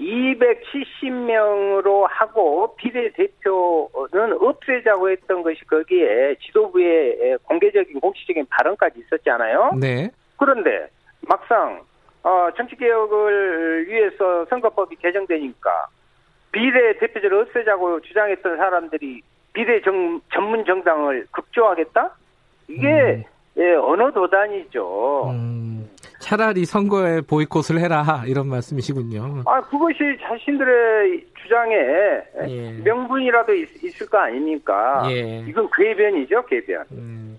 270명으로 0.00 2.06
하고 2.08 2.74
비례대표는 2.76 4.32
없애자고 4.40 5.10
했던 5.10 5.42
것이 5.42 5.64
거기에 5.64 6.36
지도부의 6.46 7.38
공개적인 7.44 8.00
공식적인 8.00 8.46
발언까지 8.48 9.00
있었지 9.00 9.28
않아요? 9.30 9.72
네. 9.78 10.10
그런데 10.36 10.88
막상 11.22 11.82
어, 12.22 12.48
정치개혁을 12.56 13.88
위해서 13.88 14.44
선거법이 14.46 14.96
개정되니까 14.96 15.86
비례대표제를 16.52 17.42
없애자고 17.42 18.00
주장했던 18.00 18.56
사람들이 18.56 19.20
비례 19.52 19.80
정, 19.82 20.20
전문 20.32 20.64
정당을 20.64 21.26
극조하겠다? 21.32 22.10
이게 22.68 22.88
음. 22.88 23.24
예, 23.58 23.74
언어 23.74 24.10
도단이죠. 24.12 25.30
음, 25.30 25.90
차라리 26.28 26.66
선거에 26.66 27.22
보이콧을 27.22 27.80
해라 27.80 28.22
이런 28.26 28.48
말씀이시군요. 28.48 29.44
아, 29.46 29.62
그것이 29.62 29.98
자신들의 30.20 31.24
주장에 31.42 31.74
예. 32.48 32.72
명분이라도 32.84 33.54
있, 33.54 34.02
을거 34.02 34.18
아닙니까? 34.18 35.08
예. 35.10 35.42
이건 35.48 35.66
궤변이죠, 35.74 36.44
궤변. 36.44 36.84
음, 36.92 37.38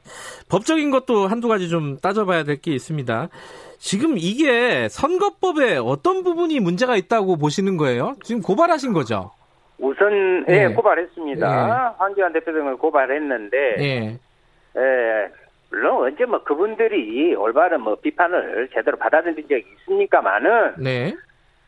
법적인 0.49 0.89
것도 0.89 1.27
한두 1.27 1.47
가지 1.47 1.69
좀 1.69 1.97
따져봐야 1.99 2.43
될 2.43 2.57
게 2.59 2.71
있습니다. 2.71 3.29
지금 3.77 4.15
이게 4.17 4.89
선거법에 4.89 5.77
어떤 5.77 6.23
부분이 6.23 6.59
문제가 6.59 6.95
있다고 6.97 7.37
보시는 7.37 7.77
거예요? 7.77 8.15
지금 8.23 8.41
고발하신 8.41 8.93
거죠? 8.93 9.29
우선 9.77 10.43
예, 10.49 10.63
예. 10.63 10.67
고발했습니다. 10.73 11.95
황교안 11.99 12.33
대표 12.33 12.51
등을 12.51 12.75
고발했는데 12.77 13.57
예. 13.79 14.19
예, 14.77 15.27
물론 15.69 16.03
언제 16.03 16.25
뭐 16.25 16.43
그분들이 16.43 17.35
올바른 17.35 17.81
뭐 17.81 17.95
비판을 17.95 18.69
제대로 18.73 18.97
받아들인 18.97 19.35
적이 19.47 19.65
있습니까만은 19.79 20.73
네. 20.79 21.15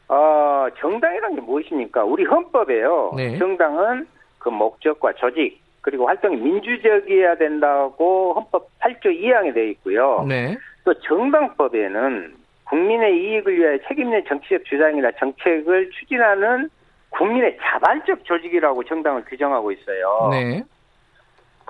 어 0.08 0.68
정당이란 0.80 1.36
게 1.36 1.42
무엇입니까? 1.42 2.04
우리 2.04 2.26
헌법에요. 2.26 3.14
네. 3.16 3.38
정당은 3.38 4.08
그 4.40 4.50
목적과 4.50 5.14
조직 5.14 5.62
그리고 5.82 6.08
활동이 6.08 6.38
민주적이어야 6.38 7.36
된다고 7.36 8.34
헌법 8.34 8.70
8조 8.80 9.06
2항에 9.06 9.54
되어 9.54 9.64
있고요. 9.66 10.26
네. 10.28 10.58
또 10.84 10.94
정당법에는 10.94 12.36
국민의 12.66 13.18
이익을 13.18 13.58
위하여 13.58 13.78
책임있는 13.88 14.26
정치적 14.28 14.66
주장이나 14.66 15.12
정책을 15.20 15.92
추진하는 15.92 16.70
국민의 17.10 17.58
자발적 17.62 18.24
조직이라고 18.24 18.84
정당을 18.86 19.26
규정하고 19.26 19.72
있어요. 19.72 20.30
네. 20.32 20.64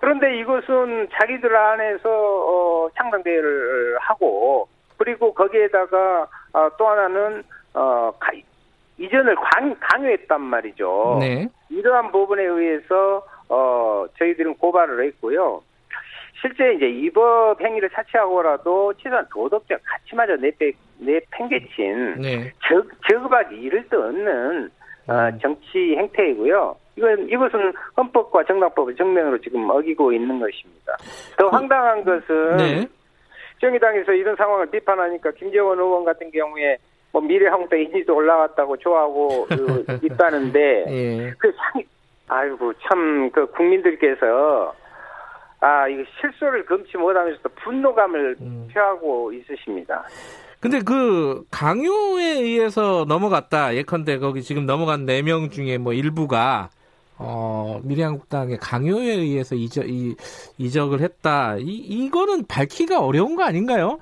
그런데 0.01 0.35
이것은 0.39 1.07
자기들 1.13 1.55
안에서 1.55 2.09
어, 2.09 2.89
창당 2.97 3.21
대회를 3.23 3.97
하고 3.99 4.67
그리고 4.97 5.31
거기에다가 5.33 6.27
어, 6.53 6.69
또 6.77 6.87
하나는 6.87 7.43
어, 7.75 8.11
가- 8.19 8.31
이전을 8.97 9.35
강, 9.35 9.75
강요했단 9.79 10.41
말이죠. 10.41 11.17
네. 11.21 11.47
이러한 11.69 12.11
부분에 12.11 12.43
의해서 12.43 13.23
어, 13.47 14.05
저희들은 14.17 14.55
고발을 14.55 15.05
했고요. 15.05 15.61
실제 16.41 16.73
이제 16.73 16.85
위법 16.87 17.61
행위를 17.61 17.89
차치하고라도 17.91 18.93
최소한 18.95 19.25
도덕적 19.31 19.79
가치마저 19.83 20.35
내팽, 20.37 20.73
내팽개친 20.97 22.21
네. 22.21 22.51
적, 22.67 22.85
적박이 23.07 23.55
이를 23.55 23.87
데 23.87 23.95
없는 23.95 24.71
어, 25.07 25.37
정치 25.41 25.95
행태이고요. 25.97 26.75
이건 26.97 27.29
이것은 27.29 27.73
헌법과 27.97 28.43
정당법을 28.43 28.95
정면으로 28.95 29.39
지금 29.39 29.69
어기고 29.69 30.11
있는 30.11 30.39
것입니다. 30.39 30.97
더 31.37 31.47
황당한 31.47 32.03
것은 32.03 32.57
네. 32.57 32.87
정의당에서 33.59 34.11
이런 34.13 34.35
상황을 34.35 34.69
비판하니까 34.69 35.31
김재원 35.31 35.79
의원 35.79 36.03
같은 36.03 36.29
경우에 36.31 36.77
뭐 37.11 37.21
미래한국당 37.21 37.79
인지도 37.79 38.15
올라갔다고 38.15 38.77
좋아하고 38.77 39.45
그 39.47 39.85
있다는데 40.03 40.85
예. 40.87 41.31
그 41.37 41.51
상, 41.53 41.81
아이고 42.27 42.73
참 42.87 43.29
그 43.31 43.45
국민들께서 43.47 44.73
아 45.59 45.87
이거 45.87 46.03
실소를 46.19 46.65
금치 46.65 46.97
못하면서도 46.97 47.49
분노감을 47.63 48.35
음. 48.41 48.67
표하고 48.73 49.31
있으십니다. 49.33 50.03
근데 50.61 50.79
그 50.79 51.43
강요에 51.51 52.23
의해서 52.39 53.05
넘어갔다. 53.07 53.75
예컨대 53.75 54.19
거기 54.19 54.43
지금 54.43 54.65
넘어간 54.65 55.05
네 55.05 55.21
명 55.23 55.49
중에 55.49 55.77
뭐 55.79 55.93
일부가 55.93 56.69
어, 57.17 57.79
미래한국당의 57.83 58.57
강요에 58.57 59.11
의해서 59.11 59.55
이적, 59.55 59.89
이, 59.89 60.15
이적을 60.57 61.01
했다. 61.01 61.55
이, 61.57 61.63
이거는 61.65 62.45
밝히기가 62.47 62.99
어려운 63.03 63.35
거 63.35 63.43
아닌가요? 63.43 63.99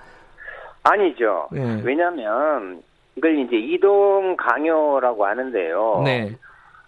아니죠. 0.83 1.47
예. 1.55 1.81
왜냐하면 1.83 2.81
이걸 3.15 3.37
이제 3.39 3.57
이동 3.57 4.35
강요라고 4.37 5.25
하는데요. 5.25 6.01
네. 6.05 6.35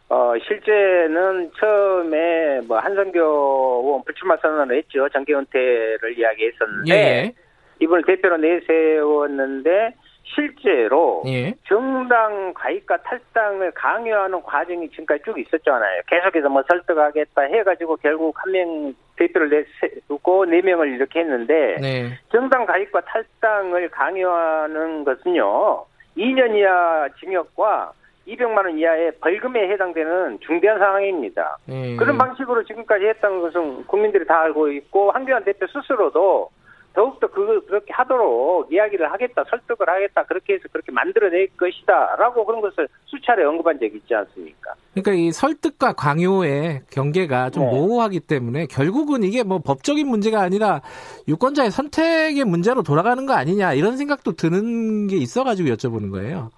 어, 0.09 0.33
실제는 0.45 1.51
처음에 1.59 2.61
뭐 2.67 2.77
한성교 2.79 3.19
의원 3.19 4.03
불출마 4.05 4.35
선언을 4.41 4.77
했죠. 4.77 5.07
정계 5.09 5.33
은퇴를 5.33 6.17
이야기했었는데 6.17 6.93
예. 6.93 7.33
이분을 7.81 8.03
대표로 8.03 8.37
내세웠는데 8.37 9.93
실제로 10.23 11.23
예. 11.27 11.53
정당 11.67 12.53
가입과 12.53 12.97
탈당을 12.97 13.71
강요하는 13.71 14.41
과정이 14.43 14.89
지금까지 14.89 15.23
쭉 15.25 15.37
있었잖아요. 15.39 16.01
계속해서 16.07 16.47
뭐 16.47 16.63
설득하겠다 16.69 17.41
해가지고 17.41 17.97
결국 17.97 18.33
한 18.37 18.51
명 18.51 18.93
대표를 19.17 19.49
내세우고 19.49 20.45
네 20.45 20.61
명을 20.61 20.93
이렇게 20.93 21.19
했는데 21.19 21.77
네. 21.81 22.17
정당 22.31 22.65
가입과 22.65 23.01
탈당을 23.01 23.89
강요하는 23.89 25.03
것은요 25.03 25.85
2년 26.17 26.55
이하 26.55 27.07
징역과 27.19 27.93
200만 28.27 28.57
원 28.57 28.77
이하의 28.77 29.13
벌금에 29.19 29.67
해당되는 29.69 30.39
중대한 30.41 30.79
상황입니다. 30.79 31.57
예. 31.69 31.95
그런 31.97 32.17
방식으로 32.17 32.63
지금까지 32.63 33.05
했다는 33.05 33.41
것은 33.41 33.85
국민들이 33.87 34.25
다 34.25 34.41
알고 34.41 34.69
있고 34.69 35.11
한교안 35.11 35.43
대표 35.43 35.65
스스로도 35.67 36.49
더욱더 36.93 37.27
그걸 37.27 37.61
그렇게 37.61 37.93
하도록 37.93 38.71
이야기를 38.71 39.11
하겠다, 39.11 39.43
설득을 39.49 39.87
하겠다, 39.87 40.23
그렇게 40.23 40.53
해서 40.55 40.63
그렇게 40.71 40.91
만들어낼 40.91 41.47
것이다, 41.57 42.15
라고 42.17 42.45
그런 42.45 42.59
것을 42.61 42.87
수차례 43.05 43.43
언급한 43.45 43.79
적이 43.79 43.97
있지 43.97 44.13
않습니까? 44.13 44.73
그러니까 44.93 45.13
이 45.13 45.31
설득과 45.31 45.93
강요의 45.93 46.81
경계가 46.91 47.51
좀 47.51 47.63
네. 47.63 47.71
모호하기 47.71 48.19
때문에 48.21 48.65
결국은 48.65 49.23
이게 49.23 49.43
뭐 49.43 49.59
법적인 49.59 50.05
문제가 50.05 50.41
아니라 50.41 50.81
유권자의 51.27 51.71
선택의 51.71 52.43
문제로 52.45 52.83
돌아가는 52.83 53.25
거 53.25 53.33
아니냐 53.33 53.73
이런 53.73 53.95
생각도 53.95 54.33
드는 54.33 55.07
게 55.07 55.15
있어가지고 55.15 55.69
여쭤보는 55.69 56.11
거예요. 56.11 56.49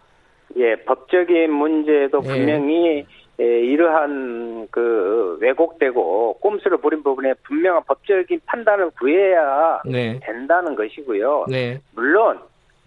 예, 0.58 0.76
법적인 0.86 1.52
문제도 1.52 2.22
예. 2.24 2.28
분명히 2.28 2.98
예, 3.00 3.06
이러한 3.38 4.68
그 4.70 5.38
왜곡되고 5.42 6.38
꼼수를 6.40 6.78
부린 6.78 7.02
부분에 7.02 7.34
분명한 7.44 7.84
법적인 7.88 8.42
판단을 8.46 8.92
구해야 8.92 9.82
네. 9.86 10.20
된다는 10.22 10.76
것이고요. 10.76 11.46
네. 11.50 11.80
물론 11.96 12.40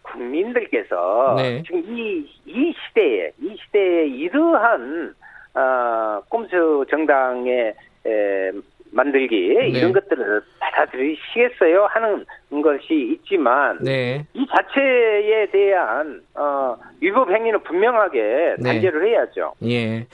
국민들께서 0.03 1.35
네. 1.37 1.63
지금 1.65 1.83
이, 1.85 2.29
이 2.47 2.73
시대에 2.73 3.33
이 3.41 3.57
시대에 3.65 4.07
이러한 4.07 5.15
어, 5.55 6.21
꼼수 6.29 6.85
정당의 6.91 7.75
에, 8.07 8.53
만들기 8.97 9.55
네. 9.55 9.69
이런 9.69 9.93
것들을 9.93 10.43
받아들이시겠어요 10.59 11.87
하는 11.91 12.25
것이 12.63 13.13
있지만 13.13 13.79
네. 13.83 14.27
이 14.33 14.47
자체에 14.47 15.51
대한 15.53 16.23
어, 16.35 16.77
위법 17.01 17.31
행위는 17.31 17.63
분명하게 17.63 18.57
네. 18.59 18.73
단죄를 18.73 19.07
해야죠. 19.07 19.53
예. 19.65 20.07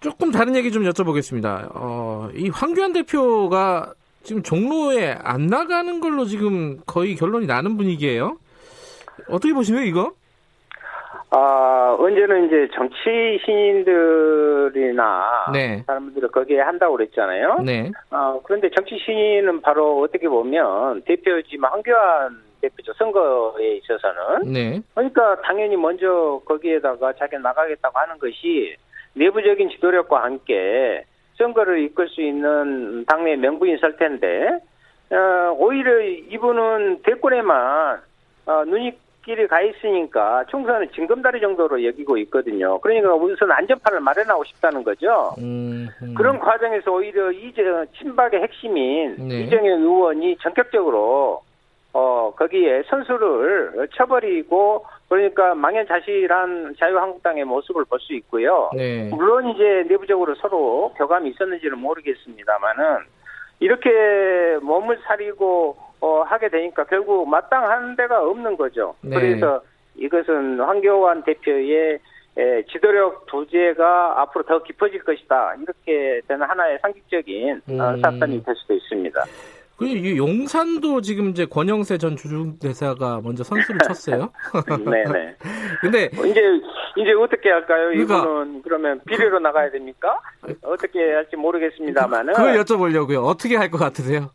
조금 0.00 0.30
다른 0.30 0.54
얘기 0.54 0.70
좀 0.70 0.82
여쭤보겠습니다. 0.84 1.70
어, 1.74 2.28
이 2.34 2.50
황교안 2.50 2.92
대표가 2.92 3.94
지금 4.22 4.42
종로에 4.42 5.16
안 5.22 5.46
나가는 5.46 5.98
걸로 6.00 6.26
지금 6.26 6.78
거의 6.86 7.14
결론이 7.14 7.46
나는 7.46 7.78
분위기예요. 7.78 8.36
어떻게 9.28 9.54
보시나요, 9.54 9.84
이거? 9.84 10.12
아, 11.36 11.96
언제는 11.98 12.46
이제 12.46 12.68
정치 12.74 13.40
신인들이나 13.44 15.02
네. 15.52 15.82
사람들이 15.84 16.28
거기에 16.28 16.60
한다고 16.60 16.96
그랬잖아요. 16.96 17.58
네. 17.64 17.90
아, 18.10 18.38
그런데 18.44 18.70
정치 18.70 18.96
신인은 19.04 19.60
바로 19.60 20.00
어떻게 20.00 20.28
보면 20.28 21.02
대표지만 21.02 21.72
황교안 21.72 22.40
대표죠. 22.60 22.92
선거에 22.92 23.78
있어서는. 23.78 24.52
네. 24.52 24.80
그러니까 24.94 25.40
당연히 25.42 25.76
먼저 25.76 26.40
거기에다가 26.44 27.12
자기 27.14 27.36
나가겠다고 27.36 27.98
하는 27.98 28.16
것이 28.18 28.76
내부적인 29.14 29.70
지도력과 29.70 30.22
함께 30.22 31.04
선거를 31.36 31.82
이끌 31.82 32.08
수 32.10 32.22
있는 32.22 33.04
당내 33.06 33.34
명분이 33.34 33.78
설 33.78 33.96
텐데, 33.96 34.60
어, 35.10 35.52
오히려 35.58 36.00
이분은 36.00 37.02
대권에만 37.02 38.00
어, 38.46 38.64
눈이 38.66 38.92
길이 39.24 39.46
가 39.46 39.60
있으니까 39.60 40.44
총선은 40.48 40.90
징검다리 40.92 41.40
정도로 41.40 41.82
여기고 41.84 42.18
있거든요. 42.18 42.78
그러니까 42.80 43.14
우선 43.14 43.50
안전판을 43.50 44.00
마련하고 44.00 44.44
싶다는 44.44 44.84
거죠. 44.84 45.34
음, 45.38 45.88
음. 46.02 46.14
그런 46.14 46.38
과정에서 46.38 46.92
오히려 46.92 47.32
이제 47.32 47.62
친박의 47.98 48.42
핵심인 48.42 49.16
네. 49.28 49.40
이정현 49.40 49.80
의원이 49.80 50.36
전격적으로 50.42 51.42
어 51.94 52.34
거기에 52.36 52.82
선수를 52.88 53.88
쳐버리고 53.96 54.84
그러니까 55.08 55.54
망연자실한 55.54 56.74
자유한국당의 56.78 57.44
모습을 57.44 57.84
볼 57.84 58.00
수 58.00 58.12
있고요. 58.14 58.70
네. 58.76 59.08
물론 59.10 59.48
이제 59.48 59.84
내부적으로 59.88 60.34
서로 60.34 60.92
교감이 60.98 61.30
있었는지는 61.30 61.78
모르겠습니다만은 61.78 62.98
이렇게 63.60 64.58
몸을 64.60 64.98
사리고 65.06 65.76
어, 66.04 66.22
하게 66.22 66.50
되니까 66.50 66.84
결국 66.84 67.26
마땅한 67.30 67.96
데가 67.96 68.22
없는 68.22 68.58
거죠. 68.58 68.94
네. 69.00 69.16
그래서 69.16 69.62
이것은 69.96 70.60
황교안 70.60 71.22
대표의 71.24 71.98
에, 72.36 72.62
지도력 72.70 73.24
부재가 73.26 74.20
앞으로 74.20 74.44
더 74.44 74.62
깊어질 74.62 75.02
것이다. 75.02 75.54
이렇게 75.62 76.20
되는 76.28 76.46
하나의 76.46 76.78
상식적인 76.82 77.62
어, 77.80 77.90
음. 77.94 78.00
사건이 78.02 78.44
될 78.44 78.54
수도 78.56 78.74
있습니다. 78.74 79.24
그리고 79.78 79.94
이 80.06 80.18
용산도 80.18 81.00
지금 81.00 81.30
이제 81.30 81.46
권영세 81.46 81.96
전 81.98 82.16
주중대사가 82.16 83.20
먼저 83.24 83.42
선수를 83.42 83.80
쳤어요. 83.88 84.30
네네. 84.84 85.36
근데 85.80 86.10
이제 86.12 86.40
이제 86.96 87.12
어떻게 87.12 87.50
할까요? 87.50 87.88
그러니까- 87.88 88.18
이분은 88.18 88.62
그러면 88.62 89.00
비례로 89.06 89.38
나가야 89.38 89.70
됩니까? 89.70 90.20
어떻게 90.62 91.12
할지 91.12 91.34
모르겠습니다만은 91.36 92.34
그걸 92.34 92.56
여쭤보려고요. 92.58 93.24
어떻게 93.24 93.56
할 93.56 93.70
것 93.70 93.78
같으세요? 93.78 94.30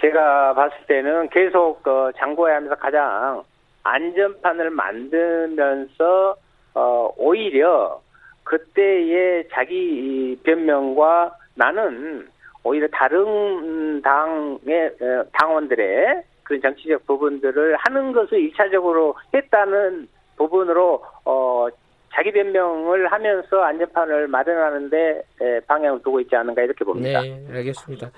제가 0.00 0.54
봤을 0.54 0.76
때는 0.86 1.28
계속 1.28 1.86
어, 1.86 2.10
장고해야 2.16 2.56
하면서 2.56 2.74
가장 2.76 3.42
안전판을 3.82 4.70
만들면서 4.70 6.36
어, 6.74 7.14
오히려 7.16 8.00
그때의 8.44 9.48
자기 9.52 9.74
이 9.74 10.36
변명과 10.42 11.34
나는 11.54 12.28
오히려 12.62 12.88
다른 12.92 14.00
당의 14.02 14.86
어, 15.00 15.24
당원들의 15.32 16.22
그런 16.42 16.62
정치적 16.62 17.06
부분들을 17.06 17.76
하는 17.76 18.12
것을 18.12 18.40
일차적으로 18.40 19.14
했다는 19.34 20.08
부분으로 20.36 21.04
어, 21.24 21.68
자기 22.12 22.32
변명을 22.32 23.12
하면서 23.12 23.62
안전판을 23.62 24.26
마련하는데 24.28 25.22
에, 25.40 25.60
방향을 25.60 26.02
두고 26.02 26.20
있지 26.20 26.34
않은가 26.34 26.62
이렇게 26.62 26.84
봅니다. 26.84 27.20
네, 27.20 27.46
알겠습니다. 27.50 28.10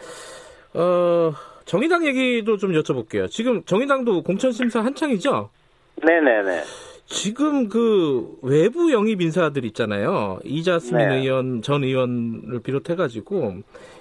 어, 0.74 1.33
정의당 1.65 2.07
얘기도 2.07 2.57
좀 2.57 2.73
여쭤볼게요. 2.73 3.31
지금 3.31 3.63
정의당도 3.65 4.23
공천심사 4.23 4.81
한창이죠? 4.81 5.51
네네네. 6.05 6.63
지금 7.07 7.69
그 7.69 8.39
외부 8.43 8.93
영입 8.93 9.21
인사들 9.21 9.65
있잖아요. 9.67 10.39
이자스민 10.45 11.09
네. 11.09 11.19
의원 11.19 11.63
전 11.63 11.85
의원을 11.85 12.61
비롯해가지고 12.63 13.57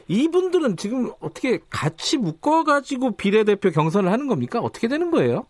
이분들은 0.07 0.78
지금 0.78 1.12
어떻게 1.20 1.59
같이 1.70 2.18
묶어가지고 2.18 3.18
비례대표 3.18 3.70
경선을 3.72 4.12
하는 4.12 4.28
겁니까? 4.28 4.59
어떻게 4.59 4.88
되는 4.88 5.12
거예요? 5.12 5.45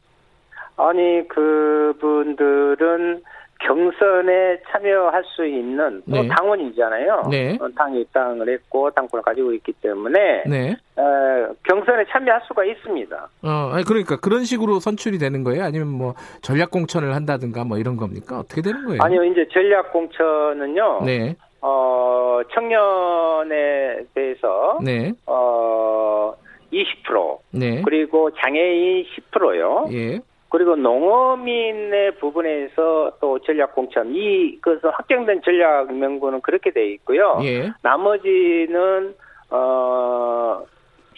아니 0.77 1.27
그분들은 1.27 3.21
경선에 3.65 4.61
참여할 4.69 5.23
수 5.35 5.45
있는 5.45 6.01
또 6.09 6.21
네. 6.21 6.27
당원이잖아요. 6.27 7.23
네. 7.29 7.57
어, 7.59 7.67
당에 7.75 7.99
입당을 7.99 8.49
했고 8.49 8.89
당권을 8.91 9.23
가지고 9.23 9.53
있기 9.53 9.73
때문에 9.73 10.43
네. 10.47 10.75
어, 10.95 11.53
경선에 11.67 12.05
참여할 12.09 12.41
수가 12.47 12.65
있습니다. 12.65 13.29
어, 13.43 13.71
아니 13.73 13.83
그러니까 13.83 14.17
그런 14.17 14.43
식으로 14.43 14.79
선출이 14.79 15.17
되는 15.17 15.43
거예요? 15.43 15.63
아니면 15.63 15.87
뭐 15.87 16.15
전략 16.41 16.71
공천을 16.71 17.15
한다든가 17.15 17.63
뭐 17.63 17.77
이런 17.77 17.97
겁니까? 17.97 18.39
어떻게 18.39 18.61
되는 18.61 18.85
거예요? 18.85 19.01
아니요, 19.01 19.23
이제 19.25 19.47
전략 19.51 19.91
공천은요. 19.93 21.01
네. 21.05 21.35
어, 21.61 22.41
청년에 22.53 24.05
대해서 24.13 24.79
네. 24.83 25.13
어, 25.27 26.33
20% 26.73 27.39
네. 27.51 27.81
그리고 27.83 28.31
장애인 28.31 29.05
10%요. 29.33 29.87
예. 29.91 30.19
그리고 30.51 30.75
농어민의 30.75 32.15
부분에서 32.15 33.13
또 33.21 33.39
전략 33.39 33.73
공천 33.73 34.13
이 34.13 34.59
그것은 34.59 34.89
확정된 34.89 35.41
전략 35.43 35.93
명분은 35.93 36.41
그렇게 36.41 36.71
돼 36.71 36.91
있고요. 36.91 37.39
예. 37.41 37.71
나머지는 37.81 39.15
어 39.49 40.61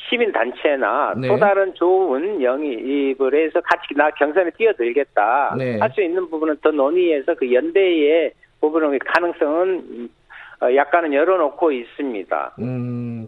시민 0.07 0.31
단체나 0.31 1.15
네. 1.17 1.27
또 1.27 1.37
다른 1.37 1.73
좋은 1.73 2.43
영입을 2.43 3.33
해서 3.33 3.59
같이 3.61 3.95
나 3.95 4.11
경선에 4.11 4.51
뛰어들겠다 4.51 5.55
네. 5.57 5.79
할수 5.79 6.03
있는 6.03 6.29
부분은 6.29 6.57
더 6.61 6.69
논의해서 6.69 7.33
그 7.33 7.51
연대의 7.51 8.33
부분의 8.61 8.99
가능성은 8.99 10.09
어, 10.61 10.75
약간은 10.75 11.11
열어놓고 11.11 11.71
있습니다. 11.71 12.55
음. 12.59 13.27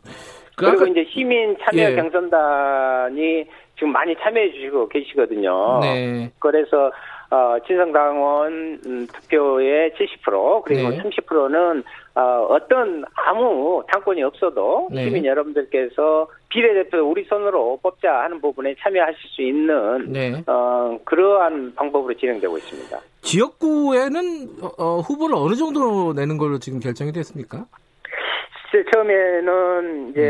그 0.55 0.65
그리고 0.65 0.85
이제 0.85 1.03
시민 1.11 1.57
참여 1.61 1.91
예. 1.91 1.95
경선단이 1.95 3.47
지금 3.75 3.91
많이 3.91 4.15
참여해 4.15 4.51
주시고 4.51 4.89
계시거든요. 4.89 5.79
네. 5.81 6.31
그래서 6.39 6.91
어, 7.29 7.57
친성당원 7.65 8.79
음, 8.85 9.07
투표의 9.07 9.91
70% 9.91 10.63
그리고 10.63 10.89
네. 10.89 10.97
30%는 11.01 11.83
어, 12.15 12.47
어떤 12.49 13.03
아무 13.15 13.83
당권이 13.91 14.23
없어도 14.23 14.87
네. 14.91 15.05
시민 15.05 15.25
여러분들께서 15.25 16.27
비례대표 16.49 16.99
우리 16.99 17.25
손으로 17.25 17.79
뽑자 17.81 18.09
하는 18.23 18.39
부분에 18.39 18.75
참여하실 18.79 19.29
수 19.29 19.41
있는 19.41 20.11
네. 20.13 20.43
어, 20.47 20.97
그러한 21.03 21.73
방법으로 21.75 22.13
진행되고 22.13 22.57
있습니다. 22.57 22.99
지역구에는 23.21 24.49
어, 24.61 24.69
어, 24.77 24.99
후보를 24.99 25.35
어느 25.35 25.55
정도 25.55 26.13
내는 26.13 26.37
걸로 26.37 26.59
지금 26.59 26.79
결정이 26.79 27.11
됐습니까? 27.11 27.65
실제 28.69 28.89
처음에는 28.91 30.09
이제 30.09 30.21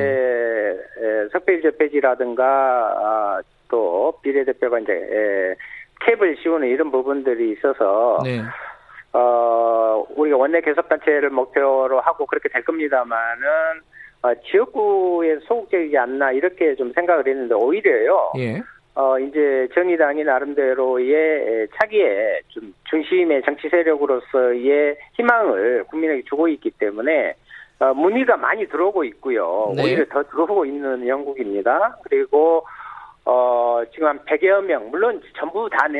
에, 1.01 1.27
석배일제 1.31 1.77
폐지라든가 1.77 2.43
아, 2.45 3.41
또 3.69 4.17
비례대표가 4.21 4.79
이제 4.79 4.93
에, 4.93 5.55
캡을 6.01 6.37
씌우는 6.37 6.67
이런 6.67 6.91
부분들이 6.91 7.51
있어서 7.51 8.19
네. 8.23 8.41
어, 9.13 10.05
우리가 10.15 10.37
원내 10.37 10.61
개섭단체를 10.61 11.29
목표로 11.29 11.99
하고 12.01 12.25
그렇게 12.25 12.49
될 12.49 12.63
겁니다만은 12.63 13.47
어, 14.21 14.33
지역구에 14.51 15.39
소극적이지 15.47 15.97
않나 15.97 16.31
이렇게 16.31 16.75
좀 16.75 16.91
생각을 16.93 17.27
했는데 17.27 17.53
오히려요. 17.55 18.33
예. 18.37 18.61
어, 18.95 19.19
이제 19.19 19.67
정의당이 19.73 20.23
나름대로의 20.23 21.13
에, 21.13 21.67
차기의 21.75 22.41
좀 22.47 22.73
중심의 22.89 23.43
정치 23.43 23.69
세력으로서의 23.69 24.97
희망을 25.13 25.83
국민에게 25.85 26.23
주고 26.23 26.47
있기 26.47 26.71
때문에 26.71 27.35
어, 27.79 27.93
문의가 27.93 28.37
많이 28.37 28.67
들어오고 28.67 29.03
있고요. 29.05 29.73
네. 29.75 29.83
오히려 29.83 30.05
더 30.05 30.23
들어오고 30.23 30.65
있는 30.65 31.07
영국입니다. 31.07 31.97
그리고 32.03 32.65
어, 33.25 33.81
지금 33.93 34.07
한 34.07 34.19
100여 34.19 34.63
명, 34.63 34.89
물론 34.91 35.21
전부 35.37 35.67
다 35.69 35.87
내, 35.87 35.99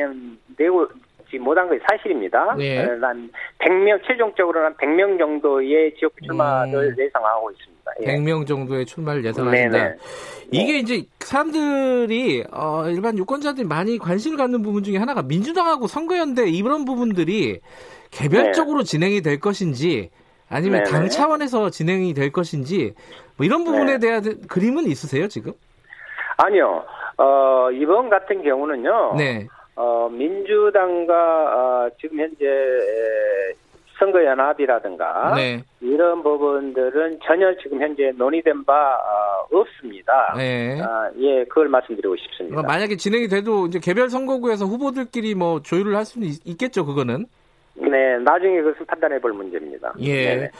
내고 0.56 0.86
지 1.28 1.38
못한 1.38 1.68
것이 1.68 1.80
사실입니다. 1.88 2.54
네. 2.56 2.84
어, 2.84 2.98
한 3.02 3.30
100명, 3.58 4.00
최종적으로는 4.06 4.68
한 4.68 4.74
100명 4.76 5.18
정도의 5.18 5.94
지역구 5.98 6.20
출마를 6.24 6.74
음. 6.74 6.94
예상하고 6.96 7.50
있습니다. 7.50 7.92
예. 8.02 8.06
100명 8.06 8.46
정도의 8.46 8.86
출마를 8.86 9.24
예상하신다. 9.24 9.78
네네. 9.78 9.96
이게 10.52 10.78
이제 10.78 11.04
사람들이 11.20 12.44
어, 12.52 12.84
일반 12.88 13.18
유권자들이 13.18 13.66
많이 13.66 13.98
관심을 13.98 14.38
갖는 14.38 14.62
부분 14.62 14.84
중에 14.84 14.96
하나가 14.96 15.22
민주당하고 15.22 15.88
선거연대 15.88 16.48
이런 16.48 16.84
부분들이 16.84 17.60
개별적으로 18.12 18.84
진행이 18.84 19.20
될 19.22 19.40
것인지 19.40 20.10
아니면 20.48 20.84
네네. 20.84 20.90
당 20.90 21.08
차원에서 21.08 21.70
진행이 21.70 22.14
될 22.14 22.30
것인지 22.30 22.94
뭐 23.36 23.44
이런 23.44 23.64
부분에 23.64 23.98
네. 23.98 23.98
대한 23.98 24.22
그림은 24.48 24.84
있으세요 24.86 25.28
지금? 25.28 25.52
아니요. 26.36 26.84
어, 27.18 27.70
이번 27.72 28.10
같은 28.10 28.42
경우는요. 28.42 29.14
네. 29.16 29.46
어, 29.74 30.08
민주당과 30.10 31.14
어, 31.14 31.88
지금 32.00 32.20
현재 32.20 32.46
에, 32.46 33.54
선거연합이라든가 33.98 35.34
네. 35.36 35.62
이런 35.80 36.22
부분들은 36.22 37.20
전혀 37.24 37.54
지금 37.62 37.80
현재 37.80 38.12
논의된 38.16 38.64
바 38.64 38.72
어, 38.72 39.46
없습니다. 39.50 40.34
네. 40.36 40.80
아, 40.82 41.10
예, 41.18 41.44
그걸 41.44 41.68
말씀드리고 41.68 42.16
싶습니다. 42.16 42.60
어, 42.60 42.62
만약에 42.62 42.96
진행이 42.96 43.28
돼도 43.28 43.66
이제 43.66 43.78
개별 43.78 44.10
선거구에서 44.10 44.66
후보들끼리 44.66 45.34
뭐 45.34 45.62
조율을 45.62 45.96
할 45.96 46.04
수는 46.04 46.28
있, 46.28 46.46
있겠죠 46.46 46.84
그거는. 46.84 47.26
네, 47.76 48.18
나중에 48.18 48.62
그것을 48.62 48.86
판단해 48.86 49.20
볼 49.20 49.32
문제입니다. 49.32 49.94
예. 50.00 50.24
네네. 50.24 50.50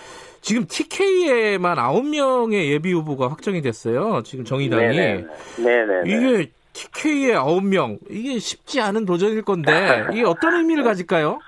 지금 0.40 0.64
TK에만 0.68 1.76
9명의 1.76 2.70
예비 2.72 2.92
후보가 2.92 3.28
확정이 3.28 3.62
됐어요. 3.62 4.22
지금 4.22 4.44
정의당이. 4.44 4.96
네네. 4.96 5.26
네네. 5.56 6.02
이게 6.06 6.50
TK에 6.72 7.34
9명, 7.34 7.98
이게 8.10 8.38
쉽지 8.38 8.80
않은 8.80 9.06
도전일 9.06 9.42
건데, 9.42 9.72
이게 10.12 10.24
어떤 10.24 10.54
의미를 10.54 10.84
가질까요? 10.84 11.38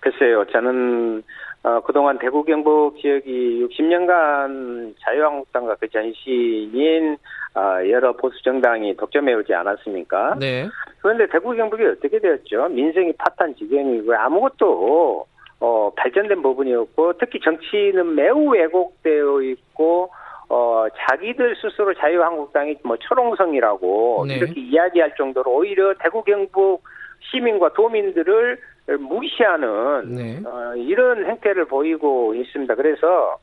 글쎄요, 0.00 0.44
저는 0.52 1.22
어, 1.62 1.80
그동안 1.80 2.18
대구 2.18 2.44
경북 2.44 3.00
지역이 3.00 3.66
60년간 3.66 4.94
자유한국당과 5.00 5.76
그 5.76 5.88
전신인 5.88 7.16
어, 7.56 7.78
여러 7.88 8.12
보수 8.12 8.42
정당이 8.42 8.96
독점해오지 8.96 9.54
않았습니까? 9.54 10.36
네. 10.40 10.68
그런데 11.00 11.26
대구 11.28 11.54
경북이 11.54 11.84
어떻게 11.84 12.18
되었죠? 12.18 12.68
민생이 12.68 13.12
파탄 13.12 13.54
지경이고 13.54 14.12
아무것도 14.14 15.26
어, 15.60 15.92
발전된 15.96 16.42
부분이 16.42 16.74
없고 16.74 17.14
특히 17.18 17.38
정치는 17.40 18.16
매우 18.16 18.52
왜곡되어 18.52 19.42
있고 19.42 20.10
어, 20.48 20.86
자기들 21.08 21.56
스스로 21.56 21.94
자유한국당이 21.94 22.76
뭐 22.82 22.96
초롱성이라고 22.96 24.24
네. 24.28 24.34
이렇게 24.34 24.60
이야기할 24.60 25.14
정도로 25.16 25.52
오히려 25.52 25.94
대구 26.00 26.22
경북 26.22 26.82
시민과 27.30 27.72
도민들을 27.72 28.58
무시하는 28.98 30.14
네. 30.14 30.40
어, 30.44 30.74
이런 30.76 31.24
행태를 31.24 31.66
보이고 31.66 32.34
있습니다. 32.34 32.74
그래서 32.74 33.38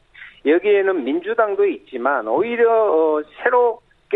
여기에는 0.45 1.03
민주당도 1.03 1.65
있지만 1.65 2.27
오히려 2.27 2.69
어, 2.71 3.21
새 3.43 3.49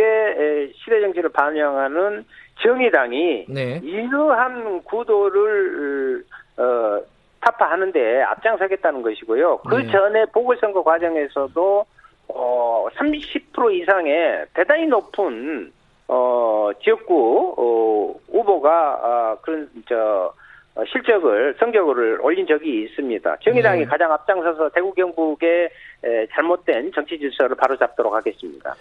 에, 0.02 0.72
시대 0.76 1.02
정치를 1.02 1.30
반영하는 1.30 2.26
정의당이 2.62 3.46
네. 3.50 3.80
이러한 3.84 4.84
구도를 4.84 6.24
어, 6.58 7.02
타파하는데 7.42 8.22
앞장서겠다는 8.24 9.02
것이고요. 9.02 9.58
그 9.60 9.76
네. 9.76 9.92
전에 9.92 10.26
보궐선거 10.26 10.84
과정에서도 10.84 11.86
어, 12.30 12.88
30% 12.96 13.82
이상의 13.82 14.46
대단히 14.54 14.88
높은 14.88 15.72
어, 16.08 16.72
지역구 16.82 17.56
어, 17.58 18.32
후보가 18.32 18.72
아, 18.72 19.38
그런 19.42 19.70
저 19.88 20.34
어, 20.76 20.84
실적을 20.86 21.56
성적을 21.60 22.20
올린 22.22 22.46
적이 22.46 22.84
있습니다. 22.84 23.38
정의당이 23.44 23.80
네. 23.82 23.86
가장 23.86 24.12
앞장서서 24.12 24.70
대구 24.70 24.94
경북의 24.94 25.70
에, 26.04 26.28
잘못된 26.34 26.92
정치 26.94 27.18
질서를 27.18 27.56
바로잡도록 27.56 28.14
하겠습니다. 28.14 28.76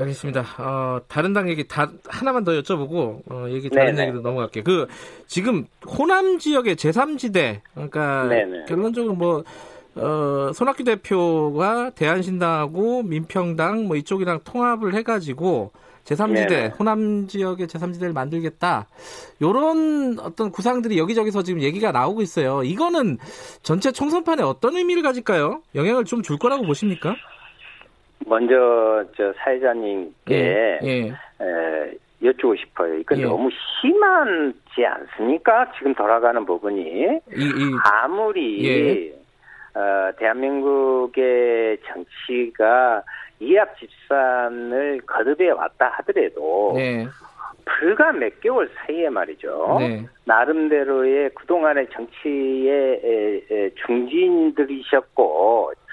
알겠습니다. 0.00 0.44
어, 0.58 1.00
다른 1.08 1.32
당 1.32 1.48
얘기 1.48 1.66
다 1.66 1.90
하나만 2.08 2.44
더 2.44 2.52
여쭤보고 2.52 3.22
어, 3.30 3.46
얘기 3.48 3.68
다른 3.68 3.94
네네. 3.94 4.08
얘기로 4.08 4.22
넘어갈게요. 4.22 4.64
그 4.64 4.86
지금 5.26 5.66
호남 5.86 6.38
지역의 6.38 6.76
제3지대 6.76 7.60
그러니까 7.74 8.26
네네. 8.28 8.64
결론적으로 8.66 9.14
뭐 9.14 9.44
어, 9.96 10.52
손학규 10.54 10.84
대표가 10.84 11.90
대한신당하고 11.90 13.02
민평당 13.02 13.86
뭐 13.86 13.96
이쪽이랑 13.96 14.40
통합을 14.44 14.94
해가지고 14.94 15.72
제3지대 16.04 16.48
네네. 16.48 16.66
호남 16.78 17.28
지역의 17.28 17.66
제3지대를 17.66 18.12
만들겠다. 18.12 18.86
요런 19.42 20.18
어떤 20.20 20.50
구상들이 20.50 20.98
여기저기서 20.98 21.42
지금 21.42 21.60
얘기가 21.60 21.92
나오고 21.92 22.22
있어요. 22.22 22.62
이거는 22.62 23.18
전체 23.62 23.92
총선판에 23.92 24.42
어떤 24.42 24.76
의미를 24.76 25.02
가질까요? 25.02 25.62
영향을 25.74 26.04
좀 26.04 26.22
줄 26.22 26.38
거라고 26.38 26.64
보십니까? 26.64 27.14
먼저 28.26 29.04
저 29.16 29.32
사회자님께 29.38 30.34
예. 30.34 30.78
예. 30.82 31.08
에, 31.08 31.94
여쭈고 32.22 32.56
싶어요. 32.56 32.94
이건 32.96 33.18
예. 33.18 33.24
너무 33.24 33.48
심하지 33.80 34.84
않습니까? 34.84 35.72
지금 35.76 35.94
돌아가는 35.94 36.44
부분이 36.44 36.80
이, 36.82 37.18
이, 37.36 37.76
아무리 37.84 38.66
예. 38.68 39.20
어, 39.78 40.12
대한민국의 40.18 41.78
정치가 41.86 43.02
이합 43.38 43.74
집산을 43.78 45.00
거듭해 45.06 45.50
왔다 45.50 45.88
하더라도 45.96 46.72
네. 46.76 47.06
불과 47.64 48.12
몇 48.12 48.38
개월 48.40 48.68
사이에 48.76 49.08
말이죠. 49.08 49.76
네. 49.80 50.04
나름대로의 50.24 51.30
그동안의 51.30 51.88
정치의 51.90 53.72
중진들이셨고 53.86 55.72
아, 55.72 55.89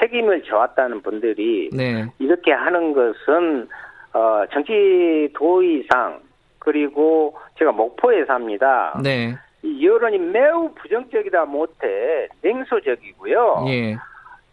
책임을 0.00 0.42
져왔다는 0.42 1.02
분들이 1.02 1.70
네. 1.72 2.06
이렇게 2.18 2.52
하는 2.52 2.92
것은 2.92 3.68
어, 4.12 4.44
정치 4.52 5.28
도의상 5.34 6.20
그리고 6.58 7.36
제가 7.58 7.72
목포에 7.72 8.24
삽니다. 8.24 8.98
네. 9.02 9.34
이 9.62 9.86
여론이 9.86 10.18
매우 10.18 10.72
부정적이다 10.74 11.44
못해 11.46 12.28
냉소적이고요. 12.42 13.64
예. 13.68 13.96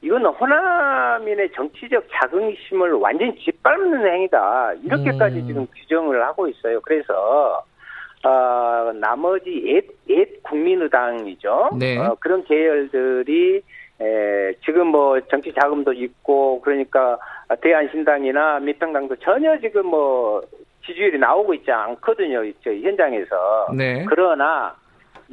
이거는 0.02 0.28
호남인의 0.32 1.52
정치적 1.54 2.06
자긍심을 2.12 2.94
완전히 2.94 3.36
짓밟는 3.40 4.06
행위다. 4.06 4.74
이렇게까지 4.84 5.40
음. 5.40 5.48
지금 5.48 5.68
규정을 5.76 6.24
하고 6.26 6.48
있어요. 6.48 6.80
그래서 6.82 7.64
어, 8.24 8.92
나머지 8.94 9.64
옛, 9.66 9.86
옛 10.10 10.44
국민의당이죠. 10.44 11.72
네. 11.80 11.98
어, 11.98 12.16
그런 12.20 12.44
계열들이 12.44 13.62
에, 14.02 14.54
지금 14.66 14.88
뭐 14.88 15.20
정치 15.22 15.54
자금도 15.54 15.94
있고 15.94 16.62
그러니까 16.62 17.18
대한신당이나 17.62 18.60
민평당도 18.60 19.18
전혀 19.18 19.58
지금 19.60 19.88
뭐 19.88 20.42
지지율이 20.86 21.18
나오고 21.18 21.54
있지 21.56 21.72
않거든요. 21.72 22.44
저 22.64 22.72
현장에서. 22.74 23.68
네. 23.76 24.06
그러나 24.08 24.76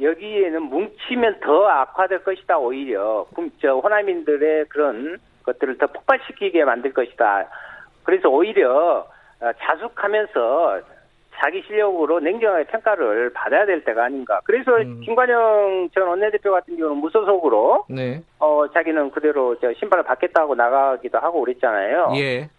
여기에는 0.01 0.61
뭉치면 0.63 1.39
더 1.41 1.67
악화될 1.67 2.23
것이다 2.23 2.57
오히려 2.57 3.25
저 3.61 3.75
호남인들의 3.75 4.65
그런 4.69 5.17
것들을 5.43 5.77
더 5.77 5.87
폭발시키게 5.87 6.63
만들 6.65 6.93
것이다. 6.93 7.47
그래서 8.03 8.29
오히려 8.29 9.05
어, 9.41 9.51
자숙하면서 9.59 10.81
자기 11.35 11.61
실력으로 11.63 12.19
냉정하게 12.19 12.65
평가를 12.65 13.31
받아야 13.33 13.65
될 13.65 13.83
때가 13.83 14.05
아닌가. 14.05 14.39
그래서 14.45 14.77
음. 14.77 15.01
김관영 15.01 15.89
전 15.93 16.07
원내대표 16.07 16.51
같은 16.51 16.77
경우는 16.77 16.97
무소속으로 17.01 17.85
네. 17.89 18.21
어 18.39 18.65
자기는 18.73 19.11
그대로 19.11 19.57
저 19.59 19.73
심판을 19.73 20.03
받겠다고 20.03 20.55
나가기도 20.55 21.17
하고 21.19 21.41
그랬잖아요. 21.41 22.13
예. 22.15 22.49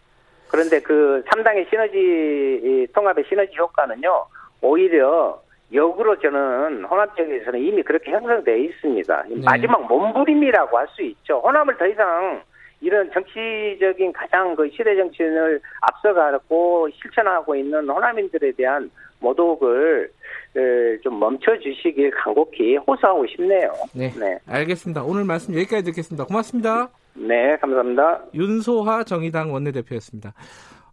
그런데 0.49 0.81
그 0.81 1.23
3당의 1.29 1.69
시너지 1.71 1.99
이 1.99 2.87
통합의 2.93 3.25
시너지 3.29 3.57
효과는요. 3.57 4.27
오히려 4.61 5.41
역으로 5.73 6.19
저는 6.21 6.85
호남 6.85 7.09
쪽에서는 7.17 7.59
이미 7.61 7.83
그렇게 7.83 8.13
형성돼 8.13 8.59
있습니다. 8.61 9.25
네. 9.29 9.37
마지막 9.45 9.87
몸부림이라고 9.87 10.79
할 10.79 10.87
수 10.89 11.03
있죠. 11.03 11.41
호남을 11.41 11.77
더 11.79 11.87
이상 11.87 12.43
이런 12.85 13.11
정치적인 13.13 14.13
가장 14.13 14.55
그 14.55 14.69
시대 14.71 14.95
정치인을 14.95 15.59
앞서가고 15.81 16.87
실천하고 17.01 17.57
있는 17.57 17.89
호남인들에 17.89 18.53
대한 18.53 18.91
모독을 19.21 20.11
에, 20.55 21.01
좀 21.03 21.19
멈춰 21.19 21.59
주시길 21.59 22.11
간곡히 22.11 22.77
호소하고 22.77 23.27
싶네요. 23.27 23.73
네. 23.95 24.11
네. 24.19 24.39
알겠습니다. 24.47 25.03
오늘 25.03 25.25
말씀 25.25 25.55
여기까지 25.55 25.85
듣겠습니다. 25.85 26.27
고맙습니다. 26.27 26.91
네, 27.15 27.57
감사합니다. 27.57 28.23
윤소하 28.35 29.05
정의당 29.05 29.55
원내대표였습니다. 29.55 30.35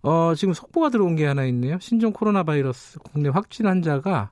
어, 0.03 0.33
지금 0.33 0.53
속보가 0.53 0.89
들어온 0.89 1.17
게 1.17 1.25
하나 1.25 1.43
있네요. 1.45 1.77
신종 1.81 2.13
코로나 2.13 2.43
바이러스 2.43 2.99
국내 2.99 3.27
확진 3.27 3.65
환자가 3.65 4.31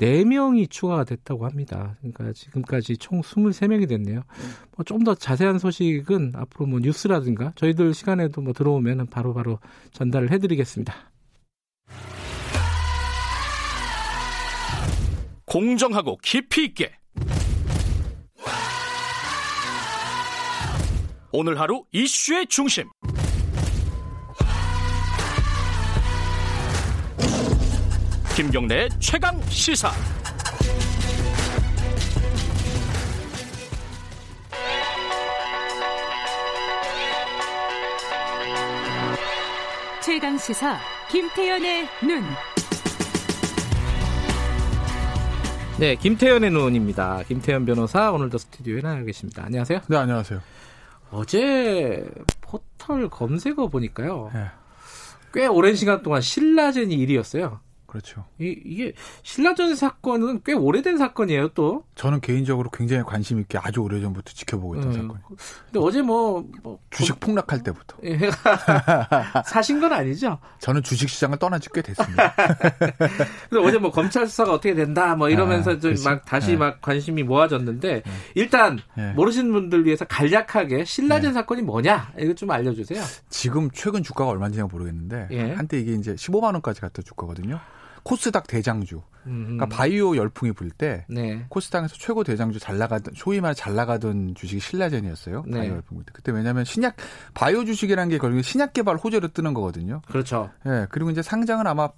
4명이 0.00 0.70
추가가 0.70 1.04
됐다고 1.04 1.46
합니다. 1.46 1.96
그러니까 2.00 2.32
지금까지 2.32 2.96
총 2.98 3.22
23명이 3.22 3.88
됐네요. 3.88 4.22
뭐 4.76 4.84
좀 4.84 5.04
더 5.04 5.14
자세한 5.14 5.58
소식은 5.58 6.32
앞으로 6.34 6.66
뭐 6.66 6.80
뉴스라든가 6.80 7.52
저희들 7.56 7.94
시간에도 7.94 8.40
뭐 8.40 8.52
들어오면 8.52 9.06
바로바로 9.06 9.58
전달을 9.92 10.30
해드리겠습니다. 10.32 10.94
공정하고 15.44 16.18
깊이 16.22 16.64
있게 16.64 16.92
오늘 21.32 21.60
하루 21.60 21.84
이슈의 21.92 22.46
중심 22.48 22.88
김경래의 28.36 28.90
최강 29.00 29.40
시사 29.48 29.90
최강 40.02 40.36
시사 40.36 40.76
김태연의 41.10 41.88
눈. 42.02 42.22
네, 45.80 45.94
김태현의 45.94 46.50
눈입니다. 46.50 47.22
김태현 47.26 47.64
변호사 47.64 48.12
오늘도 48.12 48.36
스튜디오에 48.36 48.82
나와 48.82 49.00
계십니다. 49.00 49.44
안녕하세요. 49.46 49.80
네, 49.88 49.96
안녕하세요. 49.96 50.42
어제 51.10 52.06
포털 52.42 53.08
검색어 53.08 53.68
보니까요. 53.68 54.30
네, 54.34 54.44
꽤 55.32 55.46
오랜 55.46 55.74
시간 55.74 56.02
동안 56.02 56.20
신라젠이 56.20 56.94
1위였어요. 56.98 57.64
그렇죠. 57.96 58.24
이, 58.40 58.60
이게 58.64 58.92
신라전 59.22 59.76
사건은 59.76 60.40
꽤 60.44 60.52
오래된 60.52 60.98
사건이에요, 60.98 61.48
또. 61.48 61.84
저는 61.94 62.20
개인적으로 62.20 62.70
굉장히 62.70 63.04
관심 63.04 63.38
있게 63.38 63.58
아주 63.58 63.80
오래 63.80 64.00
전부터 64.00 64.32
지켜보고 64.32 64.74
있던 64.76 64.88
음. 64.88 64.92
사건이에요. 64.92 65.24
근데 65.66 65.78
어제 65.80 66.02
뭐, 66.02 66.44
뭐 66.62 66.78
주식 66.90 67.18
폭락할 67.20 67.62
때부터. 67.62 67.96
예, 68.04 68.18
사신 69.46 69.80
건 69.80 69.92
아니죠. 69.92 70.38
저는 70.58 70.82
주식 70.82 71.08
시장을 71.08 71.38
떠난 71.38 71.60
지 71.60 71.70
꽤 71.76 71.82
됐습니다. 71.82 72.34
근데 73.50 73.68
어제 73.68 73.78
뭐 73.78 73.90
검찰 73.90 74.26
수사가 74.26 74.52
어떻게 74.54 74.74
된다 74.74 75.14
뭐 75.14 75.28
이러면서 75.28 75.72
아, 75.72 75.78
좀 75.78 75.90
그치. 75.92 76.04
막 76.04 76.24
다시 76.24 76.52
네. 76.52 76.56
막 76.56 76.80
관심이 76.80 77.22
모아졌는데 77.22 78.02
일단 78.34 78.78
네. 78.96 79.12
모르시는 79.12 79.52
분들 79.52 79.84
위해서 79.84 80.04
간략하게 80.06 80.84
신라젠 80.84 81.30
네. 81.30 81.34
사건이 81.34 81.62
뭐냐 81.62 82.12
이거 82.18 82.34
좀 82.34 82.50
알려주세요. 82.50 83.02
지금 83.28 83.70
최근 83.72 84.02
주가가 84.02 84.30
얼마인지 84.30 84.62
모르겠는데 84.62 85.28
예. 85.32 85.52
한때 85.52 85.78
이게 85.78 85.92
이제 85.92 86.14
15만 86.14 86.44
원까지 86.54 86.80
갔던 86.80 87.04
주가거든요. 87.04 87.60
코스닥 88.06 88.46
대장주. 88.46 89.02
음, 89.26 89.42
그러니까 89.56 89.66
바이오 89.66 90.16
열풍이 90.16 90.52
불때 90.52 91.06
네. 91.08 91.44
코스닥에서 91.48 91.96
최고 91.98 92.22
대장주 92.22 92.60
잘 92.60 92.78
나가던 92.78 93.14
소위 93.16 93.40
말해 93.40 93.52
잘 93.54 93.74
나가던 93.74 94.36
주식이 94.36 94.60
신라젠이었어요. 94.60 95.42
네. 95.48 95.58
바이오 95.58 95.72
열풍 95.72 95.96
불 95.96 96.04
때. 96.04 96.12
그때 96.14 96.30
왜냐하면 96.30 96.64
신약 96.64 96.94
바이오 97.34 97.64
주식이라는 97.64 98.08
게 98.08 98.18
결국에 98.18 98.42
신약 98.42 98.74
개발 98.74 98.94
호재로 98.94 99.28
뜨는 99.28 99.54
거거든요. 99.54 100.02
그렇죠. 100.06 100.50
예, 100.66 100.86
그리고 100.90 101.10
이제 101.10 101.20
상장은 101.20 101.66
아마 101.66 101.88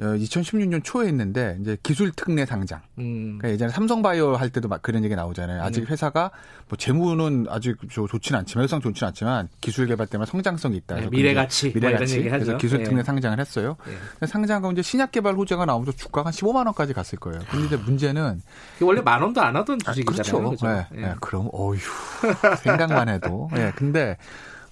2016년 0.00 0.82
초에 0.82 1.08
했는데 1.08 1.58
이제 1.60 1.76
기술 1.82 2.10
특례 2.12 2.46
상장. 2.46 2.80
음, 2.98 3.36
그러니까 3.38 3.50
예전에 3.50 3.70
삼성바이오 3.72 4.34
할 4.36 4.48
때도 4.50 4.66
막 4.68 4.80
그런 4.82 5.04
얘기 5.04 5.14
나오잖아요. 5.14 5.62
아직 5.62 5.82
음. 5.82 5.86
회사가 5.88 6.30
뭐 6.68 6.78
재무는 6.78 7.46
아직 7.50 7.76
좋- 7.90 8.08
좋지는 8.08 8.40
않지만 8.40 8.64
회상 8.64 8.80
좋지는 8.80 9.08
않지만 9.08 9.48
기술 9.60 9.86
개발 9.86 10.06
때문에 10.06 10.26
성장성이 10.30 10.76
있다. 10.78 10.96
네, 10.96 11.08
미래 11.10 11.34
가치, 11.34 11.66
뭐 11.66 11.74
미래 11.74 11.92
가치. 11.92 12.22
그래서 12.22 12.56
기술 12.56 12.80
예. 12.80 12.84
특례 12.84 13.02
상장을 13.02 13.38
했어요. 13.38 13.76
예. 14.22 14.26
상장하고 14.26 14.72
이제 14.72 14.82
신약 14.82 15.10
개발 15.12 15.34
호재가 15.34 15.66
나오면서 15.66 15.92
주가가 15.92 16.28
한 16.28 16.32
15만 16.32 16.64
원까지 16.66 16.94
갔을 16.94 17.18
거예요. 17.18 17.40
근데 17.50 17.66
이제 17.66 17.76
문제는 17.76 18.40
원래 18.80 19.00
만 19.02 19.20
원도 19.20 19.40
안 19.42 19.54
하던 19.56 19.78
아, 19.84 19.92
주식이잖아요. 19.92 20.44
그렇죠. 20.44 20.50
그죠? 20.50 20.66
예, 20.96 21.02
예, 21.02 21.14
그럼 21.20 21.48
어휴 21.52 21.78
생각만 22.62 23.08
해도. 23.10 23.50
예, 23.56 23.72
근데 23.76 24.16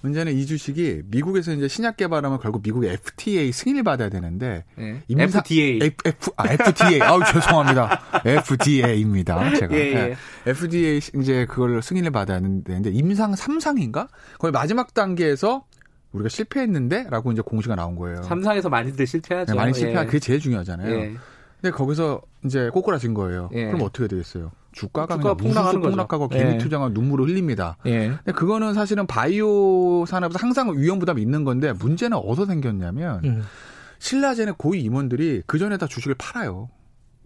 문제는 0.01 0.33
이 0.33 0.45
주식이 0.45 1.01
미국에서 1.07 1.51
이제 1.53 1.67
신약 1.67 1.97
개발하면 1.97 2.39
결국 2.39 2.61
미국의 2.63 2.91
FDA 2.93 3.51
승인을 3.51 3.83
받아야 3.83 4.09
되는데 4.09 4.63
예. 4.79 5.01
임상- 5.09 5.39
FDA. 5.45 5.79
F, 5.83 5.95
F, 6.05 6.31
아, 6.37 6.45
FDA. 6.53 7.01
아우, 7.01 7.19
죄송합니다. 7.25 8.01
FDA입니다. 8.25 9.55
제가. 9.59 9.75
예, 9.75 9.79
예. 9.93 10.15
FDA 10.49 10.97
이제 11.19 11.45
그걸 11.45 11.81
승인을 11.81 12.11
받아야 12.11 12.39
되는데 12.39 12.89
임상 12.91 13.33
3상인가? 13.33 14.07
거의 14.37 14.51
마지막 14.51 14.93
단계에서 14.93 15.65
우리가 16.13 16.29
실패했는데 16.29 17.07
라고 17.09 17.31
이제 17.31 17.41
공시가 17.41 17.75
나온 17.75 17.95
거예요. 17.95 18.23
삼상에서 18.23 18.69
많이들 18.69 19.05
실패하죠. 19.05 19.51
네, 19.53 19.57
많이 19.57 19.73
실패한 19.73 20.03
예. 20.03 20.05
그게 20.07 20.19
제일 20.19 20.39
중요하잖아요. 20.39 20.89
예. 20.95 21.13
근데 21.61 21.75
거기서 21.75 22.21
이제 22.45 22.69
꼬꾸라진 22.69 23.13
거예요. 23.13 23.49
예. 23.53 23.65
그럼 23.65 23.81
어떻게 23.81 24.07
되겠어요? 24.07 24.51
주가가 24.71 25.15
주가가 25.15 25.35
그냥 25.35 25.37
폭락하는 25.37 25.81
거죠. 25.81 25.91
폭락하고 25.91 26.29
예. 26.33 26.37
개미 26.37 26.57
투자가 26.57 26.89
눈물을 26.89 27.27
흘립니다. 27.27 27.77
예. 27.85 28.09
근데 28.09 28.31
그거는 28.31 28.73
사실은 28.73 29.07
바이오 29.07 30.05
산업에서 30.05 30.39
항상 30.39 30.77
위험 30.77 30.99
부담이 30.99 31.21
있는 31.21 31.43
건데 31.43 31.73
문제는 31.73 32.17
어디서 32.17 32.45
생겼냐면 32.45 33.21
음. 33.25 33.43
신라젠의 33.99 34.55
고위 34.57 34.81
임원들이 34.81 35.43
그 35.45 35.59
전에 35.59 35.77
다 35.77 35.87
주식을 35.87 36.15
팔아요. 36.15 36.69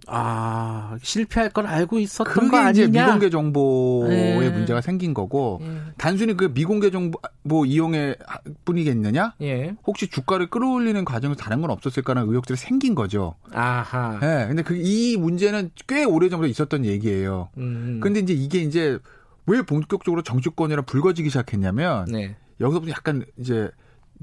아 0.07 0.97
실패할 1.01 1.49
걸 1.51 1.65
알고 1.65 1.97
있었던 1.99 2.33
거 2.33 2.41
그게 2.41 2.57
아니냐? 2.57 2.71
이제 2.71 2.87
미공개 2.87 3.29
정보의 3.29 4.45
예. 4.45 4.49
문제가 4.49 4.81
생긴 4.81 5.13
거고 5.13 5.59
예. 5.63 5.77
단순히 5.97 6.35
그 6.35 6.51
미공개 6.53 6.91
정보 6.91 7.19
뭐 7.43 7.65
이용의 7.65 8.17
뿐이겠느냐? 8.65 9.35
예. 9.41 9.75
혹시 9.87 10.07
주가를 10.09 10.49
끌어올리는 10.49 11.03
과정에서 11.05 11.37
다른 11.39 11.61
건 11.61 11.71
없었을까라는 11.71 12.29
의혹들이 12.29 12.57
생긴 12.57 12.95
거죠. 12.95 13.35
아하. 13.51 14.19
예. 14.21 14.47
근데 14.47 14.61
그 14.61 14.83
이 14.83 15.15
문제는 15.17 15.71
꽤 15.87 16.03
오래 16.03 16.27
전부터 16.29 16.47
있었던 16.49 16.83
얘기예요. 16.85 17.49
음. 17.57 17.99
근데 18.03 18.19
이제 18.19 18.33
이게 18.33 18.59
이제 18.59 18.99
왜 19.45 19.61
본격적으로 19.61 20.21
정치권이랑 20.23 20.85
불거지기 20.85 21.29
시작했냐면 21.29 22.05
네. 22.05 22.35
여기서부터 22.59 22.91
약간 22.91 23.23
이제 23.37 23.69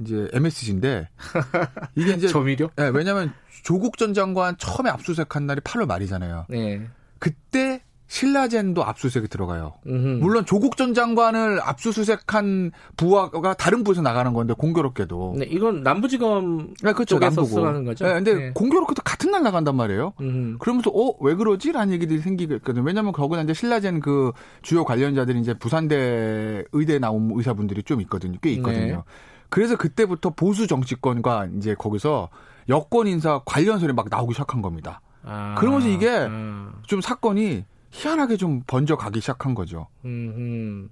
이제 0.01 0.29
MSG인데 0.33 1.09
이게 1.97 2.13
이제 2.13 2.29
조미료? 2.29 2.71
네, 2.77 2.91
왜냐하면 2.93 3.33
조국 3.63 3.99
전 3.99 4.15
장관 4.15 4.57
처음에 4.59 4.91
압수수색한 4.91 5.47
날이 5.47 5.61
8월 5.61 5.87
말이잖아요. 5.87 6.47
네. 6.49 6.87
그때 7.19 7.83
신라젠도 8.11 8.83
압수수색이 8.85 9.29
들어가요. 9.29 9.75
음흠. 9.87 10.19
물론 10.21 10.45
조국 10.45 10.77
전 10.77 10.95
장관을 10.95 11.61
압수수색한 11.63 12.73
부하가 12.97 13.55
다른 13.55 13.85
부에서 13.85 14.03
나가는 14.03 14.33
건데 14.33 14.53
공교롭게도. 14.53 15.37
네, 15.39 15.45
이건 15.49 15.85
남부지검 15.85 16.75
네, 16.83 16.93
그렇죠. 16.93 17.21
쪽에서. 17.21 17.45
쓰는 17.45 17.85
거죠. 17.85 18.05
네, 18.07 18.15
근데 18.15 18.35
네. 18.35 18.51
공교롭게도 18.53 19.03
같은 19.05 19.31
날 19.31 19.45
나간단 19.45 19.77
말이에요. 19.77 20.15
음. 20.23 20.57
그러면서 20.59 20.91
어왜 20.91 21.37
그러지? 21.37 21.71
라는 21.71 21.93
얘기들이 21.95 22.19
생기거든요. 22.19 22.83
왜냐하면 22.85 23.13
거기는 23.13 23.45
이제 23.45 23.55
신라젠 23.55 24.01
그 24.01 24.33
주요 24.63 24.85
관련자들이 24.85 25.39
이제 25.39 25.55
부산대 25.55 26.65
의대 26.73 26.99
나온 26.99 27.31
의사분들이 27.33 27.85
좀 27.85 28.01
있거든요. 28.01 28.39
꽤 28.43 28.51
있거든요. 28.55 28.97
네. 28.97 29.03
그래서 29.51 29.77
그때부터 29.77 30.31
보수 30.31 30.67
정치권과 30.67 31.49
이제 31.57 31.75
거기서 31.75 32.29
여권 32.69 33.07
인사 33.07 33.41
관련 33.45 33.79
소리 33.79 33.93
막 33.93 34.07
나오기 34.09 34.33
시작한 34.33 34.63
겁니다. 34.63 35.01
아, 35.23 35.55
그러면서 35.59 35.89
이게 35.89 36.09
아. 36.09 36.73
좀 36.87 37.01
사건이 37.01 37.65
희한하게 37.91 38.37
좀 38.37 38.63
번져가기 38.67 39.21
시작한 39.21 39.55
거죠. 39.55 39.89
음, 40.05 40.33
음. 40.37 40.91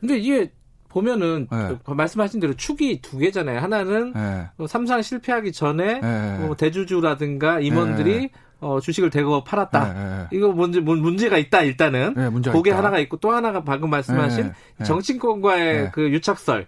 근데 0.00 0.16
이게 0.16 0.52
보면은 0.88 1.48
네. 1.50 1.76
그 1.84 1.90
말씀하신 1.90 2.40
대로 2.40 2.54
축이 2.54 3.02
두 3.02 3.18
개잖아요. 3.18 3.58
하나는 3.60 4.14
예. 4.16 4.48
뭐 4.56 4.66
삼상 4.66 5.02
실패하기 5.02 5.52
전에 5.52 6.00
예. 6.02 6.46
뭐 6.46 6.56
대주주라든가 6.56 7.60
임원들이 7.60 8.18
네. 8.18 8.30
어, 8.60 8.80
주식을 8.80 9.10
대거 9.10 9.44
팔았다. 9.44 10.28
이거 10.32 10.48
뭔지 10.48 10.80
뭔 10.80 11.00
문제가 11.00 11.36
있다 11.36 11.62
일단은. 11.62 12.14
예, 12.16 12.28
문제가 12.28 12.56
그게 12.56 12.70
있다. 12.70 12.78
하나가 12.78 12.98
있고 13.00 13.18
또 13.18 13.32
하나가 13.32 13.62
방금 13.64 13.90
말씀하신. 13.90 14.52
정치권과의 14.84 15.74
예. 15.76 15.90
그 15.92 16.10
유착설. 16.10 16.66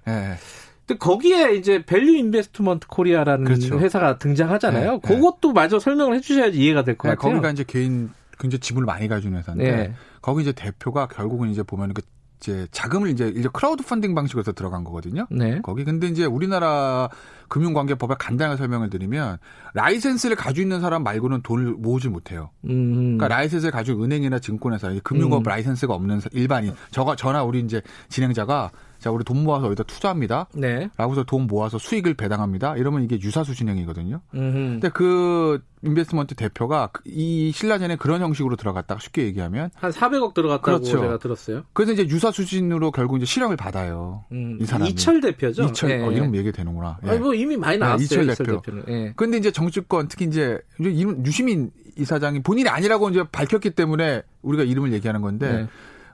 예. 0.91 0.95
근데 0.95 0.99
거기에 0.99 1.55
이제 1.55 1.85
밸류 1.85 2.17
인베스트먼트 2.17 2.87
코리아라는 2.89 3.45
그렇죠. 3.45 3.79
회사가 3.79 4.19
등장하잖아요. 4.19 4.93
네, 4.93 5.01
그것도 5.03 5.53
마저 5.53 5.79
설명을 5.79 6.15
해주셔야지 6.17 6.59
이해가 6.59 6.83
될것 6.85 7.09
네, 7.11 7.15
같아요. 7.17 7.33
거기가 7.35 7.51
이제 7.53 7.65
개인 7.67 8.11
굉장히 8.39 8.61
지분을 8.61 8.87
많이 8.87 9.07
가지는 9.07 9.39
회사인데 9.39 9.71
네. 9.71 9.95
거기 10.23 10.43
이제 10.43 10.53
대표가 10.53 11.07
결국은 11.09 11.51
이제 11.51 11.63
보면 11.63 11.93
그 11.95 12.03
이제 12.41 12.67
자금을 12.73 13.11
이제 13.11 13.29
이제 13.37 13.51
crowd 13.53 13.85
funding 13.85 14.15
방식으로 14.15 14.41
해서 14.41 14.53
들어간 14.53 14.83
거거든요. 14.83 15.27
네. 15.31 15.61
거기 15.63 15.85
근데 15.85 16.07
이제 16.07 16.25
우리나라 16.25 17.11
금융관계법에 17.49 18.15
간단하게 18.19 18.57
설명을 18.57 18.89
드리면 18.89 19.37
라이센스를 19.75 20.37
가지고 20.37 20.63
있는 20.63 20.81
사람 20.81 21.03
말고는 21.03 21.43
돈을 21.43 21.73
모으지 21.75 22.09
못해요. 22.09 22.49
음. 22.65 23.19
그러니까 23.19 23.29
라이센스를 23.29 23.71
가지고 23.73 24.03
은행이나 24.05 24.39
증권회사, 24.39 24.91
이 24.91 25.01
금융업 25.01 25.41
음. 25.41 25.43
라이센스가 25.43 25.93
없는 25.93 26.21
사- 26.21 26.31
일반인, 26.33 26.73
저가 26.93 27.15
저나 27.17 27.43
우리 27.45 27.61
이제 27.61 27.83
진행자가 28.09 28.71
자 29.01 29.11
우리 29.11 29.25
돈 29.25 29.43
모아서 29.45 29.67
여기다 29.67 29.83
투자합니다. 29.85 30.47
네. 30.55 30.91
라고 30.99 31.13
해서 31.13 31.25
돈 31.25 31.47
모아서 31.47 31.79
수익을 31.79 32.15
배당합니다. 32.15 32.77
이러면 32.77 33.03
이게 33.03 33.19
유사수 33.21 33.55
진행이거든요. 33.55 34.21
음. 34.35 34.79
근데 34.81 34.91
그 34.91 35.63
인베스트먼트 35.83 36.35
대표가 36.35 36.91
그- 36.93 37.03
이 37.07 37.51
신라젠에 37.53 37.97
그런 37.97 38.21
형식으로 38.21 38.57
들어갔다가 38.57 39.01
쉽게 39.01 39.25
얘기하면 39.25 39.71
한 39.75 39.91
400억 39.91 40.35
들어갔다고 40.35 40.63
그렇죠. 40.63 41.01
제가 41.01 41.19
들었어요. 41.19 41.63
그래서 41.73 41.93
이제 41.93 42.07
유사 42.09 42.31
수준으로 42.31 42.91
결국 42.91 43.17
이제 43.17 43.25
실형을 43.25 43.57
받아요. 43.57 44.25
음. 44.33 44.59
이 44.61 44.67
사람이. 44.67 44.91
이철 44.91 45.23
대표죠. 45.23 45.65
이철 45.65 45.91
예. 45.91 46.03
어, 46.03 46.13
이름 46.13 46.37
얘기 46.37 46.53
되는구나. 46.53 46.99
예. 47.07 47.11
아니 47.11 47.19
뭐 47.21 47.35
이미 47.35 47.57
많이 47.57 47.79
네, 47.79 47.85
나왔어요. 47.87 48.05
이철 48.05 48.25
이철, 48.31 48.47
대표. 48.47 48.61
대표는. 48.61 48.85
예. 48.89 49.13
근데 49.17 49.39
이제 49.39 49.51
정치권 49.51 50.09
특히 50.09 50.27
이제 50.27 50.59
유시민 50.79 51.71
이사장이 51.97 52.43
본인이 52.43 52.69
아니라고 52.69 53.09
이제 53.11 53.25
밝혔기 53.33 53.71
때문에 53.71 54.23
우리가 54.43 54.63
이름을 54.65 54.93
얘기하는 54.93 55.21
건데 55.23 55.53
네. 55.53 55.69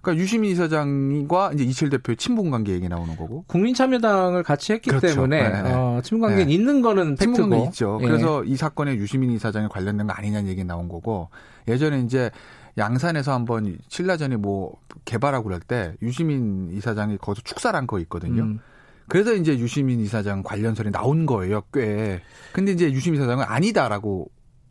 그러니까 0.06 0.22
유시민 0.22 0.52
이사장과 0.52 1.52
이제 1.54 1.64
이철 1.64 1.90
대표의 1.90 2.16
친분 2.16 2.50
관계 2.52 2.72
얘기 2.72 2.88
나오는 2.88 3.16
거고. 3.16 3.44
국민참여당을 3.48 4.44
같이 4.44 4.72
했기 4.72 4.90
그렇죠. 4.90 5.08
때문에 5.08 5.48
네, 5.50 5.62
네. 5.62 5.72
어, 5.72 6.00
친분 6.04 6.28
관계는 6.28 6.46
네. 6.46 6.52
있는 6.54 6.80
거는 6.80 7.16
친분 7.16 7.34
팩트고. 7.34 7.50
관계 7.50 7.66
있죠. 7.66 7.98
예. 8.02 8.06
그래서 8.06 8.44
이 8.44 8.56
사건에 8.56 8.94
유시민 8.94 9.30
이사장이 9.32 9.68
관련된 9.68 10.06
거 10.06 10.12
아니냐는 10.12 10.48
얘기 10.48 10.62
나온 10.62 10.88
거고 10.88 11.28
예전에 11.66 12.00
이제 12.02 12.30
양산에서 12.78 13.32
한번 13.32 13.76
신라전이 13.88 14.36
뭐 14.36 14.74
개발하고 15.04 15.44
그럴 15.44 15.58
때 15.60 15.94
유시민 16.02 16.70
이사장이 16.72 17.18
거기서 17.18 17.42
축사를 17.42 17.76
한 17.76 17.86
거 17.88 17.98
있거든요. 18.00 18.42
음. 18.42 18.60
그래서 19.08 19.34
이제 19.34 19.58
유시민 19.58 20.00
이사장 20.00 20.42
관련설이 20.42 20.90
나온 20.90 21.26
거예요, 21.26 21.62
꽤. 21.72 22.20
근데 22.52 22.72
이제 22.72 22.90
유시민 22.92 23.20
이사장은 23.20 23.44
아니다라고 23.46 24.28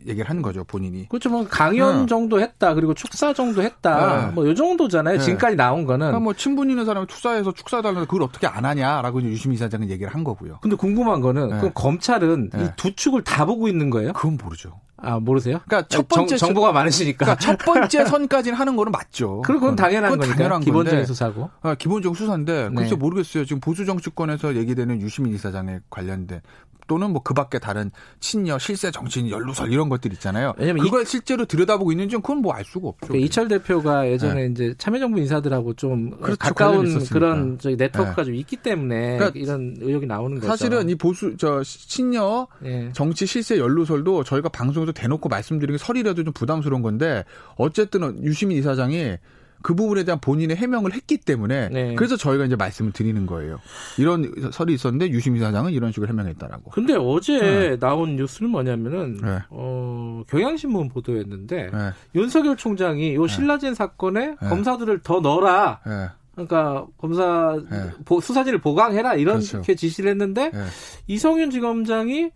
얘기를 0.07 0.29
한 0.29 0.41
거죠, 0.41 0.63
본인이. 0.63 1.07
그렇죠. 1.09 1.29
뭐 1.29 1.45
강연 1.49 2.01
음. 2.01 2.07
정도 2.07 2.39
했다. 2.39 2.73
그리고 2.73 2.93
축사 2.93 3.33
정도 3.33 3.61
했다. 3.61 4.27
네. 4.27 4.31
뭐요 4.33 4.53
정도잖아요. 4.53 5.17
네. 5.17 5.23
지금까지 5.23 5.55
나온 5.55 5.85
거는. 5.85 5.99
그러니까 6.07 6.19
뭐 6.19 6.33
친분 6.33 6.69
있는 6.69 6.85
사람이 6.85 7.07
투자해서 7.07 7.51
축사해달라는데 7.51 8.07
그걸 8.07 8.23
어떻게 8.23 8.47
안 8.47 8.65
하냐라고 8.65 9.19
이제 9.19 9.29
유시민 9.29 9.55
이사장은 9.55 9.89
얘기를 9.89 10.13
한 10.13 10.23
거고요. 10.23 10.59
근데 10.61 10.75
궁금한 10.75 11.21
거는 11.21 11.49
네. 11.49 11.57
그럼 11.57 11.71
검찰은 11.73 12.49
네. 12.51 12.65
이두 12.65 12.95
축을 12.95 13.23
다 13.23 13.45
보고 13.45 13.67
있는 13.67 13.89
거예요? 13.89 14.13
그건 14.13 14.37
모르죠. 14.41 14.79
아 14.97 15.19
모르세요? 15.19 15.59
그러니까 15.65 15.87
첫 15.89 16.07
번째 16.07 16.37
정, 16.37 16.53
보가 16.53 16.71
많으시니까. 16.71 17.25
그러니까 17.25 17.39
첫 17.39 17.57
번째 17.57 18.05
선까지는 18.05 18.57
하는 18.57 18.75
거는 18.75 18.91
맞죠. 18.91 19.41
그럼 19.41 19.59
그건 19.59 19.75
당연한 19.75 20.11
그건 20.11 20.19
거니까. 20.19 20.37
당연한 20.37 20.61
기본적인 20.61 20.99
건데. 20.99 21.05
수사고. 21.05 21.49
아, 21.61 21.75
기본적인 21.75 22.15
수사인데 22.15 22.69
네. 22.69 22.75
글쎄 22.75 22.95
모르겠어요. 22.95 23.45
지금 23.45 23.59
보수 23.59 23.85
정치권에서 23.85 24.55
얘기되는 24.55 25.01
유시민 25.01 25.33
이사장에 25.35 25.79
관련된 25.89 26.41
또는 26.87 27.11
뭐 27.11 27.21
그 27.25 27.33
밖에 27.33 27.57
다른 27.57 27.89
친여 28.19 28.59
실세 28.59 28.91
정치인 28.91 29.29
연루설 29.29 29.71
이런 29.73 29.89
것들 29.89 30.13
있잖아요. 30.13 30.53
왜냐면 30.57 30.83
그걸 30.85 31.05
실제로 31.05 31.45
들여다보고 31.45 31.91
있는지 31.91 32.15
그건 32.17 32.37
뭐 32.37 32.53
알 32.53 32.63
수가 32.63 32.89
없죠. 32.89 33.07
그 33.07 33.17
이철 33.17 33.47
대표가 33.47 34.07
예전에 34.09 34.45
이제 34.45 34.75
참여정부 34.77 35.19
인사들하고 35.19 35.73
좀 35.73 36.11
네. 36.11 36.17
그렇죠. 36.17 36.37
가까운. 36.37 36.99
그런 37.05 37.57
저기 37.59 37.75
네트워크가 37.75 38.23
좀 38.23 38.35
있기 38.35 38.57
때문에 38.57 39.17
그러니까 39.17 39.39
이런 39.39 39.75
의혹이 39.79 40.05
나오는 40.05 40.35
거죠. 40.35 40.47
사실은 40.47 40.87
이 40.89 40.95
보수 40.95 41.35
저 41.37 41.61
친여 41.63 42.47
예. 42.65 42.89
정치 42.93 43.25
실세 43.25 43.57
연루설도 43.57 44.23
저희가 44.23 44.49
방송에서 44.49 44.91
대놓고 44.91 45.27
말씀드리는 45.27 45.77
게 45.77 45.83
설이라도 45.83 46.23
좀 46.23 46.33
부담스러운 46.33 46.81
건데 46.81 47.25
어쨌든 47.55 48.23
유시민 48.23 48.57
이사장이 48.57 49.17
그 49.65 49.73
부분에 49.73 50.03
대한 50.03 50.19
본인의 50.21 50.57
해명을 50.57 50.93
했기 50.93 51.17
때문에 51.17 51.69
네. 51.69 51.95
그래서 51.95 52.15
저희가 52.15 52.45
이제 52.45 52.55
말씀을 52.55 52.91
드리는 52.91 53.25
거예요. 53.25 53.59
이런 53.97 54.31
설이 54.51 54.75
있었는데 54.75 55.09
유시민 55.09 55.41
이사장은 55.41 55.71
이런 55.71 55.91
식으로 55.91 56.07
해명했다라고. 56.07 56.69
근데 56.69 56.93
어제 56.95 57.75
나온 57.79 58.15
뉴스는 58.15 58.51
뭐냐면은 58.51 59.17
네. 59.19 59.39
어, 59.49 60.21
경향신문 60.29 60.89
보도였는데 60.89 61.71
네. 61.73 61.91
윤석열 62.13 62.55
총장이 62.57 63.15
요 63.15 63.25
신라젠 63.25 63.73
사건에 63.73 64.35
네. 64.39 64.49
검사들을 64.49 64.99
더 65.01 65.19
넣어라. 65.19 65.79
네. 65.83 66.09
그러니까 66.35 66.85
검사 66.99 67.57
네. 67.67 67.89
보- 68.05 68.21
수사진을 68.21 68.59
보강해라 68.59 69.15
이렇게 69.15 69.47
그렇죠. 69.47 69.73
지시를 69.75 70.11
했는데 70.11 70.51
네. 70.51 70.63
이성윤 71.07 71.49
지검장이 71.49 72.29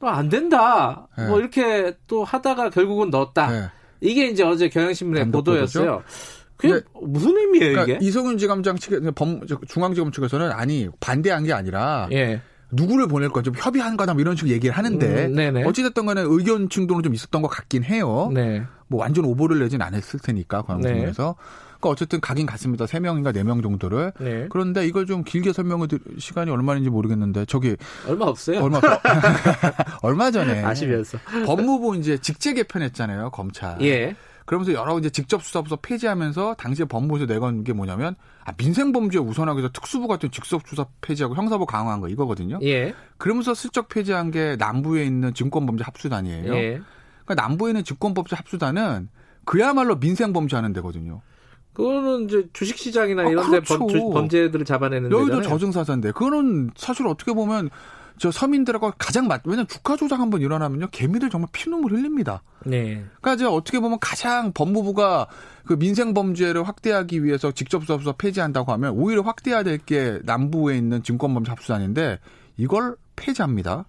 또 0.00 0.06
안 0.08 0.30
된다. 0.30 1.08
네. 1.18 1.26
뭐 1.26 1.38
이렇게 1.40 1.94
또 2.06 2.24
하다가 2.24 2.70
결국은 2.70 3.10
넣었다. 3.10 3.50
네. 3.50 3.66
이게 4.00 4.28
이제 4.28 4.42
어제 4.42 4.70
경향신문의 4.70 5.30
보도였어요. 5.30 6.02
그게 6.60 6.80
무슨 7.02 7.36
의미예요, 7.36 7.72
그러니까 7.72 7.82
이게? 7.96 8.06
이성윤 8.06 8.38
지검장 8.38 8.76
측에 8.76 9.10
범 9.12 9.46
저, 9.46 9.58
중앙지검 9.66 10.12
측에서는 10.12 10.52
아니 10.52 10.88
반대한 11.00 11.44
게 11.44 11.52
아니라 11.52 12.08
예. 12.12 12.40
누구를 12.72 13.08
보낼 13.08 13.30
건지 13.30 13.50
협의한 13.56 13.96
거다 13.96 14.14
뭐 14.14 14.20
이런 14.20 14.36
식으로 14.36 14.52
얘기를 14.52 14.76
하는데 14.76 15.26
음, 15.26 15.34
네네. 15.34 15.64
어찌됐든 15.64 16.06
간에 16.06 16.22
의견 16.24 16.68
충돌은 16.68 17.02
좀 17.02 17.14
있었던 17.14 17.42
것 17.42 17.48
같긴 17.48 17.82
해요. 17.84 18.30
네. 18.32 18.62
뭐 18.86 19.00
완전 19.00 19.24
오보를 19.24 19.58
내진 19.58 19.82
않았을 19.82 20.20
테니까 20.20 20.62
광화문에서. 20.62 21.36
그러니까 21.80 21.88
어쨌든 21.88 22.20
가긴 22.20 22.46
갔습니다. 22.46 22.86
세 22.86 23.00
명인가 23.00 23.32
네명 23.32 23.62
정도를. 23.62 24.12
네. 24.20 24.46
그런데 24.50 24.86
이걸 24.86 25.06
좀 25.06 25.24
길게 25.24 25.52
설명을 25.52 25.88
드릴 25.88 26.02
시간이 26.18 26.50
얼마인지 26.50 26.90
모르겠는데 26.90 27.46
저기 27.46 27.76
얼마 28.06 28.26
없어요. 28.26 28.62
얼마 28.62 28.80
얼마 30.02 30.30
전에 30.30 30.62
아시면서. 30.62 31.18
법무부 31.46 31.96
이제 31.96 32.18
직제 32.18 32.52
개편했잖아요 32.52 33.30
검찰. 33.30 33.80
예. 33.82 34.14
그러면서 34.50 34.72
여러 34.72 34.98
이제 34.98 35.08
직접 35.10 35.44
수사부서 35.44 35.76
폐지하면서 35.76 36.54
당시에 36.54 36.84
법무부에서 36.86 37.26
내건 37.26 37.62
게 37.62 37.72
뭐냐면 37.72 38.16
아, 38.44 38.50
민생 38.50 38.90
범죄 38.90 39.16
우선하기 39.16 39.58
위해서 39.58 39.70
특수부 39.72 40.08
같은 40.08 40.28
직접 40.32 40.60
수사 40.66 40.84
폐지하고 41.02 41.36
형사부 41.36 41.66
강화한 41.66 42.00
거 42.00 42.08
이거거든요. 42.08 42.58
예. 42.62 42.92
그러면서 43.16 43.54
슬쩍 43.54 43.86
폐지한 43.86 44.32
게 44.32 44.56
남부에 44.58 45.04
있는 45.04 45.32
증권범죄 45.34 45.84
합수단이에요. 45.84 46.52
예. 46.56 46.80
그러니까 47.24 47.46
남부에 47.46 47.70
있는 47.70 47.84
증권범죄 47.84 48.34
합수단은 48.34 49.08
그야말로 49.44 50.00
민생 50.00 50.32
범죄 50.32 50.56
하는 50.56 50.72
데거든요. 50.72 51.22
그거는 51.72 52.24
이제 52.24 52.48
주식시장이나 52.52 53.22
아, 53.22 53.28
이런 53.28 53.52
데 53.52 53.60
그렇죠. 53.60 53.86
범, 53.86 54.10
범죄들을 54.10 54.64
잡아내는 54.64 55.12
여의도 55.12 55.36
데잖아요. 55.36 55.48
저승사자인데 55.48 56.10
그거는 56.10 56.70
사실 56.74 57.06
어떻게 57.06 57.32
보면 57.34 57.70
저 58.20 58.30
서민들하고 58.30 58.92
가장 58.98 59.28
맞 59.28 59.40
왜냐면 59.46 59.66
주가 59.66 59.96
조작 59.96 60.20
한번 60.20 60.42
일어나면요 60.42 60.88
개미들 60.90 61.30
정말 61.30 61.48
피눈물 61.52 61.92
흘립니다. 61.92 62.42
네. 62.66 63.02
그러니까 63.22 63.32
이제 63.32 63.46
어떻게 63.46 63.80
보면 63.80 63.98
가장 63.98 64.52
법무부가 64.52 65.26
그 65.64 65.78
민생 65.78 66.12
범죄를 66.12 66.68
확대하기 66.68 67.24
위해서 67.24 67.50
직접 67.50 67.82
수사 67.86 68.12
폐지한다고 68.12 68.72
하면 68.72 68.92
오히려 68.92 69.22
확대해야 69.22 69.62
될 69.62 69.78
게 69.78 70.18
남부에 70.24 70.76
있는 70.76 71.02
증권 71.02 71.32
범죄 71.32 71.50
합수단인데 71.50 72.18
이걸 72.58 72.96
폐지합니다. 73.16 73.86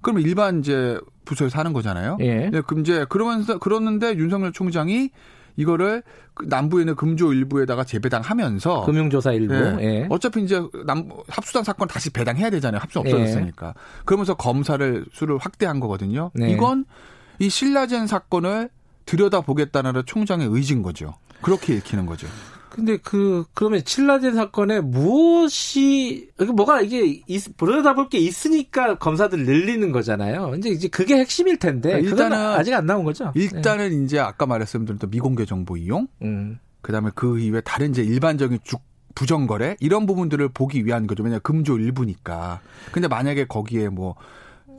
그러면 0.00 0.22
일반 0.22 0.60
이제 0.60 0.98
부서에서 1.26 1.58
하는 1.58 1.74
거잖아요. 1.74 2.16
예. 2.20 2.48
네, 2.48 2.62
그럼 2.62 2.80
이제 2.80 3.04
그러면서 3.10 3.58
그러는데 3.58 4.16
윤석열 4.16 4.52
총장이 4.52 5.10
이거를 5.56 6.02
그 6.34 6.46
남부에 6.46 6.82
있는 6.82 6.94
금조 6.94 7.32
일부에다가 7.32 7.84
재배당하면서 7.84 8.84
금융조사 8.84 9.32
일부. 9.32 9.54
예. 9.54 9.76
예. 9.80 10.06
어차피 10.10 10.42
이제 10.42 10.62
남 10.86 11.08
합수당 11.28 11.64
사건 11.64 11.88
다시 11.88 12.10
배당해야 12.10 12.50
되잖아요. 12.50 12.80
합수 12.80 13.00
없어졌으니까. 13.00 13.74
그러면서 14.04 14.34
검사를 14.34 15.04
수를 15.12 15.38
확대한 15.38 15.80
거거든요. 15.80 16.30
네. 16.34 16.50
이건 16.50 16.84
이 17.38 17.48
신라젠 17.48 18.06
사건을 18.06 18.70
들여다보겠다는 19.04 20.02
총장의 20.06 20.48
의지인 20.50 20.82
거죠. 20.82 21.14
그렇게 21.42 21.74
읽히는 21.74 22.06
거죠. 22.06 22.28
근데 22.72 22.96
그 22.96 23.44
그러면 23.52 23.84
칠라젠 23.84 24.34
사건에 24.34 24.80
무엇이 24.80 26.30
이게 26.40 26.52
뭐가 26.52 26.80
이게 26.80 27.20
있, 27.26 27.56
들여다볼 27.58 28.08
게 28.08 28.16
있으니까 28.16 28.96
검사들 28.96 29.44
늘리는 29.44 29.92
거잖아요. 29.92 30.54
이제 30.56 30.70
이제 30.70 30.88
그게 30.88 31.18
핵심일 31.18 31.58
텐데 31.58 32.00
일단은 32.00 32.10
일단은 32.10 32.36
아직 32.58 32.72
안 32.72 32.86
나온 32.86 33.04
거죠. 33.04 33.30
일단은 33.34 34.04
이제 34.04 34.18
아까 34.18 34.46
말했던 34.46 34.98
미공개 35.10 35.44
정보 35.44 35.76
이용, 35.76 36.08
음. 36.22 36.60
그다음에 36.80 37.10
그 37.14 37.38
이외 37.40 37.60
다른 37.60 37.90
이제 37.90 38.02
일반적인 38.02 38.60
주, 38.64 38.76
부정거래 39.14 39.76
이런 39.80 40.06
부분들을 40.06 40.48
보기 40.48 40.86
위한 40.86 41.06
거죠. 41.06 41.22
왜냐 41.22 41.34
면 41.34 41.40
금조 41.42 41.78
일부니까. 41.78 42.60
근데 42.90 43.06
만약에 43.06 43.44
거기에 43.44 43.90
뭐 43.90 44.14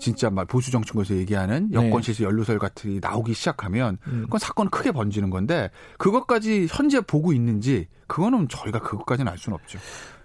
진짜 0.04 0.30
막 0.30 0.45
보수 0.47 0.70
정치권에서 0.70 1.16
얘기하는 1.16 1.70
네. 1.72 1.78
여권 1.78 2.01
실세 2.01 2.24
연루설 2.24 2.60
같은 2.60 2.93
게 2.93 2.99
나오기 3.01 3.34
시작하면 3.34 3.97
음. 4.08 4.24
그건 4.24 4.38
사건 4.38 4.70
크게 4.70 4.91
번지는 4.91 5.30
건데 5.30 5.72
그것까지 5.97 6.68
현재 6.70 6.99
보고 6.99 7.32
있는지 7.32 7.88
그거는 8.08 8.49
저희가 8.49 8.80
그것까지는 8.80 9.32
알 9.32 9.38
수는 9.38 9.56
없죠. 9.56 9.80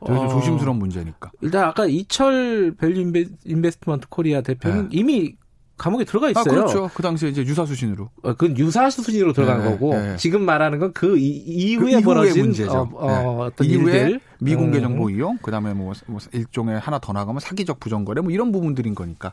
그래서 0.04 0.24
어. 0.24 0.28
조심스러운 0.28 0.78
문제니까. 0.78 1.30
일단 1.40 1.64
아까 1.64 1.86
이철 1.86 2.74
인베, 2.82 3.26
인베스트먼트 3.44 4.08
코리아 4.08 4.40
대표는 4.40 4.88
이미 4.90 5.36
감옥에 5.78 6.04
들어가 6.04 6.26
아 6.26 6.30
있어요. 6.30 6.44
그렇죠. 6.44 6.90
그 6.92 7.02
당시에 7.02 7.30
이제 7.30 7.42
유사 7.42 7.64
수신으로. 7.64 8.10
어, 8.22 8.34
그건 8.34 8.58
유사 8.58 8.90
수신으로 8.90 9.32
들어간 9.32 9.62
네, 9.62 9.70
거고 9.70 9.94
네. 9.94 10.16
지금 10.16 10.42
말하는 10.42 10.78
건 10.78 10.92
그 10.98 11.16
이후에 11.16 11.90
이후의 11.92 12.02
벌어진 12.02 12.46
문제죠. 12.46 12.72
어, 12.72 12.88
어, 12.94 13.08
네. 13.08 13.44
어떤 13.44 13.66
이후에 13.66 13.92
일들 14.00 14.20
미공개 14.40 14.78
음. 14.78 14.82
정보 14.82 15.10
이용, 15.10 15.38
그다음에 15.38 15.74
뭐, 15.74 15.92
뭐 16.06 16.18
일종의 16.32 16.80
하나 16.80 16.98
더 16.98 17.12
나가면 17.12 17.38
사기적 17.40 17.78
부정거래 17.78 18.20
뭐 18.20 18.32
이런 18.32 18.50
부분들인 18.50 18.96
거니까. 18.96 19.32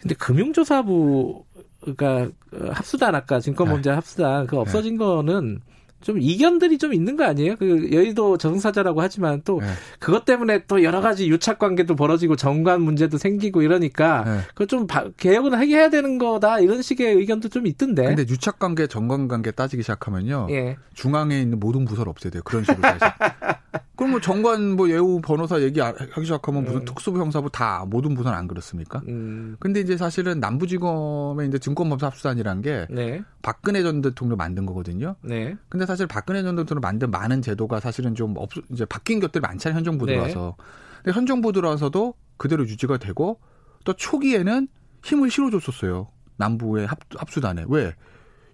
근데 0.00 0.14
금융조사부가 0.16 1.42
어, 2.52 2.70
합수단 2.72 3.14
아까 3.14 3.38
증권범죄 3.38 3.90
합수단 3.90 4.46
그 4.46 4.58
없어진 4.58 4.96
거는 4.96 5.60
좀 6.06 6.20
이견들이 6.20 6.78
좀 6.78 6.94
있는 6.94 7.16
거 7.16 7.24
아니에요? 7.24 7.56
그 7.56 7.90
여의도 7.90 8.38
저승사자라고 8.38 9.00
하지만 9.02 9.42
또 9.44 9.58
네. 9.60 9.66
그것 9.98 10.24
때문에 10.24 10.62
또 10.68 10.84
여러 10.84 11.00
가지 11.00 11.28
유착 11.28 11.58
관계도 11.58 11.96
벌어지고 11.96 12.36
정관 12.36 12.80
문제도 12.82 13.18
생기고 13.18 13.62
이러니까 13.62 14.22
네. 14.24 14.38
그거 14.54 14.66
좀 14.66 14.86
바- 14.86 15.10
개혁은 15.16 15.54
하게 15.54 15.74
해야 15.74 15.90
되는 15.90 16.18
거다 16.18 16.60
이런 16.60 16.80
식의 16.80 17.14
의견도 17.16 17.48
좀 17.48 17.66
있던데. 17.66 18.04
근데 18.04 18.22
유착 18.22 18.60
관계, 18.60 18.86
정관 18.86 19.26
관계 19.26 19.50
따지기 19.50 19.82
시작하면요. 19.82 20.46
예. 20.50 20.76
중앙에 20.94 21.40
있는 21.40 21.58
모든 21.58 21.84
부서를 21.84 22.08
없애야 22.10 22.30
돼요. 22.30 22.42
그런 22.44 22.62
식으로 22.62 22.82
따져. 22.82 23.06
그럼 23.96 24.12
뭐 24.12 24.20
정관 24.20 24.76
뭐 24.76 24.88
예우 24.90 25.20
변호사 25.20 25.60
얘기 25.60 25.80
아- 25.80 25.94
하기 25.96 26.24
시작하면 26.24 26.64
무슨 26.64 26.84
특수부 26.84 27.18
형사부 27.18 27.50
다 27.50 27.84
모든 27.88 28.14
부서는 28.14 28.36
안 28.36 28.46
그렇습니까? 28.48 29.00
음. 29.08 29.56
근데 29.58 29.80
이제 29.80 29.96
사실은 29.96 30.40
남부지검의 30.40 31.48
이제 31.48 31.58
증권범죄 31.58 32.06
합수단이란 32.06 32.62
게 32.62 32.86
네. 32.90 33.22
박근혜 33.42 33.82
전 33.82 34.00
대통령 34.02 34.36
만든 34.36 34.66
거거든요. 34.66 35.16
네. 35.22 35.56
근데 35.68 35.86
사실 35.86 36.06
박근혜 36.06 36.42
전 36.42 36.56
대통령 36.56 36.80
만든 36.80 37.10
많은 37.10 37.42
제도가 37.42 37.80
사실은 37.80 38.14
좀 38.14 38.34
없, 38.36 38.50
이제 38.70 38.84
바뀐 38.84 39.20
것들이 39.20 39.40
많잖아요. 39.40 39.76
현 39.78 39.84
정부 39.84 40.06
네. 40.06 40.12
들어와서. 40.14 40.56
근데 41.02 41.16
현 41.16 41.26
정부 41.26 41.52
들어와서도 41.52 42.14
그대로 42.36 42.64
유지가 42.64 42.98
되고 42.98 43.40
또 43.84 43.92
초기에는 43.92 44.68
힘을 45.04 45.30
실어줬었어요. 45.30 46.08
남부의 46.36 46.86
합, 46.86 46.98
합수단에. 47.16 47.64
왜? 47.68 47.94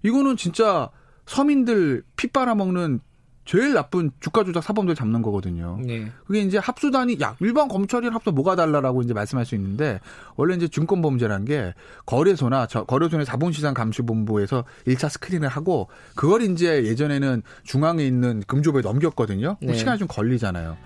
이거는 0.02 0.36
진짜 0.36 0.90
서민들 1.26 2.02
피 2.16 2.28
빨아먹는 2.28 3.00
제일 3.44 3.72
나쁜 3.74 4.10
주가 4.20 4.44
조작 4.44 4.62
사범들 4.62 4.94
잡는 4.94 5.20
거거든요. 5.20 5.78
네. 5.84 6.10
그게 6.26 6.40
이제 6.40 6.58
합수단이 6.58 7.18
야 7.20 7.34
일반 7.40 7.66
검찰이랑 7.68 8.14
합수 8.14 8.30
뭐가 8.30 8.54
달라라고 8.54 9.02
이제 9.02 9.12
말씀할 9.14 9.44
수 9.44 9.56
있는데 9.56 10.00
원래 10.36 10.54
이제 10.54 10.68
증권 10.68 11.02
범죄란 11.02 11.44
게 11.44 11.74
거래소나 12.06 12.66
저 12.68 12.84
거래소의 12.84 13.24
자본시장 13.24 13.74
감시본부에서 13.74 14.64
1차 14.86 15.08
스크린을 15.08 15.48
하고 15.48 15.88
그걸 16.14 16.42
이제 16.42 16.84
예전에는 16.84 17.42
중앙에 17.64 18.04
있는 18.06 18.42
금조부에 18.46 18.82
넘겼거든요. 18.82 19.56
네. 19.60 19.74
시간이 19.74 19.98
좀 19.98 20.06
걸리잖아요. 20.08 20.76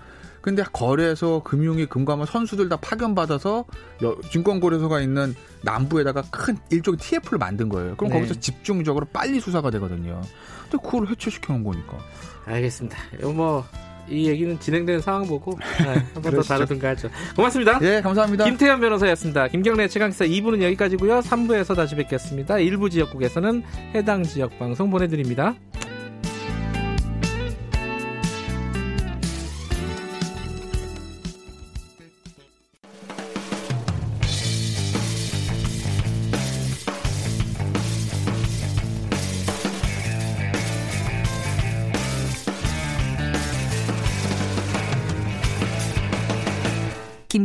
근데 0.41 0.63
거래소, 0.71 1.41
금융위, 1.43 1.87
금감원 1.87 2.25
선수들 2.25 2.69
다 2.69 2.77
파견받아서 2.77 3.65
여- 4.03 4.17
증권거래소가 4.31 5.01
있는 5.01 5.35
남부에다가 5.63 6.21
큰 6.31 6.55
일종의 6.71 6.99
TF를 6.99 7.37
만든 7.37 7.67
거예요. 7.67 7.97
그럼 7.97 8.13
네. 8.13 8.19
거기서 8.19 8.39
집중적으로 8.39 9.05
빨리 9.11 9.41
수사가 9.41 9.71
되거든요. 9.71 10.21
근데 10.69 10.77
그걸 10.85 11.07
해체시켜 11.09 11.51
놓은 11.51 11.65
거니까. 11.65 11.97
알겠습니다. 12.47 12.97
뭐, 13.23 13.65
이 14.09 14.27
얘기는 14.27 14.57
진행되는 14.59 15.01
상황 15.01 15.27
보고, 15.27 15.57
네, 15.79 16.01
한번 16.13 16.35
더. 16.35 16.41
다루든가 16.41 16.89
하죠. 16.89 17.09
고맙습니다. 17.35 17.77
예, 17.81 18.01
감사합니다. 18.01 18.45
김태현 18.45 18.79
변호사였습니다. 18.79 19.49
김경래 19.49 19.87
최강시사 19.87 20.25
2부는 20.25 20.61
여기까지고요 20.63 21.19
3부에서 21.19 21.75
다시 21.75 21.95
뵙겠습니다. 21.95 22.57
일부 22.59 22.89
지역국에서는 22.89 23.63
해당 23.95 24.23
지역 24.23 24.57
방송 24.57 24.89
보내드립니다. 24.89 25.55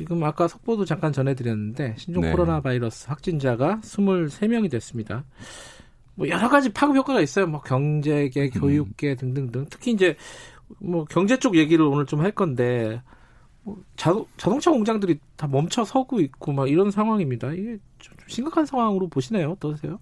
지금 0.00 0.24
아까 0.24 0.48
속보도 0.48 0.86
잠깐 0.86 1.12
전해드렸는데 1.12 1.94
신종 1.98 2.22
네. 2.22 2.30
코로나 2.30 2.62
바이러스 2.62 3.06
확진자가 3.06 3.80
23명이 3.82 4.70
됐습니다. 4.70 5.24
뭐 6.14 6.26
여러 6.26 6.48
가지 6.48 6.72
파급 6.72 6.96
효과가 6.96 7.20
있어요. 7.20 7.46
뭐 7.46 7.60
경제계, 7.60 8.44
음. 8.44 8.50
교육계 8.60 9.14
등등등. 9.16 9.66
특히 9.68 9.92
이제 9.92 10.16
뭐 10.78 11.04
경제 11.04 11.38
쪽 11.38 11.54
얘기를 11.54 11.84
오늘 11.84 12.06
좀 12.06 12.20
할 12.22 12.30
건데 12.32 13.02
뭐 13.62 13.76
자동, 13.96 14.24
자동차 14.38 14.70
공장들이 14.70 15.18
다 15.36 15.46
멈춰 15.46 15.84
서고 15.84 16.18
있고 16.20 16.52
막 16.52 16.70
이런 16.70 16.90
상황입니다. 16.90 17.52
이게 17.52 17.76
좀 17.98 18.16
심각한 18.26 18.64
상황으로 18.64 19.06
보시네요. 19.08 19.50
어떠세요? 19.50 19.98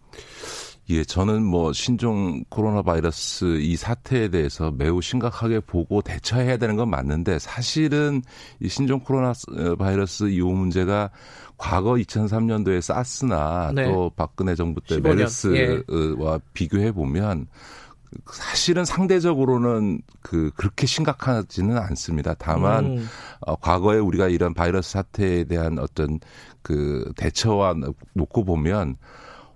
예, 0.90 1.04
저는 1.04 1.44
뭐 1.44 1.72
신종 1.74 2.42
코로나 2.48 2.80
바이러스 2.80 3.58
이 3.60 3.76
사태에 3.76 4.28
대해서 4.28 4.70
매우 4.70 5.02
심각하게 5.02 5.60
보고 5.60 6.00
대처해야 6.00 6.56
되는 6.56 6.76
건 6.76 6.88
맞는데 6.88 7.38
사실은 7.38 8.22
이 8.60 8.68
신종 8.68 9.00
코로나 9.00 9.34
바이러스 9.78 10.30
이후 10.30 10.50
문제가 10.52 11.10
과거 11.58 11.92
2003년도에 11.92 12.80
사스나 12.80 13.72
네. 13.74 13.84
또 13.84 14.10
박근혜 14.16 14.54
정부 14.54 14.80
때 14.80 14.96
15년. 14.96 15.02
메르스와 15.02 16.40
비교해 16.54 16.92
보면 16.92 17.48
사실은 18.32 18.86
상대적으로는 18.86 20.00
그 20.22 20.50
그렇게 20.56 20.86
심각하지는 20.86 21.76
않습니다. 21.76 22.34
다만 22.38 22.86
음, 22.86 23.08
어, 23.40 23.56
과거에 23.56 23.98
우리가 23.98 24.28
이런 24.28 24.54
바이러스 24.54 24.92
사태에 24.92 25.44
대한 25.44 25.78
어떤 25.78 26.18
그 26.62 27.12
대처와 27.16 27.74
놓고 28.14 28.44
보면 28.44 28.96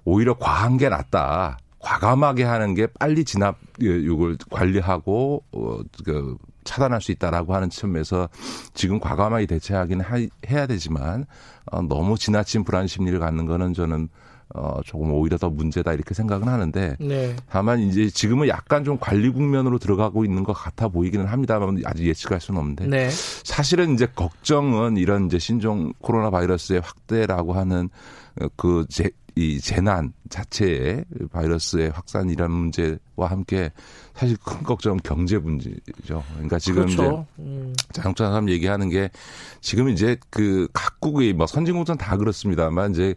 오히려 0.05 0.35
과한 0.35 0.77
게 0.77 0.89
낫다. 0.89 1.59
과감하게 1.79 2.45
하는 2.45 2.75
게 2.75 2.87
빨리 2.87 3.25
진압 3.25 3.57
욕을 3.83 4.37
관리하고 4.51 5.43
어, 5.53 5.79
그 6.05 6.37
차단할 6.65 7.01
수 7.01 7.11
있다라고 7.11 7.55
하는 7.55 7.71
측면에서 7.71 8.29
지금 8.73 9.01
과감하게 9.01 9.47
대처하기는 9.47 10.05
하, 10.05 10.17
해야 10.49 10.67
되지만 10.67 11.27
어, 11.73 11.83
너무 11.83 12.17
지나친 12.17 12.63
불안 12.63 12.87
심리를 12.87 13.19
갖는 13.19 13.47
거는 13.47 13.75
저는 13.75 14.09
어, 14.55 14.81
조금 14.85 15.13
오히려 15.13 15.39
더 15.39 15.49
문제다 15.49 15.95
이렇게 15.95 16.15
생각은 16.15 16.47
하는데 16.47 16.97
네. 17.01 17.35
다만 17.49 17.81
이제 17.81 18.09
지금은 18.11 18.49
약간 18.49 18.85
좀 18.85 18.99
관리 19.01 19.31
국면으로 19.31 19.79
들어가고 19.79 20.25
있는 20.25 20.45
것 20.45 20.53
같아 20.53 20.89
보이기는 20.89 21.25
합니다만 21.27 21.81
아직 21.87 22.07
예측할 22.07 22.41
수는 22.41 22.61
없는데 22.61 22.87
네. 22.87 23.09
사실은 23.11 23.95
이제 23.95 24.07
걱정은 24.15 24.99
이런 24.99 25.27
이제 25.27 25.39
신종 25.39 25.93
코로나 26.01 26.31
바이러스의 26.31 26.81
확대라고 26.81 27.55
하는 27.55 27.89
어, 28.41 28.47
그 28.57 28.85
제, 28.91 29.11
이 29.35 29.61
재난 29.61 30.13
자체의 30.29 31.05
바이러스의 31.31 31.91
확산이라는 31.91 32.55
문제와 32.55 33.29
함께 33.29 33.71
사실 34.15 34.37
큰 34.45 34.63
걱정은 34.63 35.01
경제 35.03 35.39
문제죠. 35.39 36.23
그러니까 36.35 36.59
지금 36.59 36.85
그렇죠. 36.85 37.27
이제 37.39 37.43
음. 37.43 37.75
자동차 37.93 38.29
사람 38.29 38.49
얘기하는 38.51 38.89
게 38.89 39.11
지금 39.61 39.89
이제 39.89 40.17
그 40.31 40.69
각국의 40.73 41.33
뭐 41.33 41.47
선진국은 41.47 41.97
다 41.97 42.17
그렇습니다만 42.17 42.93
이제 42.93 43.15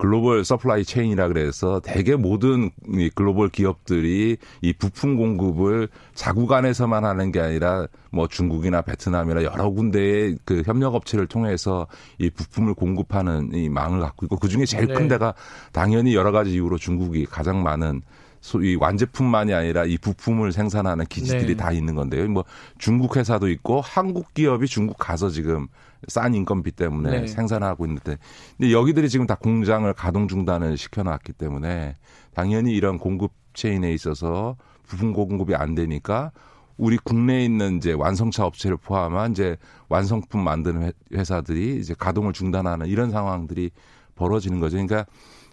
global 0.00 0.46
supply 0.46 0.82
chain이라 0.82 1.28
그래서 1.28 1.78
대개 1.84 2.16
모든 2.16 2.70
이 2.88 3.10
글로벌 3.14 3.50
기업들이 3.50 4.38
이 4.62 4.72
부품 4.72 5.16
공급을 5.16 5.88
자국 6.14 6.50
안에서만 6.52 7.04
하는 7.04 7.30
게 7.30 7.38
아니라 7.38 7.86
뭐 8.10 8.26
중국이나 8.26 8.80
베트남이나 8.80 9.42
여러 9.42 9.68
군데의 9.68 10.38
그 10.46 10.62
협력 10.64 10.94
업체를 10.94 11.26
통해서 11.26 11.86
이 12.18 12.30
부품을 12.30 12.72
공급하는 12.72 13.50
이 13.52 13.68
망을 13.68 14.00
갖고 14.00 14.24
있고 14.24 14.38
그 14.38 14.48
중에 14.48 14.64
제일 14.64 14.86
네. 14.86 14.94
큰 14.94 15.06
데가 15.06 15.34
당연히 15.70 16.14
여러 16.14 16.32
가지 16.32 16.52
이유로 16.52 16.78
중국이 16.78 17.26
가장 17.26 17.62
많은 17.62 18.00
소위 18.40 18.76
완제품만이 18.76 19.52
아니라 19.52 19.84
이 19.84 19.98
부품을 19.98 20.52
생산하는 20.52 21.04
기지들이 21.04 21.48
네. 21.48 21.56
다 21.56 21.72
있는 21.72 21.94
건데요. 21.94 22.26
뭐 22.28 22.46
중국 22.78 23.18
회사도 23.18 23.50
있고 23.50 23.82
한국 23.82 24.32
기업이 24.32 24.66
중국 24.66 24.96
가서 24.96 25.28
지금 25.28 25.68
싼 26.08 26.34
인건비 26.34 26.72
때문에 26.72 27.20
네. 27.20 27.26
생산하고 27.26 27.84
있는데 27.86 28.16
근데 28.56 28.72
여기들이 28.72 29.08
지금 29.08 29.26
다 29.26 29.34
공장을 29.34 29.92
가동 29.94 30.28
중단을 30.28 30.76
시켜놨기 30.76 31.34
때문에 31.34 31.96
당연히 32.34 32.72
이런 32.72 32.98
공급 32.98 33.32
체인에 33.52 33.92
있어서 33.92 34.56
부품 34.86 35.12
공급이 35.12 35.54
안 35.54 35.74
되니까 35.74 36.32
우리 36.76 36.96
국내에 36.96 37.44
있는 37.44 37.76
이제 37.76 37.92
완성차 37.92 38.46
업체를 38.46 38.78
포함한 38.78 39.32
이제 39.32 39.56
완성품 39.90 40.42
만드는 40.42 40.92
회사들이 41.12 41.76
이제 41.78 41.94
가동을 41.96 42.32
중단하는 42.32 42.86
이런 42.86 43.10
상황들이 43.10 43.70
벌어지는 44.14 44.60
거죠. 44.60 44.76
그러니까 44.76 45.04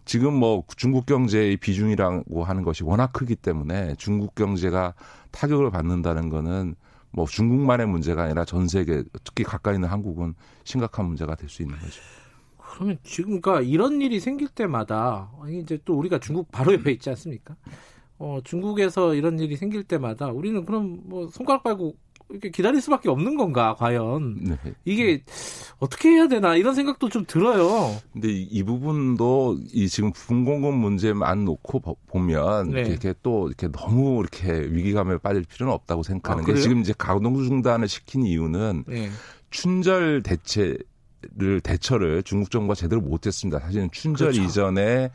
지금 0.06 0.34
뭐 0.34 0.64
중국 0.78 1.06
경제의 1.06 1.58
비중이라고 1.58 2.46
하는 2.46 2.64
것이 2.64 2.86
워낙 2.86 3.12
크기 3.12 3.36
때문에 3.36 3.96
중국 3.98 4.36
경제가 4.36 4.94
타격을 5.32 5.70
받는다는 5.70 6.30
거는 6.30 6.76
뭐 7.12 7.26
중국만의 7.26 7.88
문제가 7.88 8.24
아니라 8.24 8.46
전 8.46 8.68
세계 8.68 9.04
특히 9.24 9.44
가까이 9.44 9.76
있는 9.76 9.90
한국은 9.90 10.36
심각한 10.64 11.06
문제가 11.06 11.36
될 11.36 11.50
수 11.50 11.62
있는 11.62 11.78
거죠. 11.80 12.02
그러면 12.58 13.00
지금 13.04 13.42
그러니까 13.42 13.62
이런 13.62 14.02
일이 14.02 14.20
생길 14.20 14.48
때마다 14.50 15.32
이제 15.50 15.80
또 15.86 15.98
우리가 15.98 16.20
중국 16.20 16.52
바로 16.52 16.74
옆에 16.74 16.92
있지 16.92 17.10
않습니까? 17.10 17.56
어, 18.20 18.40
중국에서 18.44 19.14
이런 19.16 19.40
일이 19.40 19.56
생길 19.56 19.84
때마다 19.84 20.28
우리는 20.32 20.66
그럼 20.66 21.02
뭐 21.06 21.28
손가락 21.30 21.64
빨고 21.64 21.96
이렇게 22.30 22.50
기다릴 22.50 22.82
수밖에 22.82 23.10
없는 23.10 23.38
건가 23.38 23.76
과연 23.78 24.38
네. 24.44 24.58
이게 24.84 25.24
어떻게 25.80 26.10
해야 26.10 26.28
되나 26.28 26.56
이런 26.56 26.76
생각도 26.76 27.10
좀 27.10 27.26
들어요. 27.26 27.96
근데 28.12 28.30
이, 28.30 28.44
이 28.44 28.64
부분도 28.64 29.60
이 29.72 29.88
지금 29.88 30.12
부공급 30.12 30.74
문제만 30.74 31.46
놓고 31.46 31.98
보면 32.08 32.72
네. 32.72 32.82
이렇게 32.82 33.14
또 33.24 33.48
이렇게 33.48 33.70
너무 33.72 34.20
이렇게 34.20 34.52
위기감에 34.52 35.18
빠질 35.20 35.44
필요는 35.44 35.74
없다고 35.74 36.04
생각하는 36.04 36.44
아, 36.44 36.46
게 36.46 36.56
지금 36.56 36.82
이제 36.82 36.94
가동 36.98 37.36
중단을 37.36 37.88
시킨 37.88 38.24
이유는 38.24 38.84
네. 38.88 39.10
춘절 39.50 40.24
대체 40.24 40.78
를 41.36 41.60
대처를 41.62 42.22
중국 42.24 42.52
정부가 42.52 42.76
제대로 42.76 43.02
못했습니다. 43.02 43.60
사실은 43.60 43.90
춘절 43.92 44.34
그렇죠. 44.34 44.44
이전에 44.44 45.10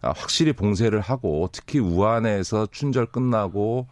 아, 0.00 0.12
확실히 0.16 0.52
봉쇄를 0.52 1.00
하고 1.00 1.48
특히 1.52 1.80
우한에서 1.80 2.68
춘절 2.70 3.06
끝나고 3.06 3.88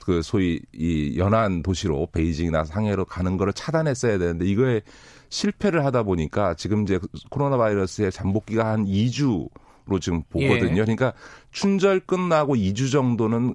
그 0.00 0.22
소위 0.22 0.60
이 0.72 1.14
연안 1.18 1.62
도시로 1.62 2.08
베이징이나 2.12 2.64
상해로 2.64 3.04
가는 3.04 3.36
거를 3.36 3.52
차단했어야 3.52 4.18
되는데 4.18 4.46
이거에 4.46 4.82
실패를 5.28 5.84
하다 5.84 6.04
보니까 6.04 6.54
지금 6.54 6.82
이제 6.82 6.98
코로나 7.30 7.56
바이러스의 7.56 8.12
잠복기가 8.12 8.66
한 8.66 8.84
2주로 8.84 9.48
지금 10.00 10.22
보거든요. 10.28 10.80
예. 10.80 10.84
그러니까 10.84 11.12
춘절 11.50 12.00
끝나고 12.00 12.54
2주 12.54 12.92
정도는 12.92 13.54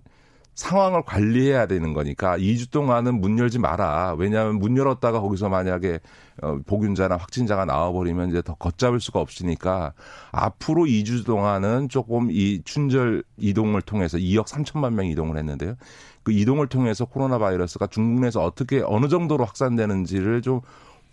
상황을 0.59 1.03
관리해야 1.03 1.67
되는 1.67 1.93
거니까 1.93 2.37
2주 2.37 2.69
동안은 2.69 3.21
문 3.21 3.39
열지 3.39 3.59
마라. 3.59 4.15
왜냐하면 4.17 4.59
문 4.59 4.75
열었다가 4.75 5.21
거기서 5.21 5.47
만약에 5.47 5.99
어, 6.41 6.59
복균자나 6.65 7.15
확진자가 7.15 7.63
나와버리면 7.63 8.29
이제 8.29 8.41
더 8.41 8.55
걷잡을 8.55 8.99
수가 8.99 9.21
없으니까 9.21 9.93
앞으로 10.31 10.83
2주 10.83 11.25
동안은 11.25 11.87
조금 11.87 12.29
이 12.29 12.61
춘절 12.65 13.23
이동을 13.37 13.81
통해서 13.81 14.17
2억 14.17 14.47
3천만 14.47 14.93
명 14.95 15.05
이동을 15.05 15.37
했는데요. 15.37 15.75
그 16.23 16.33
이동을 16.33 16.67
통해서 16.67 17.05
코로나 17.05 17.37
바이러스가 17.37 17.87
중국 17.87 18.19
내에서 18.19 18.43
어떻게 18.43 18.83
어느 18.85 19.07
정도로 19.07 19.45
확산되는지를 19.45 20.41
좀 20.41 20.59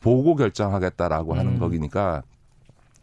보고 0.01 0.35
결정하겠다라고 0.35 1.35
하는 1.35 1.53
음. 1.53 1.59
거기니까 1.61 2.25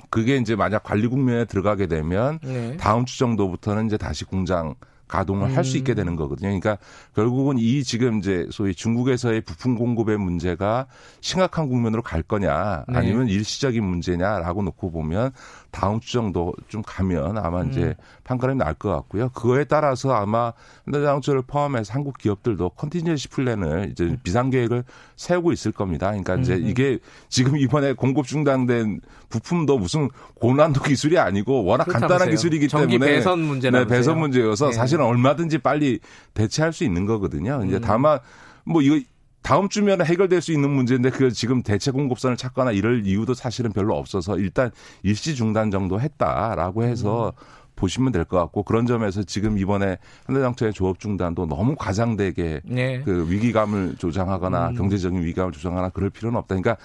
그게 0.09 0.35
이제 0.35 0.57
만약 0.57 0.83
관리 0.83 1.07
국면에 1.07 1.45
들어가게 1.45 1.87
되면 1.87 2.39
네. 2.43 2.75
다음 2.75 3.05
주 3.05 3.17
정도부터는 3.17 3.85
이제 3.85 3.97
다시 3.97 4.25
공장 4.25 4.75
가동을 5.14 5.49
음. 5.49 5.55
할수 5.55 5.78
있게 5.78 5.93
되는 5.93 6.16
거거든요. 6.16 6.47
그러니까 6.47 6.78
결국은 7.16 7.59
이 7.59 7.84
지금 7.84 8.18
이제 8.18 8.47
소위 8.51 8.74
중국에서의 8.74 9.41
부품 9.41 9.76
공급의 9.76 10.18
문제가 10.18 10.88
심각한 11.22 11.70
국면으로 11.70 12.01
갈 12.01 12.24
거냐 12.24 12.86
네. 12.88 12.97
아니면 12.97 13.28
네. 13.28 13.34
일시적인 13.34 13.84
문제냐라고 13.84 14.64
놓고 14.64 14.91
보면 14.91 15.32
다음 15.70 15.99
주 15.99 16.14
정도 16.14 16.53
좀 16.68 16.82
가면 16.84 17.38
아마 17.38 17.61
음. 17.61 17.70
이제 17.70 17.95
판가름이 18.24 18.57
날 18.59 18.74
것 18.74 18.89
같고요. 18.89 19.30
그거에 19.30 19.66
따라서 19.66 20.14
아마 20.14 20.51
현대자동차를 20.86 21.43
포함해서 21.43 21.93
한국 21.93 22.18
기업들도 22.18 22.70
컨티니지 22.70 23.28
플랜을 23.30 23.89
이제 23.91 24.05
음. 24.05 24.18
비상 24.24 24.49
계획을 24.49 24.84
세우고 25.16 25.51
있을 25.51 25.72
겁니다. 25.72 26.07
그러니까 26.07 26.36
이제 26.38 26.55
음. 26.55 26.68
이게 26.68 26.97
지금 27.30 27.55
이번에 27.55 27.93
공급 27.93 28.26
중단된 28.26 29.01
부품도 29.30 29.78
무슨 29.78 30.09
고난도 30.36 30.82
기술이 30.82 31.18
아니고 31.20 31.64
워낙 31.64 31.86
간단한 31.86 32.32
기술이기 32.32 32.68
때문에 32.68 32.97
배선 32.97 33.39
문제나 33.41 33.80
네, 33.80 33.88
배선 33.88 34.20
문제여서 34.20 34.68
네. 34.68 34.74
사실은 34.74 35.03
얼마든지 35.04 35.60
빨리 35.60 35.99
대체할 36.34 36.74
수 36.74 36.84
있는 36.84 37.06
거거든요. 37.06 37.64
이제 37.66 37.78
음. 37.78 37.82
다만 37.82 38.20
뭐 38.64 38.82
이거 38.82 38.99
다음 39.41 39.68
주면 39.68 40.06
해결될 40.06 40.41
수 40.41 40.54
있는 40.54 40.70
문제인데 40.70 41.10
그 41.10 41.32
지금 41.32 41.64
대체 41.64 41.91
공급선을 41.91 42.38
찾거나 42.38 42.72
이럴 42.72 43.06
이유도 43.06 43.34
사실은 43.34 43.74
별로 43.74 43.95
없어서 43.97 44.38
일단 44.38 44.72
일시 45.04 45.36
중단 45.36 45.70
정도 45.70 45.99
했다라고 45.99 46.84
해서 46.84 47.34
음. 47.38 47.64
보시면 47.76 48.12
될 48.12 48.24
것 48.24 48.38
같고 48.38 48.64
그런 48.64 48.86
점에서 48.86 49.24
지금 49.24 49.58
이번에 49.58 49.97
현대자동차의 50.28 50.74
조업 50.74 50.99
중단도 50.99 51.47
너무 51.47 51.76
과장되게 51.76 52.62
네. 52.64 53.01
그 53.01 53.30
위기감을 53.30 53.95
조장하거나 53.97 54.70
음. 54.70 54.76
경제적인 54.76 55.22
위기감을 55.24 55.51
조장하거나 55.51 55.89
그럴 55.89 56.10
필요는 56.10 56.38
없다. 56.38 56.56
그러니까 56.56 56.78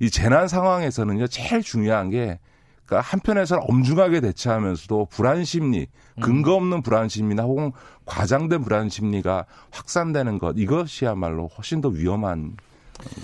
이 0.00 0.08
재난 0.10 0.48
상황에서는요 0.48 1.26
제일 1.26 1.60
중요한 1.62 2.08
게 2.08 2.38
그러니까 2.88 3.00
한편에서는 3.02 3.62
엄중하게 3.68 4.22
대처하면서도 4.22 5.08
불안 5.10 5.44
심리, 5.44 5.86
음. 6.16 6.20
근거 6.20 6.54
없는 6.54 6.82
불안 6.82 7.08
심리나 7.08 7.42
혹은 7.42 7.72
과장된 8.06 8.62
불안 8.62 8.88
심리가 8.88 9.44
확산되는 9.70 10.38
것 10.38 10.54
이것이야말로 10.56 11.48
훨씬 11.48 11.82
더 11.82 11.90
위험한 11.90 12.56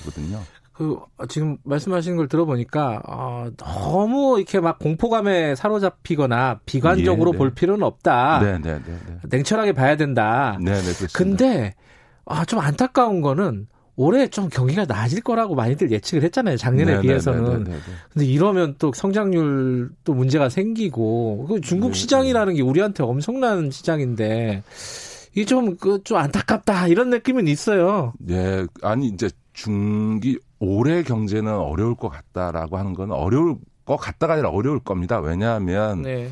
거거든요. 0.04 0.40
그 0.74 0.98
지금 1.28 1.56
말씀하시는 1.62 2.16
걸 2.16 2.28
들어보니까 2.28 3.00
어, 3.06 3.48
너무 3.56 4.38
이렇게 4.38 4.60
막 4.60 4.78
공포감에 4.78 5.54
사로잡히거나 5.54 6.60
비관적으로 6.66 7.30
예, 7.30 7.32
네. 7.32 7.38
볼 7.38 7.54
필요는 7.54 7.86
없다. 7.86 8.40
네, 8.40 8.58
네, 8.58 8.82
네, 8.84 8.98
네. 9.06 9.18
냉철하게 9.22 9.72
봐야 9.72 9.96
된다. 9.96 10.58
네, 10.60 10.72
네, 10.72 10.80
그렇습니다. 10.80 11.16
근데 11.16 11.74
아, 12.26 12.44
좀 12.44 12.58
안타까운 12.58 13.22
거는 13.22 13.68
올해 13.96 14.26
좀 14.28 14.48
경기가 14.48 14.84
나아질 14.84 15.22
거라고 15.22 15.54
많이들 15.54 15.90
예측을 15.90 16.24
했잖아요. 16.24 16.56
작년에 16.56 16.92
네네, 16.92 17.02
비해서는. 17.02 17.44
네네, 17.44 17.64
네네. 17.64 17.80
근데 18.12 18.26
이러면 18.26 18.74
또 18.78 18.92
성장률 18.92 19.90
또 20.02 20.14
문제가 20.14 20.48
생기고 20.48 21.46
그 21.48 21.60
중국 21.60 21.92
네, 21.92 21.94
시장이라는 21.94 22.54
게 22.54 22.62
우리한테 22.62 23.02
엄청난 23.04 23.70
시장인데 23.70 24.62
이게 25.34 25.44
좀, 25.44 25.76
그, 25.76 26.02
좀 26.04 26.16
안타깝다. 26.18 26.86
이런 26.88 27.10
느낌은 27.10 27.48
있어요. 27.48 28.12
네. 28.18 28.66
아니, 28.82 29.08
이제 29.08 29.28
중기, 29.52 30.38
올해 30.60 31.02
경제는 31.02 31.52
어려울 31.52 31.96
것 31.96 32.08
같다라고 32.08 32.78
하는 32.78 32.94
건 32.94 33.10
어려울 33.10 33.56
것 33.84 33.96
같다가 33.96 34.34
아니라 34.34 34.50
어려울 34.50 34.78
겁니다. 34.78 35.18
왜냐하면. 35.18 36.02
네. 36.02 36.30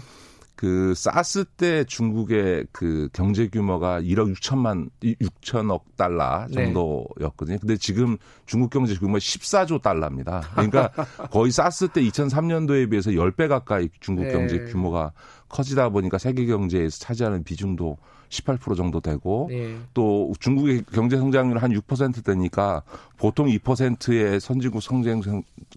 그 0.63 0.95
사스 0.95 1.45
때 1.45 1.83
중국의 1.83 2.69
그 2.71 3.09
경제 3.13 3.49
규모가 3.49 4.01
1억 4.01 4.33
6천만 4.33 4.91
6천억 5.03 5.81
달러 5.97 6.47
네. 6.51 6.67
정도였거든요. 6.67 7.59
근데 7.59 7.77
지금 7.77 8.17
중국 8.47 8.71
경제 8.71 8.95
규모 8.95 9.17
14조 9.17 9.83
달러입니다. 9.83 10.43
그러니까 10.53 10.93
거의 11.33 11.51
사스 11.51 11.89
때 11.89 12.01
2003년도에 12.03 12.89
비해서 12.89 13.11
10배 13.11 13.49
가까이 13.49 13.89
중국 13.99 14.27
네. 14.27 14.31
경제 14.31 14.65
규모가 14.67 15.11
커지다 15.49 15.89
보니까 15.89 16.19
세계 16.19 16.47
경제에서 16.47 16.97
차지하는 17.01 17.43
비중도 17.43 17.99
18% 18.33 18.77
정도 18.77 19.01
되고 19.01 19.47
네. 19.51 19.77
또 19.93 20.33
중국의 20.41 20.85
경제 20.93 21.17
성장률 21.19 21.59
한 21.59 21.73
6%되니까 21.73 22.83
보통 23.19 23.47
2%의 23.47 24.41
선진국 24.41 24.83
성장 24.83 25.21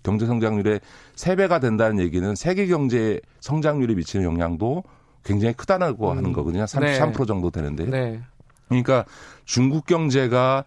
경제 0.02 0.26
성장률의 0.26 0.80
3배가 1.16 1.60
된다는 1.60 2.00
얘기는 2.00 2.34
세계 2.36 2.66
경제 2.68 3.20
성장률에 3.42 3.94
미치는 3.96 4.26
영향도 4.26 4.84
굉장히 5.24 5.54
크다고 5.54 6.12
음. 6.12 6.18
하는 6.18 6.34
거거든요. 6.34 6.64
33% 6.64 7.18
네. 7.18 7.26
정도 7.26 7.52
되는데. 7.52 7.86
네. 7.86 8.22
그러니까 8.70 9.06
중국 9.44 9.86
경제가 9.86 10.64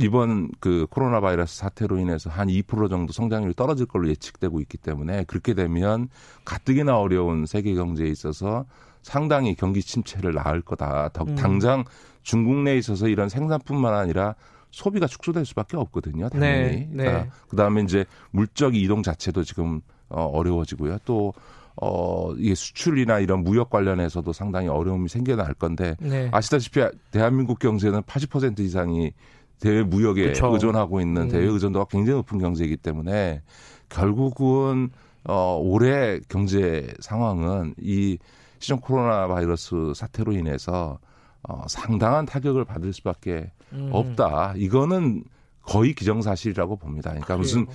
이번 0.00 0.50
그 0.60 0.86
코로나 0.90 1.20
바이러스 1.20 1.58
사태로 1.58 1.98
인해서 1.98 2.30
한 2.30 2.48
2% 2.48 2.90
정도 2.90 3.12
성장률이 3.12 3.54
떨어질 3.54 3.86
걸로 3.86 4.08
예측되고 4.08 4.60
있기 4.60 4.76
때문에 4.78 5.24
그렇게 5.24 5.54
되면 5.54 6.08
가뜩이나 6.44 6.98
어려운 6.98 7.46
세계 7.46 7.74
경제에 7.74 8.08
있어서 8.08 8.66
상당히 9.02 9.54
경기 9.54 9.82
침체를 9.82 10.34
낳을 10.34 10.62
거다. 10.62 11.10
더, 11.12 11.24
음. 11.24 11.34
당장 11.34 11.84
중국 12.22 12.56
내에 12.62 12.76
있어서 12.78 13.08
이런 13.08 13.28
생산뿐만 13.28 13.94
아니라 13.94 14.34
소비가 14.70 15.06
축소될 15.06 15.46
수밖에 15.46 15.76
없거든요. 15.76 16.28
당연히. 16.28 16.58
네, 16.58 16.88
네. 16.90 17.04
그러니까 17.04 17.34
그다음에 17.48 17.82
이제 17.82 18.04
물적 18.30 18.74
이동 18.74 19.02
자체도 19.02 19.44
지금 19.44 19.80
어, 20.08 20.24
어려워지고요. 20.24 20.98
또 21.04 21.32
어, 21.80 22.32
이게 22.34 22.54
수출이나 22.54 23.20
이런 23.20 23.44
무역 23.44 23.70
관련해서도 23.70 24.32
상당히 24.32 24.68
어려움이 24.68 25.08
생겨날 25.08 25.54
건데 25.54 25.96
네. 26.00 26.28
아시다시피 26.32 26.80
대한민국 27.10 27.58
경제는 27.58 28.02
80% 28.02 28.58
이상이 28.60 29.12
대외 29.60 29.82
무역에 29.82 30.28
그쵸. 30.28 30.52
의존하고 30.52 31.00
있는 31.00 31.22
음. 31.22 31.28
대외 31.28 31.46
의존도가 31.46 31.86
굉장히 31.90 32.18
높은 32.18 32.38
경제이기 32.38 32.76
때문에 32.76 33.42
결국은 33.88 34.90
어 35.24 35.58
올해 35.60 36.20
경제 36.28 36.92
상황은 37.00 37.74
이 37.80 38.18
시정 38.58 38.80
코로나 38.80 39.26
바이러스 39.26 39.92
사태로 39.94 40.32
인해서 40.32 40.98
어 41.42 41.64
상당한 41.68 42.26
타격을 42.26 42.64
받을 42.64 42.92
수밖에 42.92 43.52
음. 43.72 43.90
없다. 43.92 44.54
이거는 44.56 45.24
거의 45.62 45.94
기정사실이라고 45.94 46.76
봅니다. 46.76 47.10
그러니까 47.10 47.26
그래요. 47.28 47.38
무슨 47.38 47.66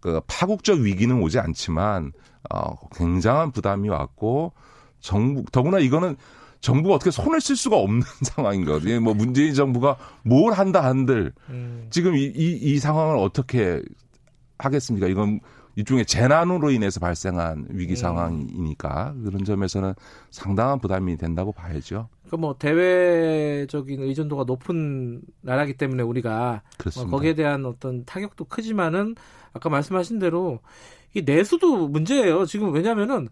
그 0.00 0.20
파국적 0.26 0.80
위기는 0.80 1.20
오지 1.20 1.38
않지만 1.38 2.12
어 2.50 2.74
굉장한 2.96 3.52
부담이 3.52 3.88
왔고 3.88 4.52
정부 5.00 5.44
더구나 5.50 5.78
이거는 5.78 6.16
정부가 6.60 6.94
어떻게 6.94 7.10
손을 7.10 7.40
쓸 7.40 7.56
수가 7.56 7.76
없는 7.76 8.02
상황인 8.22 8.64
거든요. 8.64 9.00
뭐 9.00 9.14
문재인 9.14 9.52
정부가 9.52 9.96
뭘 10.22 10.52
한다 10.52 10.82
한들 10.84 11.32
음. 11.50 11.86
지금 11.90 12.16
이, 12.16 12.24
이, 12.24 12.58
이 12.60 12.78
상황을 12.78 13.16
어떻게 13.16 13.82
하겠습니까? 14.58 15.08
이건 15.08 15.40
일종의 15.76 16.06
재난으로 16.06 16.70
인해서 16.70 17.00
발생한 17.00 17.68
위기 17.70 17.94
음. 17.94 17.96
상황이니까 17.96 19.14
그런 19.24 19.44
점에서는 19.44 19.94
상당한 20.30 20.78
부담이 20.78 21.16
된다고 21.16 21.52
봐야죠. 21.52 22.08
그러니까 22.22 22.36
뭐 22.36 22.56
대외적인 22.58 24.02
의존도가 24.02 24.44
높은 24.44 25.22
나라기 25.40 25.74
때문에 25.74 26.02
우리가 26.02 26.62
뭐 26.96 27.06
거기에 27.06 27.34
대한 27.34 27.64
어떤 27.64 28.04
타격도 28.04 28.46
크지만은 28.46 29.14
아까 29.52 29.68
말씀하신 29.68 30.18
대로 30.18 30.60
이 31.14 31.22
내수도 31.22 31.88
문제예요. 31.88 32.46
지금 32.46 32.72
왜냐면은 32.72 33.28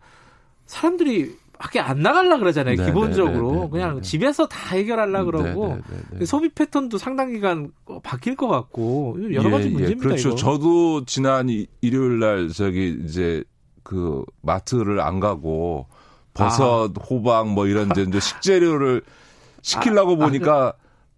사람들이 0.67 1.37
밖에 1.61 1.79
안 1.79 2.01
나갈라 2.01 2.39
그러잖아요. 2.39 2.75
네, 2.75 2.87
기본적으로 2.87 3.53
네, 3.53 3.61
네, 3.61 3.69
그냥 3.71 4.01
집에서 4.01 4.49
다 4.49 4.75
해결하려 4.75 5.25
그러고 5.25 5.77
소비 6.25 6.49
패턴도 6.49 6.97
상당 6.97 7.33
기간 7.33 7.71
바뀔 8.03 8.35
것 8.35 8.49
같고 8.49 9.19
여러 9.35 9.51
가지 9.51 9.67
예, 9.67 9.69
예. 9.69 9.73
문제입니다. 9.75 9.91
예, 9.91 9.95
그렇죠. 9.95 10.29
이거. 10.31 10.37
저도 10.37 11.05
지난 11.05 11.49
일요일 11.83 12.19
날 12.19 12.49
저기 12.49 12.99
이제 13.05 13.45
그 13.83 14.25
마트를 14.41 15.03
안 15.03 15.21
가고 15.21 15.87
버섯, 16.33 16.93
아. 16.97 17.03
호박 17.03 17.49
뭐 17.49 17.67
이런 17.67 17.91
이제 17.91 18.19
식재료를 18.19 19.03
시키려고 19.61 20.13
아, 20.13 20.17
보니까 20.17 20.69
아, 20.69 20.73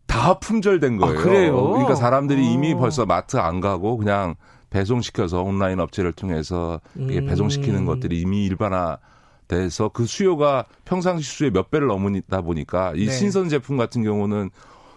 다 0.09 0.41
품절된 0.41 0.97
거예요. 0.97 1.21
아, 1.21 1.23
그래요? 1.23 1.69
그러니까 1.69 1.95
사람들이 1.95 2.53
이미 2.53 2.73
어. 2.73 2.79
벌써 2.79 3.07
마트 3.07 3.37
안 3.37 3.61
가고 3.61 3.97
그냥 3.97 4.35
배송시켜서 4.71 5.41
온라인 5.43 5.79
업체를 5.79 6.13
통해서 6.13 6.81
음. 6.97 7.07
배송시키는 7.29 7.85
것들이 7.85 8.21
이미 8.21 8.45
일반화 8.47 8.99
돼서 9.53 9.91
그 9.91 10.07
수요가 10.07 10.65
평상시 10.85 11.25
수의 11.31 11.51
몇 11.51 11.71
배를 11.71 11.87
넘으다 11.89 12.41
보니까 12.41 12.93
이 12.97 13.07
네. 13.07 13.13
신선 13.13 13.51
제품 13.51 13.77
같은 13.77 14.03
경우는 14.03 14.51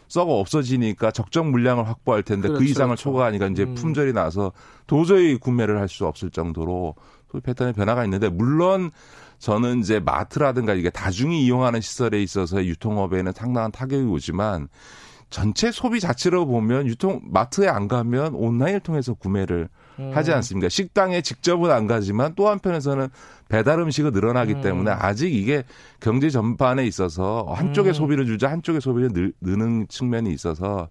썩어 0.07 0.39
없어지니까 0.39 1.11
적정 1.11 1.51
물량을 1.51 1.87
확보할 1.87 2.23
텐데 2.23 2.47
그 2.47 2.53
그렇죠, 2.53 2.65
그 2.65 2.69
이상을 2.69 2.95
그렇죠. 2.95 3.03
초과하니까 3.03 3.47
이제 3.47 3.63
음. 3.63 3.75
품절이 3.75 4.13
나서 4.13 4.53
도저히 4.87 5.35
구매를 5.37 5.79
할 5.79 5.89
수 5.89 6.05
없을 6.05 6.29
정도로 6.29 6.95
패턴의 7.43 7.73
변화가 7.73 8.05
있는데 8.05 8.29
물론 8.29 8.91
저는 9.39 9.79
이제 9.79 9.99
마트라든가 9.99 10.73
이게 10.73 10.89
다중이 10.89 11.43
이용하는 11.43 11.81
시설에 11.81 12.23
있어서 12.23 12.63
유통업에는 12.63 13.33
상당한 13.33 13.71
타격이 13.71 14.05
오지만 14.05 14.69
전체 15.29 15.71
소비 15.71 15.99
자체로 15.99 16.45
보면 16.45 16.87
유통 16.87 17.21
마트에 17.25 17.67
안 17.67 17.87
가면 17.89 18.35
온라인을 18.35 18.79
통해서 18.79 19.13
구매를 19.13 19.67
음. 19.99 20.11
하지 20.13 20.31
않습니까? 20.33 20.69
식당에 20.69 21.21
직접은 21.21 21.71
안 21.71 21.87
가지만 21.87 22.33
또 22.35 22.49
한편에서는 22.49 23.09
배달 23.49 23.79
음식이 23.79 24.11
늘어나기 24.11 24.53
음. 24.55 24.61
때문에 24.61 24.91
아직 24.91 25.33
이게 25.33 25.63
경제 25.99 26.29
전반에 26.29 26.85
있어서 26.85 27.45
한쪽에 27.49 27.89
음. 27.89 27.93
소비를 27.93 28.25
줄자 28.25 28.49
한쪽에 28.49 28.79
소비를 28.79 29.13
늘, 29.13 29.33
느는 29.41 29.87
측면이 29.87 30.31
있어서 30.33 30.89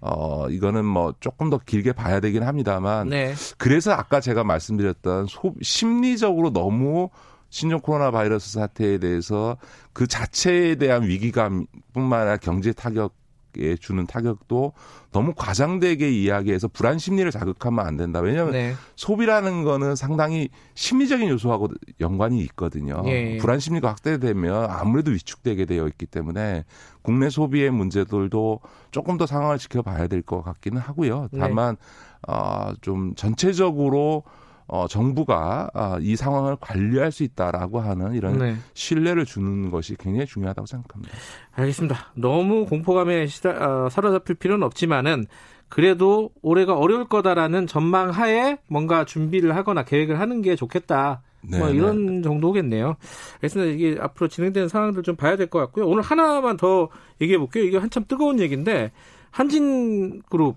어, 0.00 0.48
이거는 0.50 0.84
뭐 0.84 1.14
조금 1.18 1.48
더 1.48 1.58
길게 1.58 1.92
봐야 1.92 2.20
되긴 2.20 2.42
합니다만. 2.42 3.08
네. 3.08 3.34
그래서 3.56 3.92
아까 3.92 4.20
제가 4.20 4.44
말씀드렸던 4.44 5.26
소, 5.26 5.54
심리적으로 5.62 6.52
너무 6.52 7.08
신종 7.48 7.80
코로나 7.80 8.10
바이러스 8.10 8.52
사태에 8.52 8.98
대해서 8.98 9.56
그 9.94 10.06
자체에 10.06 10.74
대한 10.74 11.04
위기감뿐만 11.04 12.20
아니라 12.20 12.36
경제 12.36 12.72
타격 12.72 13.14
에 13.58 13.76
주는 13.76 14.06
타격도 14.06 14.72
너무 15.12 15.32
과장되게 15.36 16.10
이야기해서 16.10 16.68
불안 16.68 16.98
심리를 16.98 17.30
자극하면 17.30 17.86
안 17.86 17.96
된다. 17.96 18.20
왜냐하면 18.20 18.52
네. 18.52 18.74
소비라는 18.96 19.62
거는 19.62 19.94
상당히 19.94 20.48
심리적인 20.74 21.28
요소하고 21.28 21.68
연관이 22.00 22.40
있거든요. 22.40 23.02
예. 23.06 23.36
불안 23.38 23.60
심리가 23.60 23.88
확대되면 23.90 24.70
아무래도 24.70 25.12
위축되게 25.12 25.64
되어 25.66 25.86
있기 25.88 26.06
때문에 26.06 26.64
국내 27.02 27.30
소비의 27.30 27.70
문제들도 27.70 28.60
조금 28.90 29.16
더 29.16 29.26
상황을 29.26 29.58
지켜봐야 29.58 30.08
될 30.08 30.22
것 30.22 30.42
같기는 30.42 30.80
하고요. 30.80 31.28
네. 31.32 31.38
다만 31.38 31.76
네. 31.76 32.32
어, 32.32 32.72
좀 32.80 33.14
전체적으로 33.14 34.24
어, 34.66 34.86
정부가 34.88 35.70
어, 35.74 35.96
이 36.00 36.16
상황을 36.16 36.56
관리할 36.60 37.12
수 37.12 37.22
있다라고 37.22 37.80
하는 37.80 38.14
이런 38.14 38.38
네. 38.38 38.56
신뢰를 38.72 39.24
주는 39.26 39.70
것이 39.70 39.94
굉장히 39.96 40.26
중요하다고 40.26 40.66
생각합니다. 40.66 41.12
알겠습니다. 41.52 42.12
너무 42.14 42.64
공포감에 42.66 43.26
시다, 43.26 43.50
어, 43.84 43.88
사로잡힐 43.90 44.36
필요는 44.36 44.64
없지만은 44.66 45.26
그래도 45.68 46.30
올해가 46.42 46.74
어려울 46.76 47.06
거다라는 47.08 47.66
전망 47.66 48.10
하에 48.10 48.58
뭔가 48.68 49.04
준비를 49.04 49.54
하거나 49.56 49.84
계획을 49.84 50.18
하는 50.20 50.40
게 50.40 50.56
좋겠다. 50.56 51.22
네, 51.42 51.58
뭐 51.58 51.68
이런 51.68 52.06
네. 52.16 52.22
정도겠네요. 52.22 52.96
그래서 53.38 53.64
이게 53.66 53.96
앞으로 54.00 54.28
진행되는 54.28 54.68
상황들 54.68 55.02
좀 55.02 55.14
봐야 55.16 55.36
될 55.36 55.48
것 55.48 55.58
같고요. 55.58 55.86
오늘 55.86 56.02
하나만 56.02 56.56
더 56.56 56.88
얘기해 57.20 57.36
볼게요. 57.38 57.64
이게 57.64 57.76
한참 57.76 58.04
뜨거운 58.08 58.40
얘기인데 58.40 58.92
한진그룹 59.30 60.56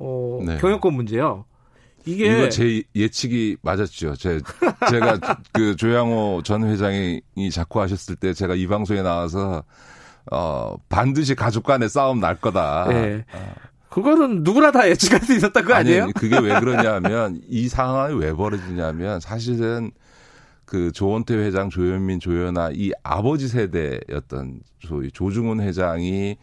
어, 0.00 0.40
네. 0.46 0.58
경영권 0.58 0.94
문제요. 0.94 1.44
이게 2.08 2.32
이거 2.32 2.48
제 2.48 2.82
예측이 2.96 3.58
맞았죠. 3.62 4.16
제 4.16 4.40
제가 4.90 5.18
그 5.52 5.76
조양호 5.76 6.42
전 6.44 6.64
회장이 6.68 7.20
자꾸 7.52 7.80
하셨을 7.80 8.16
때 8.16 8.32
제가 8.32 8.54
이 8.54 8.66
방송에 8.66 9.02
나와서 9.02 9.62
어 10.30 10.76
반드시 10.88 11.34
가족 11.34 11.64
간의 11.64 11.88
싸움 11.88 12.20
날 12.20 12.36
거다. 12.36 12.86
네. 12.88 13.24
어. 13.32 13.54
그거는 13.90 14.42
누구나 14.42 14.70
다 14.70 14.88
예측할 14.88 15.20
수 15.20 15.34
있었던 15.34 15.64
거 15.64 15.74
아니에요? 15.74 16.04
아니, 16.04 16.12
그게 16.12 16.38
왜 16.38 16.58
그러냐면 16.60 17.40
이 17.48 17.68
상황이 17.68 18.14
왜 18.16 18.32
벌어지냐면 18.32 19.20
사실은 19.20 19.90
그 20.64 20.92
조원태 20.92 21.34
회장, 21.34 21.70
조현민, 21.70 22.20
조연아 22.20 22.70
이 22.74 22.92
아버지 23.02 23.48
세대였던 23.48 24.60
소위 24.86 25.10
조중훈 25.10 25.60
회장이 25.60 26.36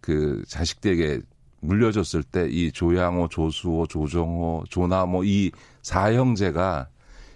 그 0.00 0.42
자식들에게 0.48 1.20
물려줬을 1.60 2.22
때 2.22 2.48
이 2.50 2.70
조양호, 2.72 3.28
조수호, 3.28 3.86
조정호, 3.86 4.64
조나모 4.70 5.24
이 5.24 5.50
사형제가 5.82 6.88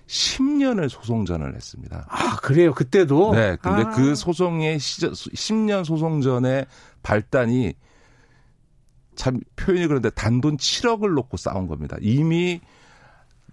10년을 0.07 0.89
소송전을 0.89 1.55
했습니다. 1.55 2.07
아, 2.09 2.37
그래요? 2.37 2.73
그때도? 2.75 3.35
네. 3.35 3.57
근데 3.61 3.83
아. 3.83 3.91
그 3.91 4.15
소송의 4.15 4.79
시절, 4.79 5.13
10년 5.13 5.85
소송전의 5.85 6.67
발단이 7.03 7.75
참 9.15 9.41
표현이 9.57 9.87
그런데 9.87 10.11
단돈 10.11 10.57
7억을 10.57 11.15
놓고 11.15 11.37
싸운 11.37 11.67
겁니다. 11.67 11.97
이미 12.01 12.61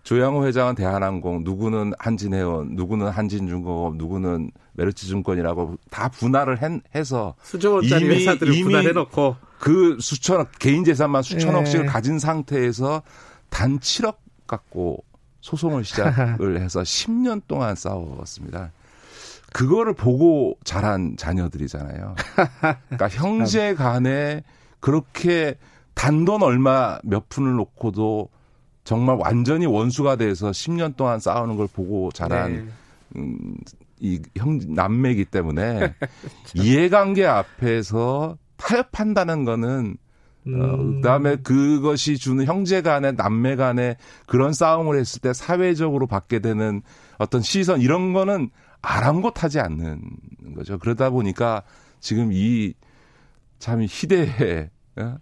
조양호 0.03 0.45
회장은 0.45 0.75
대한항공, 0.75 1.43
누구는 1.43 1.93
한진해운, 1.99 2.75
누구는 2.75 3.09
한진중공업, 3.09 3.95
누구는 3.97 4.51
메르츠증권이라고 4.73 5.75
다 5.89 6.09
분할을 6.09 6.59
해 6.61 7.03
서 7.03 7.35
수조 7.43 7.73
원짜리 7.75 8.05
이미, 8.05 8.15
회사들을 8.15 8.53
이미 8.53 8.63
분할해놓고 8.63 9.35
그 9.59 9.97
수천억 9.99 10.51
개인 10.59 10.83
재산만 10.83 11.21
수천억씩을 11.21 11.85
예. 11.85 11.89
가진 11.89 12.17
상태에서 12.19 13.01
단 13.49 13.79
7억 13.79 14.15
갖고 14.47 15.03
소송을 15.41 15.83
시작을 15.83 16.59
해서 16.63 16.81
10년 16.81 17.41
동안 17.47 17.75
싸웠습니다. 17.75 18.71
그거를 19.51 19.93
보고 19.93 20.57
자란 20.63 21.15
자녀들이잖아요. 21.17 22.15
그러니까 22.59 23.07
형제 23.09 23.73
간에 23.73 24.43
그렇게 24.79 25.55
단돈 25.95 26.43
얼마 26.43 26.99
몇 27.03 27.27
푼을 27.29 27.53
놓고도 27.55 28.29
정말 28.83 29.17
완전히 29.19 29.65
원수가 29.65 30.15
돼서 30.17 30.51
10년 30.51 30.95
동안 30.95 31.19
싸우는 31.19 31.57
걸 31.57 31.67
보고 31.67 32.11
자란 32.11 32.53
네. 32.53 32.65
음, 33.17 33.55
이 33.99 34.21
형 34.37 34.59
남매이기 34.67 35.25
때문에 35.25 35.93
이해관계 36.55 37.25
앞에서 37.25 38.37
타협한다는 38.59 39.43
거는 39.45 39.97
음. 40.47 40.61
어, 40.61 40.77
그다음에 40.95 41.37
그것이 41.37 42.17
주는 42.17 42.45
형제 42.45 42.81
간의 42.81 43.13
남매 43.15 43.55
간의 43.55 43.97
그런 44.27 44.53
싸움을 44.53 44.97
했을 44.99 45.21
때 45.21 45.33
사회적으로 45.33 46.07
받게 46.07 46.39
되는 46.39 46.81
어떤 47.17 47.41
시선 47.41 47.81
이런 47.81 48.13
거는 48.13 48.49
아랑곳하지 48.81 49.59
않는 49.59 50.01
거죠. 50.55 50.77
그러다 50.77 51.09
보니까 51.09 51.63
지금 51.99 52.29
이 52.31 52.73
참 53.59 53.81
희대의 53.81 54.69
어? 54.97 55.15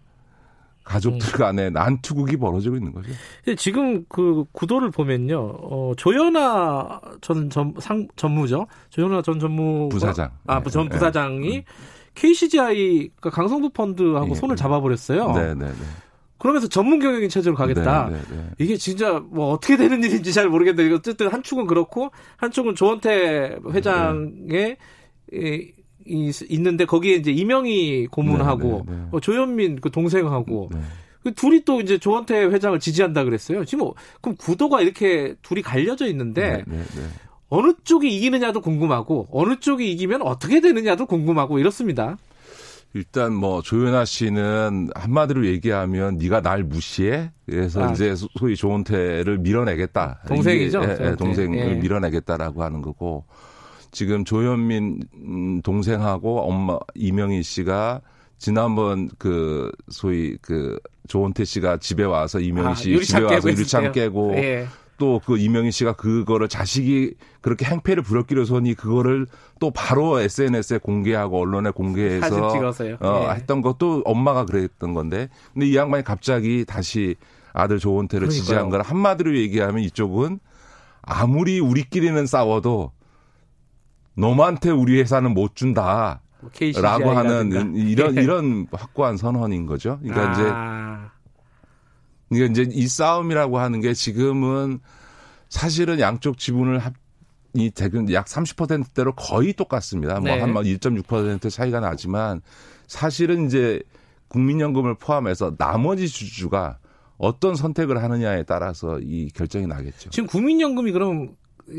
가족들 0.83 1.27
음. 1.33 1.37
간에 1.37 1.69
난투극이 1.69 2.37
벌어지고 2.37 2.77
있는 2.77 2.93
거죠. 2.93 3.09
지금 3.57 4.05
그 4.07 4.45
구도를 4.53 4.89
보면요, 4.89 5.37
어, 5.37 5.91
조연아 5.97 7.01
전 7.19 7.49
전, 7.49 7.73
상, 7.79 8.07
전무죠. 8.15 8.67
조연아 8.89 9.21
전 9.21 9.37
전무 9.37 9.89
부사장. 9.89 10.31
아, 10.45 10.61
네. 10.63 10.69
전 10.69 10.87
부사장이 10.87 11.49
네. 11.49 11.65
KCGI 12.17 13.11
그러니까 13.15 13.29
강성부 13.29 13.69
펀드하고 13.69 14.27
네. 14.29 14.35
손을 14.35 14.55
잡아버렸어요. 14.55 15.31
네, 15.33 15.53
네, 15.53 15.65
네. 15.67 15.73
그러면서 16.39 16.67
전문 16.67 16.99
경영인 16.99 17.29
체제로 17.29 17.55
가겠다. 17.55 18.09
네, 18.09 18.17
네, 18.17 18.35
네. 18.35 18.49
이게 18.59 18.77
진짜 18.77 19.19
뭐 19.19 19.51
어떻게 19.51 19.77
되는 19.77 20.03
일인지 20.03 20.33
잘 20.33 20.49
모르겠는데 20.49 20.93
어쨌든 20.93 21.29
한 21.29 21.41
축은 21.41 21.67
그렇고 21.67 22.11
한 22.35 22.51
축은 22.51 22.75
조원태 22.75 23.57
회장의 23.71 24.77
이, 25.33 25.71
이, 26.05 26.31
있는데 26.49 26.85
거기에 26.85 27.15
이제 27.15 27.31
이명희 27.31 28.07
고문하고 28.07 28.83
네, 28.87 28.93
네, 28.93 28.97
네. 28.97 29.07
어, 29.11 29.19
조현민 29.19 29.81
그 29.81 29.89
동생하고 29.91 30.69
그 31.23 31.33
둘이 31.33 31.65
또 31.65 31.81
이제 31.81 31.97
조원태 31.97 32.45
회장을 32.45 32.79
지지한다 32.79 33.23
그랬어요. 33.23 33.65
지금 33.65 33.85
뭐, 33.85 33.95
그럼 34.21 34.35
구도가 34.37 34.81
이렇게 34.81 35.35
둘이 35.41 35.61
갈려져 35.61 36.07
있는데 36.07 36.63
어느 37.49 37.73
쪽이 37.83 38.15
이기느냐도 38.15 38.61
궁금하고 38.61 39.27
어느 39.31 39.59
쪽이 39.59 39.91
이기면 39.91 40.21
어떻게 40.21 40.59
되느냐도 40.59 41.05
궁금하고 41.05 41.59
이렇습니다. 41.59 42.17
일단 42.93 43.33
뭐 43.33 43.61
조연아 43.61 44.05
씨는 44.05 44.89
한마디로 44.95 45.45
얘기하면 45.45 46.17
네가 46.17 46.41
날 46.41 46.63
무시해. 46.63 47.31
그래서 47.45 47.83
아. 47.83 47.91
이제 47.91 48.15
소위 48.15 48.55
조은태를 48.55 49.39
밀어내겠다. 49.39 50.21
동생이죠. 50.27 50.81
예, 50.83 50.97
예, 51.01 51.15
동생을 51.15 51.57
예. 51.57 51.75
밀어내겠다라고 51.75 52.63
하는 52.63 52.81
거고 52.81 53.25
지금 53.91 54.25
조현민 54.25 55.61
동생하고 55.63 56.41
엄마 56.41 56.77
이명희 56.95 57.43
씨가 57.43 58.01
지난번 58.37 59.09
그 59.17 59.71
소위 59.89 60.37
그 60.41 60.79
조은태 61.07 61.45
씨가 61.45 61.77
집에 61.77 62.03
와서 62.03 62.39
이명희 62.39 62.69
아, 62.69 62.73
씨 62.73 62.99
집에 63.01 63.21
와서 63.21 63.49
유리창 63.49 63.91
깨고 63.91 64.33
예. 64.37 64.67
또 64.97 65.21
그 65.25 65.37
이명희 65.37 65.71
씨가 65.71 65.93
그거를 65.93 66.47
자식이 66.47 67.15
그렇게 67.41 67.65
행패를 67.65 68.03
부렸기로서니 68.03 68.73
그거를 68.73 69.27
또 69.59 69.71
바로 69.71 70.19
SNS에 70.19 70.79
공개하고 70.79 71.39
언론에 71.39 71.69
공개해서 71.71 72.25
어, 72.99 73.19
네. 73.27 73.35
했던 73.35 73.61
것도 73.61 74.03
엄마가 74.05 74.45
그랬던 74.45 74.93
건데 74.93 75.29
근데 75.53 75.67
이 75.67 75.75
양반이 75.75 76.03
갑자기 76.03 76.65
다시 76.65 77.15
아들 77.53 77.79
조원태를 77.79 78.27
그러니까요. 78.27 78.43
지지한 78.43 78.69
걸 78.69 78.81
한마디로 78.81 79.35
얘기하면 79.37 79.83
이쪽은 79.83 80.39
아무리 81.01 81.59
우리끼리는 81.59 82.25
싸워도 82.25 82.91
너한테 84.15 84.71
우리 84.71 84.99
회사는 84.99 85.33
못 85.33 85.55
준다. 85.55 86.21
뭐 86.39 86.51
라고 86.81 87.11
하는 87.11 87.73
이런 87.75 88.15
네. 88.15 88.21
이런 88.23 88.67
확고한 88.71 89.17
선언인 89.17 89.65
거죠. 89.65 89.99
그러니까 90.01 90.29
아. 90.29 90.31
이제 90.33 90.43
그러니까 92.29 92.61
이제 92.61 92.69
이 92.73 92.87
싸움이라고 92.87 93.59
하는 93.59 93.79
게 93.81 93.93
지금은 93.93 94.79
사실은 95.49 95.99
양쪽 95.99 96.37
지분을 96.37 96.79
합, 96.79 96.93
이 97.53 97.71
대균 97.71 98.11
약 98.11 98.25
30%대로 98.25 99.13
거의 99.15 99.53
똑같습니다. 99.53 100.19
뭐한 100.19 100.53
1.6% 100.53 101.49
차이가 101.49 101.79
나지만 101.79 102.41
사실은 102.87 103.45
이제 103.45 103.81
국민연금을 104.27 104.95
포함해서 104.95 105.55
나머지 105.57 106.07
주주가 106.07 106.79
어떤 107.17 107.55
선택을 107.55 108.03
하느냐에 108.03 108.43
따라서 108.43 108.99
이 108.99 109.29
결정이 109.33 109.65
나겠죠. 109.67 110.09
지금 110.11 110.27
국민연금이 110.27 110.91
그럼 110.91 111.35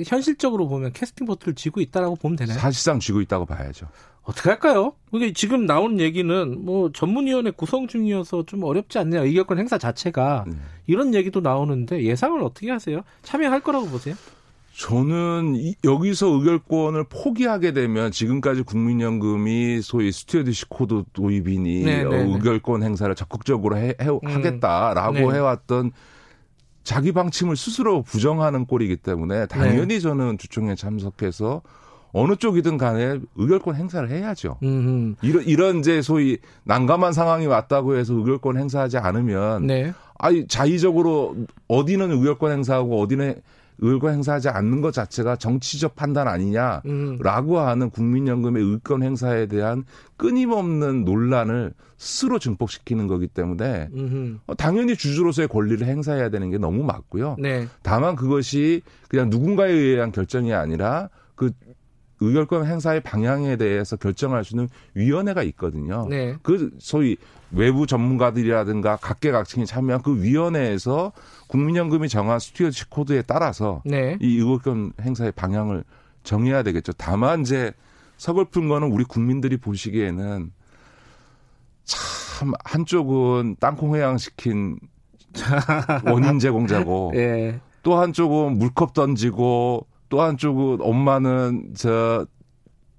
현실적으로 0.06 0.68
보면 0.68 0.92
캐스팅 0.92 1.26
보트를 1.26 1.54
쥐고 1.54 1.80
있다라고 1.80 2.16
보면 2.16 2.36
되나요? 2.36 2.58
사실상 2.58 2.98
쥐고 2.98 3.20
있다고 3.22 3.46
봐야죠. 3.46 3.88
어떻게 4.28 4.50
할까요? 4.50 4.92
이게 5.12 5.32
지금 5.32 5.64
나온 5.64 6.00
얘기는 6.00 6.62
뭐 6.62 6.92
전문위원회 6.92 7.50
구성 7.50 7.88
중이어서 7.88 8.44
좀 8.44 8.62
어렵지 8.62 8.98
않냐 8.98 9.22
의결권 9.22 9.58
행사 9.58 9.78
자체가 9.78 10.44
네. 10.46 10.54
이런 10.86 11.14
얘기도 11.14 11.40
나오는데 11.40 12.02
예상을 12.02 12.38
어떻게 12.42 12.70
하세요? 12.70 13.00
참여할 13.22 13.60
거라고 13.60 13.86
보세요? 13.86 14.14
저는 14.76 15.56
이, 15.56 15.74
여기서 15.82 16.26
의결권을 16.28 17.04
포기하게 17.04 17.72
되면 17.72 18.10
지금까지 18.10 18.62
국민연금이 18.62 19.80
소위 19.80 20.12
stewardship 20.12 20.66
code 20.68 21.04
도입이니 21.14 21.84
네, 21.84 22.04
네, 22.04 22.10
네. 22.10 22.34
의결권 22.34 22.82
행사를 22.82 23.12
적극적으로 23.14 23.78
해, 23.78 23.94
해 23.98 24.08
음. 24.08 24.20
하겠다라고 24.22 25.14
네. 25.14 25.36
해왔던 25.36 25.92
자기 26.84 27.12
방침을 27.12 27.56
스스로 27.56 28.02
부정하는 28.02 28.66
꼴이기 28.66 28.96
때문에 28.96 29.46
당연히 29.46 29.94
네. 29.94 30.00
저는 30.00 30.36
주총에 30.36 30.74
참석해서 30.74 31.62
어느 32.12 32.36
쪽이든 32.36 32.78
간에 32.78 33.18
의결권 33.36 33.74
행사를 33.74 34.08
해야죠. 34.08 34.58
음흠. 34.62 35.16
이런 35.22 35.44
이런 35.44 35.78
이제 35.78 36.02
소위 36.02 36.38
난감한 36.64 37.12
상황이 37.12 37.46
왔다고 37.46 37.96
해서 37.96 38.14
의결권 38.14 38.56
행사하지 38.56 38.98
않으면 38.98 39.66
네. 39.66 39.92
아니 40.18 40.46
자의적으로 40.46 41.36
어디는 41.68 42.10
의결권 42.10 42.52
행사하고 42.52 43.00
어디는 43.00 43.40
의결권 43.80 44.14
행사하지 44.14 44.48
않는 44.48 44.80
것 44.80 44.92
자체가 44.92 45.36
정치적 45.36 45.94
판단 45.94 46.26
아니냐라고 46.26 46.82
음. 46.88 47.56
하는 47.58 47.90
국민연금의 47.90 48.62
의권 48.62 49.02
행사에 49.02 49.46
대한 49.46 49.84
끊임없는 50.16 51.04
논란을 51.04 51.72
스스로 51.96 52.38
증폭시키는 52.38 53.06
거기 53.06 53.28
때문에 53.28 53.88
음흠. 53.94 54.38
어, 54.46 54.54
당연히 54.54 54.96
주주로서의 54.96 55.48
권리를 55.48 55.86
행사해야 55.86 56.28
되는 56.30 56.50
게 56.50 56.58
너무 56.58 56.82
맞고요. 56.82 57.36
네. 57.38 57.68
다만 57.82 58.16
그것이 58.16 58.82
그냥 59.08 59.30
누군가에 59.30 59.70
의한 59.70 60.10
결정이 60.10 60.52
아니라 60.52 61.08
그 61.34 61.52
의결권 62.20 62.66
행사의 62.66 63.00
방향에 63.02 63.56
대해서 63.56 63.96
결정할 63.96 64.44
수 64.44 64.54
있는 64.54 64.68
위원회가 64.94 65.42
있거든요. 65.44 66.06
네. 66.08 66.36
그 66.42 66.70
소위 66.78 67.16
외부 67.50 67.86
전문가들이라든가 67.86 68.96
각계각층이 68.96 69.66
참여한 69.66 70.02
그 70.02 70.22
위원회에서 70.22 71.12
국민연금이 71.46 72.08
정한 72.08 72.38
스튜어십 72.38 72.90
코드에 72.90 73.22
따라서 73.22 73.82
네. 73.84 74.18
이 74.20 74.38
의결권 74.38 74.92
행사의 75.00 75.32
방향을 75.32 75.84
정해야 76.24 76.62
되겠죠. 76.62 76.92
다만 76.92 77.42
이제 77.42 77.72
서글픈 78.18 78.68
거는 78.68 78.90
우리 78.90 79.04
국민들이 79.04 79.56
보시기에는 79.56 80.52
참 81.84 82.52
한쪽은 82.64 83.56
땅콩 83.60 83.94
회양시킨 83.94 84.78
원인 86.04 86.38
제공자고 86.38 87.12
네. 87.14 87.60
또 87.82 87.96
한쪽은 87.96 88.58
물컵 88.58 88.92
던지고 88.92 89.86
또 90.08 90.22
한쪽은 90.22 90.78
엄마는 90.80 91.74
저 91.76 92.26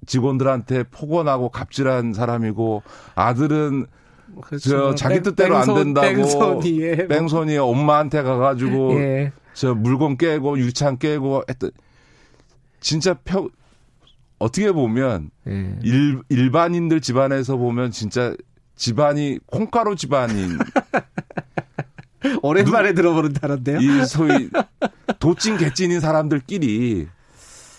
직원들한테 0.06 0.84
폭언하고 0.84 1.50
갑질한 1.50 2.14
사람이고 2.14 2.84
아들은 3.16 3.86
그렇죠. 4.42 4.70
저 4.70 4.96
자기 4.96 5.22
뜻대로 5.22 5.60
뺑, 5.60 5.70
안 5.70 5.76
된다고 5.76 6.08
뺑소니에, 6.08 7.08
뺑소니 7.08 7.58
엄마한테 7.58 8.22
가가지고 8.22 8.94
예. 9.02 9.32
저 9.54 9.74
물건 9.74 10.18
깨고 10.18 10.58
유리창 10.60 10.98
깨고 10.98 11.44
했던 11.50 11.72
진짜 12.80 13.14
펴 13.14 13.50
어떻게 14.38 14.72
보면 14.72 15.32
예. 15.48 15.76
일, 15.84 16.22
일반인들 16.30 17.02
집안에서 17.02 17.58
보면 17.58 17.92
진짜 17.92 18.36
집안이 18.76 19.40
콩가루 19.48 19.96
집안인 19.96 20.58
오랜만에 22.42 22.94
들어보는 22.94 23.34
단어인데요. 23.34 23.80
이 23.80 24.06
소위 24.06 24.50
도찐 25.20 25.58
개찐인 25.58 26.00
사람들끼리 26.00 27.08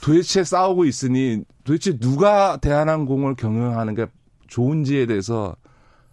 도대체 0.00 0.44
싸우고 0.44 0.84
있으니 0.86 1.44
도대체 1.64 1.98
누가 1.98 2.56
대한항공을 2.56 3.34
경영하는 3.36 3.94
게 3.94 4.06
좋은지에 4.48 5.06
대해서 5.06 5.56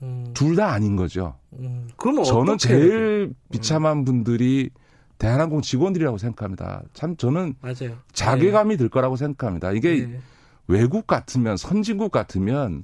음. 0.02 0.26
둘다 0.34 0.72
아닌 0.72 0.96
거죠. 0.96 1.36
음. 1.54 1.88
그럼 1.98 2.24
저는 2.24 2.58
제일 2.58 3.34
비참한 3.52 4.06
분들이 4.06 4.70
대한항공 5.18 5.62
직원들이라고 5.62 6.18
생각합니다. 6.18 6.84
참 6.94 7.18
저는 7.18 7.56
맞아요. 7.62 7.98
자괴감이 8.14 8.76
네. 8.76 8.78
들 8.78 8.90
거라고 8.90 9.16
생각합니다. 9.16 9.72
이게 9.72 10.06
네. 10.06 10.20
외국 10.68 11.08
같으면 11.08 11.58
선진국 11.58 12.12
같으면 12.12 12.84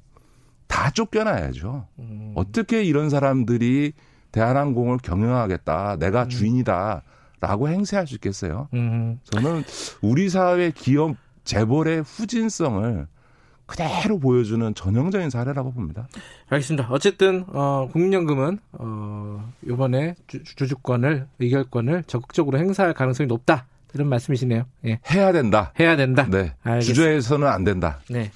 다 0.68 0.90
쫓겨나야죠. 0.90 1.88
음. 2.00 2.32
어떻게 2.36 2.84
이런 2.84 3.10
사람들이 3.10 3.94
대한항공을 4.34 4.98
경영하겠다. 4.98 5.98
내가 5.98 6.24
음. 6.24 6.30
주인이다. 6.30 7.04
라고 7.40 7.70
행세할 7.70 8.08
수 8.08 8.16
있겠어요. 8.16 8.68
음. 8.74 9.20
저는 9.26 9.64
우리 10.02 10.30
사회 10.30 10.72
기업 10.72 11.16
재벌의 11.44 12.02
후진성을 12.02 13.08
그대로 13.66 14.20
보여주는 14.20 14.74
전형적인 14.74 15.30
사례라고 15.30 15.72
봅니다. 15.72 16.08
알겠습니다. 16.50 16.88
어쨌든 16.90 17.46
어, 17.48 17.90
국민연금은 17.92 18.60
어, 18.74 19.52
이번에 19.66 20.16
주, 20.28 20.44
주권을 20.44 21.28
의결권을 21.40 22.04
적극적으로 22.08 22.58
행사할 22.58 22.94
가능성이 22.94 23.28
높다. 23.28 23.68
이런 23.94 24.10
말씀이시네요. 24.10 24.66
예. 24.86 25.00
해야 25.12 25.32
된다. 25.32 25.72
해야 25.80 25.96
된다. 25.96 26.28
네. 26.30 26.54
알겠습니다. 26.64 26.82
주저해서는 26.82 27.48
안 27.48 27.64
된다. 27.64 28.00
네. 28.10 28.32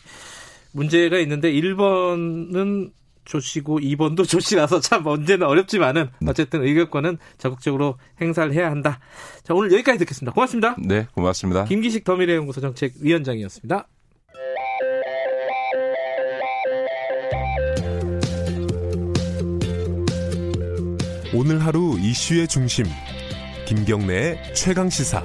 문제가 0.71 1.17
있는데 1.19 1.51
1번은 1.51 2.91
조씨고 3.27 3.79
2번도 3.79 4.27
조씨라서 4.27 4.79
참 4.79 5.05
언제는 5.05 5.45
어렵지만은 5.45 6.09
네. 6.19 6.29
어쨌든 6.29 6.63
의결권은 6.63 7.17
적극적으로 7.37 7.97
행사를 8.19 8.51
해야 8.53 8.71
한다. 8.71 8.99
자, 9.43 9.53
오늘 9.53 9.71
여기까지 9.73 9.99
듣겠습니다. 9.99 10.33
고맙습니다. 10.33 10.75
네, 10.79 11.07
고맙습니다. 11.13 11.65
김기식 11.65 12.03
더미래연구소 12.03 12.61
정책위원장이었습니다. 12.61 13.87
오늘 21.33 21.63
하루 21.63 21.97
이슈의 21.99 22.47
중심 22.47 22.85
김경래의 23.67 24.53
최강 24.55 24.89
시사 24.89 25.21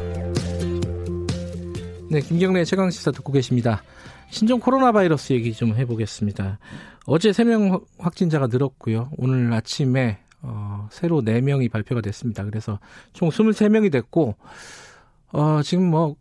네, 2.11 2.21
김경래 2.21 2.65
최강 2.65 2.91
시사 2.91 3.13
듣고 3.13 3.33
계십니다. 3.33 3.83
신종 4.29 4.61
코로나 4.61 4.93
바이러스 4.93 5.33
얘기 5.33 5.55
좀 5.55 5.75
해보겠습니다. 5.75 6.59
어제 7.07 7.31
3명 7.31 7.85
확진자가 7.99 8.47
늘었고요. 8.47 9.11
오늘 9.17 9.53
아침에 9.53 10.19
어, 10.43 10.89
새로 10.91 11.23
4명이 11.23 11.71
발표가 11.71 12.01
됐습니다. 12.01 12.45
그래서 12.45 12.79
총 13.13 13.29
23명이 13.29 13.91
됐고 13.93 14.37
어, 15.33 15.61
지금 15.63 15.91
뭐 15.91 16.17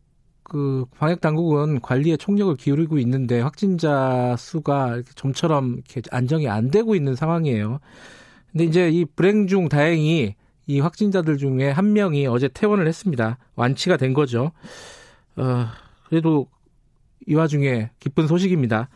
그 0.52 0.84
방역 0.98 1.22
당국은 1.22 1.80
관리에 1.80 2.18
총력을 2.18 2.58
기울이고 2.58 2.98
있는데 3.00 3.40
확진자 3.40 4.36
수가 4.38 4.96
이렇게 4.96 5.10
좀처럼 5.16 5.76
이렇게 5.76 6.02
안정이 6.12 6.50
안 6.50 6.70
되고 6.70 6.94
있는 6.94 7.16
상황이에요. 7.16 7.80
근데 8.52 8.66
이제 8.66 8.90
이 8.90 9.06
불행 9.06 9.48
중 9.48 9.70
다행히 9.70 10.36
이 10.68 10.82
확진자들 10.82 11.38
중에 11.38 11.72
한 11.72 11.94
명이 11.94 12.28
어제 12.28 12.50
퇴원을 12.50 12.86
했습니다. 12.86 13.38
완치가 13.56 13.96
된 13.96 14.14
거죠. 14.14 14.52
어, 15.38 15.68
그래도 16.10 16.48
이 17.26 17.34
와중에 17.34 17.92
기쁜 18.02 18.28
소식입니다. 18.28 18.90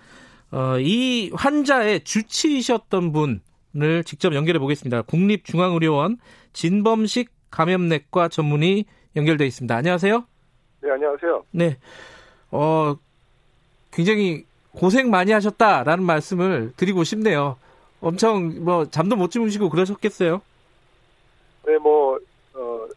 어, 0.56 0.80
이 0.80 1.32
환자의 1.34 2.06
주치이셨던 2.06 3.11
분을 3.11 4.06
직접 4.06 4.34
연결해 4.34 4.57
보겠습니다. 4.57 5.02
국립중앙의료원 5.02 6.18
진범식 6.53 7.30
감염내과 7.52 8.30
전문의 8.30 8.86
연결돼 9.18 9.45
있습니다. 9.45 9.76
안녕하세요. 9.76 10.23
네, 10.80 10.91
안녕하세요. 10.91 11.44
네. 11.52 11.77
어, 12.52 12.95
굉장히 13.91 14.45
고생 14.72 15.10
많이 15.10 15.34
하셨다라는 15.34 16.06
말씀을 16.06 16.72
드리고 16.77 17.03
싶네요. 17.03 17.57
엄청 17.99 18.64
뭐 18.64 18.86
잠도 18.86 19.18
못 19.18 19.32
주무시고 19.32 19.69
그러셨겠어요. 19.69 20.41
네, 21.68 21.77
뭐 21.80 22.18
어, 22.53 22.88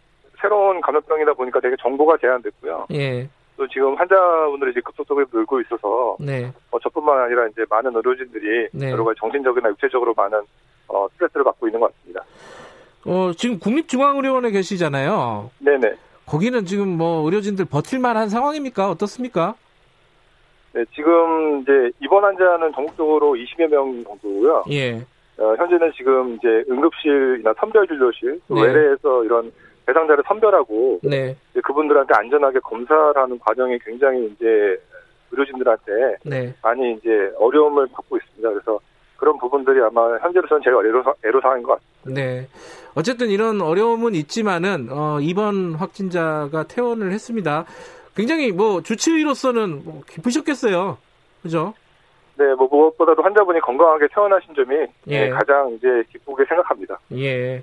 새로운 0.41 0.81
감염병이다 0.81 1.35
보니까 1.35 1.59
되게 1.59 1.75
정보가 1.81 2.19
제한됐고요. 2.21 2.87
예. 2.93 3.29
또 3.59 3.67
지금 3.67 3.95
환자분들이 3.97 4.71
이제 4.71 4.81
급속도로 4.81 5.27
늘고 5.33 5.61
있어서 5.63 6.17
네. 6.21 6.51
어, 6.71 6.79
저뿐만 6.79 7.23
아니라 7.25 7.49
이제 7.49 7.65
많은 7.69 7.95
의료진들이 7.95 8.69
네. 8.73 8.91
여러 8.93 9.05
가지 9.05 9.19
정신적이나 9.19 9.69
육체적으로 9.71 10.15
많은 10.17 10.41
어, 10.87 11.09
스트레스를 11.13 11.43
받고 11.43 11.67
있는 11.67 11.81
것 11.81 11.93
같습니다. 11.93 12.25
어, 13.05 13.33
지금 13.37 13.59
국립중앙의료원에 13.59 14.53
계시잖아요. 14.53 15.51
네네. 15.59 15.93
거기는 16.25 16.65
지금 16.67 16.89
뭐 16.97 17.25
의료진들 17.25 17.65
버틸만한 17.65 18.29
상황입니까? 18.29 18.91
어떻습니까? 18.91 19.57
네, 20.73 20.85
지금 20.95 21.63
이제 21.63 21.91
입원 22.01 22.23
환자는 22.23 22.73
전국적으로 22.73 23.35
20여 23.35 23.67
명 23.69 24.05
정도고요. 24.05 24.65
예. 24.71 25.05
어, 25.39 25.55
현재는 25.57 25.93
지금 25.97 26.37
이제 26.37 26.65
응급실이나 26.71 27.55
선별진료실, 27.59 28.41
또 28.47 28.55
네. 28.55 28.63
외래에서 28.63 29.25
이런 29.25 29.51
대상자를 29.89 30.23
선별하고 30.27 31.01
네. 31.03 31.35
그분들한테 31.65 32.13
안전하게 32.15 32.61
검사하는 32.61 33.39
과정이 33.39 33.79
굉장히 33.79 34.27
이제 34.27 34.79
의료진들한테 35.31 36.17
네. 36.25 36.55
많이 36.63 36.93
이제 36.93 37.33
어려움을 37.39 37.87
받고 37.89 38.19
있습니다. 38.19 38.51
그래서 38.51 38.79
그런 39.17 39.39
부분들이 39.39 39.81
아마 39.81 40.17
현재로서는 40.19 40.63
제일 40.63 40.77
애로사, 40.77 41.13
애로사항인 41.25 41.63
것 41.63 41.81
같습니다. 41.81 42.21
네. 42.21 42.47
어쨌든 42.95 43.29
이런 43.29 43.63
어려움은 43.63 44.15
있지만은 44.15 44.89
어, 44.91 45.19
이번 45.21 45.75
확진자가 45.75 46.65
퇴원을 46.65 47.13
했습니다. 47.13 47.65
굉장히 48.15 48.53
뭐 48.53 48.83
주치의로서는 48.83 49.85
뭐 49.85 50.03
기쁘셨겠어요. 50.07 50.99
그죠? 51.43 51.73
네, 52.37 52.45
뭐 52.55 52.69
무엇보다도 52.71 53.23
환자분이 53.23 53.61
건강하게 53.61 54.07
퇴원하신 54.15 54.55
점이 54.55 54.77
예. 55.09 55.21
네, 55.21 55.31
가장 55.31 55.71
이제 55.73 55.89
기쁘게 56.13 56.45
생각합니다. 56.45 56.99
예. 57.17 57.63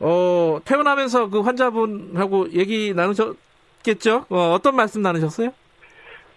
어, 0.00 0.58
퇴원하면서 0.64 1.30
그 1.30 1.40
환자분하고 1.40 2.52
얘기 2.52 2.94
나누셨겠죠? 2.94 4.26
어, 4.30 4.52
어떤 4.54 4.74
말씀 4.74 5.02
나누셨어요? 5.02 5.50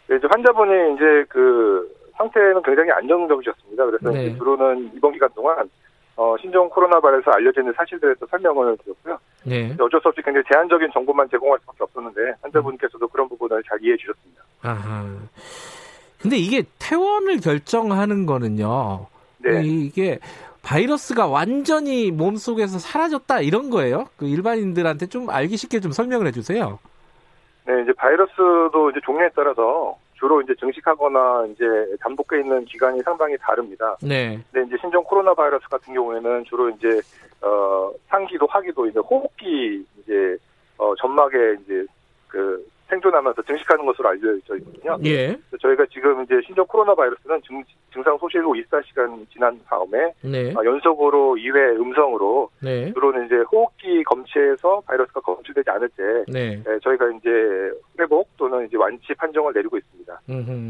네, 0.08 0.16
이제 0.18 0.28
환자분이 0.30 0.96
이제 0.96 1.26
그 1.30 1.90
상태는 2.18 2.62
굉장히 2.64 2.92
안정적이셨습니다. 2.92 3.86
그래서 3.86 4.12
네. 4.12 4.28
이제 4.28 4.38
주로는 4.38 4.92
이번 4.96 5.14
기간 5.14 5.30
동안 5.34 5.70
어, 6.16 6.36
신종 6.40 6.70
코로나 6.70 7.00
바이러스 7.00 7.28
알려지는 7.30 7.74
사실들에 7.76 8.14
서 8.20 8.26
설명을 8.28 8.78
드렸고요. 8.84 9.18
네. 9.46 9.76
어쩔 9.80 10.00
수 10.02 10.10
없이 10.10 10.22
굉장히 10.24 10.44
제한적인 10.52 10.90
정보만 10.94 11.28
제공할 11.32 11.58
수밖에 11.62 11.84
없었는데 11.84 12.34
환자분께서도 12.42 13.08
그런 13.08 13.28
부분을 13.30 13.64
잘 13.68 13.82
이해해 13.82 13.98
주셨습니다. 13.98 14.44
아하. 14.62 15.08
근데 16.22 16.38
이게 16.38 16.64
퇴원을 16.80 17.40
결정하는 17.40 18.26
거는요. 18.26 19.08
네. 19.40 19.62
이게 19.64 20.20
바이러스가 20.64 21.28
완전히 21.28 22.10
몸 22.10 22.38
속에서 22.38 22.80
사라졌다 22.80 23.42
이런 23.42 23.70
거예요? 23.70 24.06
그 24.18 24.26
일반인들한테 24.26 25.08
좀 25.08 25.30
알기 25.30 25.58
쉽게 25.58 25.80
좀 25.80 25.92
설명을 25.92 26.26
해주세요. 26.28 26.80
네, 27.66 27.82
이제 27.84 27.94
바이러스도 27.94 28.90
이제 28.92 29.00
종류에 29.04 29.30
따라서 29.36 29.96
주로 30.14 30.42
이제 30.42 30.54
증식하거나 30.60 31.48
이제 31.52 31.66
잠복해 32.02 32.42
있는 32.42 32.64
기간이 32.66 33.02
상당히 33.04 33.38
다릅니다. 33.38 33.98
네. 34.02 34.40
근데 34.52 34.68
이제 34.68 34.78
신종 34.80 35.04
코로나 35.04 35.34
바이러스 35.34 35.68
같은 35.70 35.94
경우에는 35.94 36.46
주로 36.46 36.70
이제 36.70 37.02
어 37.42 37.92
상기도 38.08 38.48
하기도 38.48 38.88
이제 38.88 39.00
호흡기 39.00 39.86
이제 40.00 40.38
어 40.78 40.94
점막에 40.96 41.58
이제 41.62 41.86
그 42.30 42.66
생존하면서 42.90 43.42
증식하는 43.44 43.86
것으로 43.86 44.10
알려져 44.10 44.56
있거든요. 44.58 44.98
예. 45.06 45.36
저희가 45.62 45.86
지금 45.92 46.24
이제 46.24 46.40
신종 46.46 46.66
코로나 46.68 46.94
바이러스는 46.94 47.42
증, 47.48 47.64
증상 47.92 48.18
소실 48.18 48.42
후 48.44 48.54
24시간 48.54 49.26
지난 49.32 49.60
다음에 49.68 50.14
네. 50.22 50.54
아, 50.56 50.64
연속으로 50.64 51.36
2회 51.36 51.80
음성으로 51.80 52.50
네. 52.62 52.92
주로는 52.94 53.26
이제 53.26 53.36
호흡기 53.52 54.04
검체에서 54.04 54.82
바이러스가 54.86 55.22
검출되지 55.22 55.70
않을 55.70 55.90
때 55.90 56.04
네. 56.28 56.62
예, 56.68 56.80
저희가 56.80 57.10
이제 57.12 57.30
회복 58.00 58.30
또는 58.38 58.66
이제 58.66 58.78
완치 58.78 59.14
판정을 59.14 59.54
내리고 59.54 59.78
있습니다. 59.78 60.22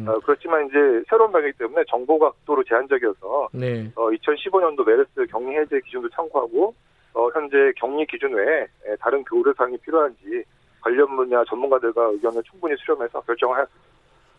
어, 0.08 0.20
그렇지만 0.26 0.68
이제 0.68 1.04
새로운 1.10 1.32
병이기 1.32 1.58
때문에 1.58 1.84
정보 1.90 2.20
각도로 2.20 2.64
제한적이어서 2.64 3.50
네. 3.54 3.92
어, 3.96 4.10
2015년도 4.10 4.86
메르스 4.86 5.26
격리 5.30 5.56
해제 5.58 5.80
기준도 5.86 6.10
참고하고 6.10 6.74
어, 7.14 7.30
현재 7.34 7.72
격리 7.78 8.06
기준 8.06 8.34
외에 8.34 8.68
예, 8.88 8.96
다른 9.00 9.24
교류 9.24 9.54
사항이 9.58 9.78
필요한지 9.78 10.44
관련 10.84 11.16
분야 11.16 11.44
전문가들과 11.46 12.04
의견을 12.08 12.44
충분히 12.44 12.76
수렴해서 12.78 13.22
결정을 13.22 13.56
하였습니다. 13.56 13.94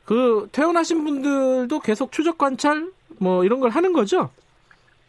그 0.04 0.48
퇴원하신 0.52 1.02
분들도 1.02 1.80
계속 1.80 2.12
추적 2.12 2.36
관찰 2.36 2.90
뭐 3.18 3.42
이런 3.44 3.60
걸 3.60 3.70
하는 3.70 3.92
거죠? 3.92 4.30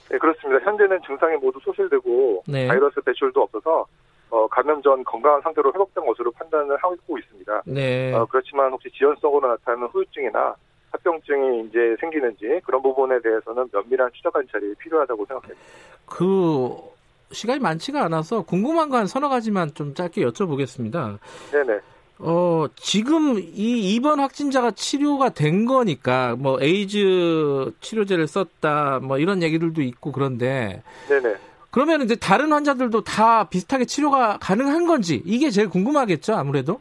네, 0.10 0.18
그렇습니다. 0.18 0.64
현재는 0.64 1.02
증상이 1.06 1.36
모두 1.38 1.60
소실되고 1.62 2.44
네. 2.48 2.68
바이러스 2.68 3.02
배출도 3.02 3.42
없어서 3.42 3.86
어, 4.30 4.48
감염 4.48 4.82
전 4.82 5.04
건강한 5.04 5.42
상태로 5.42 5.74
회복된 5.74 6.06
것으로 6.06 6.32
판단을 6.32 6.78
하고 6.78 7.18
있습니다. 7.18 7.64
네. 7.66 8.14
어, 8.14 8.26
그렇지만 8.30 8.72
혹시 8.72 8.90
지연성으로 8.92 9.48
나타나는 9.48 9.88
후유증이나 9.88 10.56
합병증이 10.92 11.66
이제 11.68 11.96
생기는지 12.00 12.62
그런 12.64 12.82
부분에 12.82 13.20
대해서는 13.20 13.68
면밀한 13.74 14.10
추적 14.14 14.32
관찰이 14.32 14.74
필요하다고 14.76 15.26
생각합니다. 15.26 15.62
그 16.06 16.95
시간이 17.32 17.60
많지가 17.60 18.04
않아서 18.06 18.42
궁금한 18.44 18.90
거 18.90 18.98
한 18.98 19.08
서너 19.08 19.30
가지만 19.30 19.74
좀 19.74 19.94
짧게 19.94 20.24
여쭤보겠습니다. 20.26 21.18
네네. 21.52 21.80
어, 22.20 22.66
지금 22.78 23.38
이 23.40 23.94
입원 23.94 24.22
확진자가 24.22 24.72
치료가 24.72 25.30
된 25.30 25.66
거니까 25.66 26.36
뭐 26.38 26.58
에이즈 26.62 27.72
치료제를 27.82 28.28
썼다 28.28 29.00
뭐 29.02 29.18
이런 29.18 29.44
얘기들도 29.44 29.82
있고 29.82 30.12
그런데 30.14 30.82
네네. 31.10 31.36
그러면 31.72 32.04
이제 32.04 32.16
다른 32.16 32.54
환자들도 32.54 33.04
다 33.04 33.50
비슷하게 33.50 33.84
치료가 33.84 34.38
가능한 34.40 34.88
건지 34.88 35.22
이게 35.26 35.50
제일 35.50 35.68
궁금하겠죠 35.68 36.36
아무래도 36.36 36.80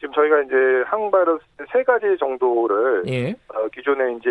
지금 0.00 0.14
저희가 0.14 0.40
이제 0.42 0.54
항바이러스 0.86 1.44
세 1.70 1.82
가지 1.84 2.06
정도를 2.18 3.04
예 3.06 3.34
어, 3.48 3.68
기존에 3.68 4.14
이제 4.14 4.30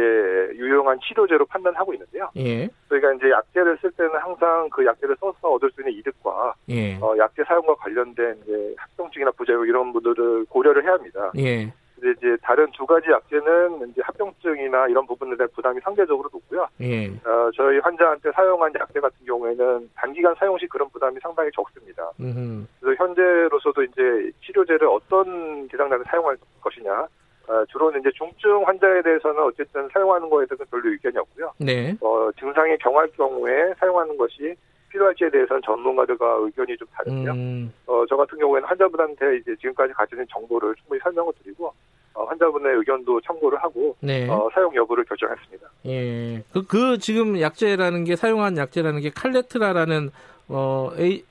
유용한 0.55 0.99
치료제로 0.99 1.45
판단하고 1.45 1.93
있는데요. 1.93 2.27
예, 2.37 2.67
저희가 2.89 3.13
이제 3.13 3.29
약제를 3.29 3.77
쓸 3.79 3.91
때는 3.91 4.15
항상 4.15 4.67
그 4.71 4.83
약제를 4.83 5.15
써서 5.19 5.47
얻을 5.47 5.69
수 5.71 5.81
있는 5.81 5.93
이득과 5.99 6.55
예, 6.69 6.95
어, 6.99 7.15
약제 7.17 7.43
사용과 7.43 7.75
관련된 7.75 8.39
이제 8.43 8.73
합병증이나 8.77 9.29
부작용 9.31 9.67
이런 9.67 9.93
분들을 9.93 10.45
고려를 10.49 10.83
해야 10.83 10.93
합니다. 10.93 11.31
예, 11.37 11.71
근데 11.99 12.17
이제 12.17 12.37
다른 12.41 12.71
두 12.71 12.85
가지 12.85 13.09
약제는 13.09 13.89
이제 13.89 14.01
합병증이나 14.03 14.87
이런 14.87 15.05
부분에 15.05 15.35
대한 15.35 15.49
부담이 15.53 15.79
상대적으로 15.81 16.29
높고요. 16.31 16.67
예. 16.81 17.07
어, 17.07 17.49
저희 17.55 17.79
환자한테 17.79 18.31
사용한 18.31 18.71
약제 18.79 18.99
같은 18.99 19.17
경우에는 19.25 19.89
단기간 19.95 20.33
사용 20.35 20.57
시 20.57 20.67
그런 20.67 20.89
부담이 20.89 21.19
상당히 21.21 21.49
적습니다. 21.53 22.09
음흠. 22.19 22.65
그래서 22.79 23.03
현재로서도 23.03 23.83
이제 23.83 24.31
치료제를 24.45 24.87
어떤 24.87 25.67
대상자에 25.67 25.99
사용할 26.05 26.37
것이냐 26.61 27.07
어, 27.47 27.65
주로는 27.65 27.99
이제 27.99 28.11
중증 28.11 28.65
환자에 28.65 29.01
대해서는 29.01 29.43
어쨌든 29.43 29.89
사용하는 29.91 30.29
거에 30.29 30.45
대해서 30.45 30.63
별로 30.69 30.89
의견이 30.89 31.17
없고요. 31.17 31.51
네. 31.57 31.95
어, 32.01 32.29
증상이 32.39 32.77
경할 32.77 33.07
경우에 33.09 33.73
사용하는 33.79 34.17
것이 34.17 34.55
필요할지에 34.89 35.29
대해서는 35.29 35.61
전문가들과 35.63 36.37
의견이 36.39 36.75
좀 36.77 36.87
다른데요. 36.93 37.31
음, 37.31 37.73
어, 37.85 38.05
저 38.07 38.17
같은 38.17 38.37
경우에는 38.37 38.67
환자분한테 38.67 39.37
이제 39.37 39.55
지금까지 39.55 39.93
가지는 39.93 40.25
정보를 40.29 40.75
충분히 40.75 40.99
설명을 41.01 41.33
드리고 41.41 41.67
어, 41.67 41.73
환자분의 42.13 42.75
의견도 42.77 43.21
참고를 43.21 43.61
하고 43.61 43.95
네. 43.99 44.27
어, 44.29 44.49
사용 44.53 44.75
여부를 44.75 45.03
결정했습니다. 45.05 45.67
예. 45.85 46.43
그, 46.51 46.65
그 46.65 46.97
지금 46.97 47.39
약제라는 47.39 48.03
게 48.03 48.15
사용한 48.15 48.57
약제라는 48.57 49.01
게 49.01 49.09
칼레트라라는 49.09 50.11
어 50.49 50.91
에이, 50.97 51.23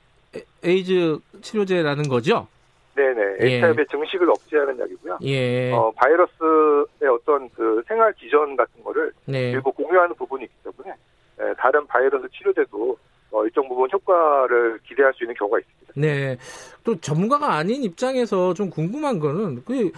에이즈 0.63 1.19
치료제라는 1.41 2.07
거죠? 2.09 2.47
네네. 2.95 3.37
예. 3.41 3.61
HIV의 3.61 3.87
증식을 3.87 4.29
억제하는 4.29 4.79
약이고요. 4.79 5.19
예. 5.23 5.71
어, 5.71 5.91
바이러스의 5.95 7.09
어떤 7.09 7.49
그 7.51 7.81
생활 7.87 8.11
기전 8.13 8.55
같은 8.55 8.83
거를 8.83 9.11
네. 9.25 9.51
일부 9.51 9.71
공유하는 9.71 10.15
부분이 10.15 10.43
있기 10.45 10.55
때문에 10.63 10.95
에, 11.39 11.53
다른 11.57 11.85
바이러스 11.87 12.27
치료제도 12.29 12.97
어, 13.31 13.43
일정 13.45 13.67
부분 13.67 13.89
효과를 13.91 14.79
기대할 14.87 15.13
수 15.13 15.23
있는 15.23 15.35
경우가 15.35 15.59
있습니다. 15.59 15.93
네. 15.95 16.37
또 16.83 16.99
전문가가 16.99 17.55
아닌 17.55 17.83
입장에서 17.83 18.53
좀 18.53 18.69
궁금한 18.69 19.19
거는 19.19 19.63
그 19.65 19.91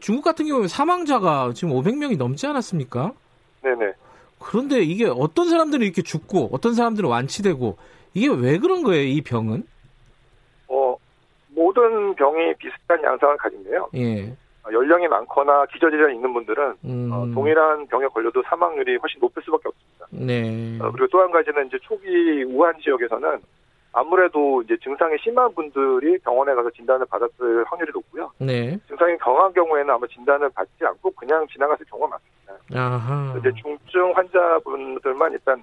중국 0.00 0.22
같은 0.22 0.46
경우에 0.46 0.68
사망자가 0.68 1.52
지금 1.54 1.74
500명이 1.74 2.16
넘지 2.16 2.46
않았습니까? 2.46 3.12
네네. 3.62 3.92
그런데 4.40 4.80
이게 4.80 5.06
어떤 5.06 5.48
사람들은 5.48 5.84
이렇게 5.84 6.02
죽고 6.02 6.50
어떤 6.52 6.74
사람들은 6.74 7.08
완치되고 7.08 7.76
이게 8.14 8.28
왜 8.28 8.58
그런 8.58 8.82
거예요, 8.82 9.02
이 9.02 9.20
병은? 9.22 9.64
어, 10.68 10.96
모든 11.48 12.14
병이 12.14 12.54
비슷한 12.58 13.02
양상을 13.02 13.36
가진데요. 13.38 13.88
예. 13.96 14.36
어, 14.64 14.72
연령이 14.72 15.06
많거나 15.08 15.66
기저질환이 15.66 16.14
있는 16.14 16.32
분들은 16.32 16.74
음. 16.84 17.10
어, 17.12 17.26
동일한 17.34 17.86
병에 17.86 18.06
걸려도 18.06 18.42
사망률이 18.42 18.96
훨씬 18.96 19.20
높을 19.20 19.42
수밖에 19.42 19.68
없습니다. 19.68 20.06
네. 20.10 20.78
어, 20.80 20.90
그리고 20.90 21.06
또 21.08 21.20
한 21.20 21.30
가지는 21.30 21.66
이제 21.66 21.78
초기 21.82 22.42
우한 22.44 22.74
지역에서는 22.80 23.38
아무래도 23.92 24.60
이제 24.62 24.76
증상이 24.82 25.16
심한 25.22 25.54
분들이 25.54 26.18
병원에 26.18 26.52
가서 26.54 26.68
진단을 26.70 27.06
받았을 27.06 27.64
확률이 27.68 27.92
높고요. 27.94 28.30
네. 28.38 28.76
증상이 28.88 29.16
경한 29.18 29.52
경우에는 29.52 29.88
아마 29.94 30.06
진단을 30.08 30.50
받지 30.50 30.84
않고 30.84 31.10
그냥 31.12 31.46
지나갔을 31.52 31.86
경우가 31.86 32.08
많습니다. 32.08 32.74
아하. 32.74 33.36
이제 33.38 33.52
중증 33.62 34.12
환자분들만 34.16 35.32
일단 35.32 35.62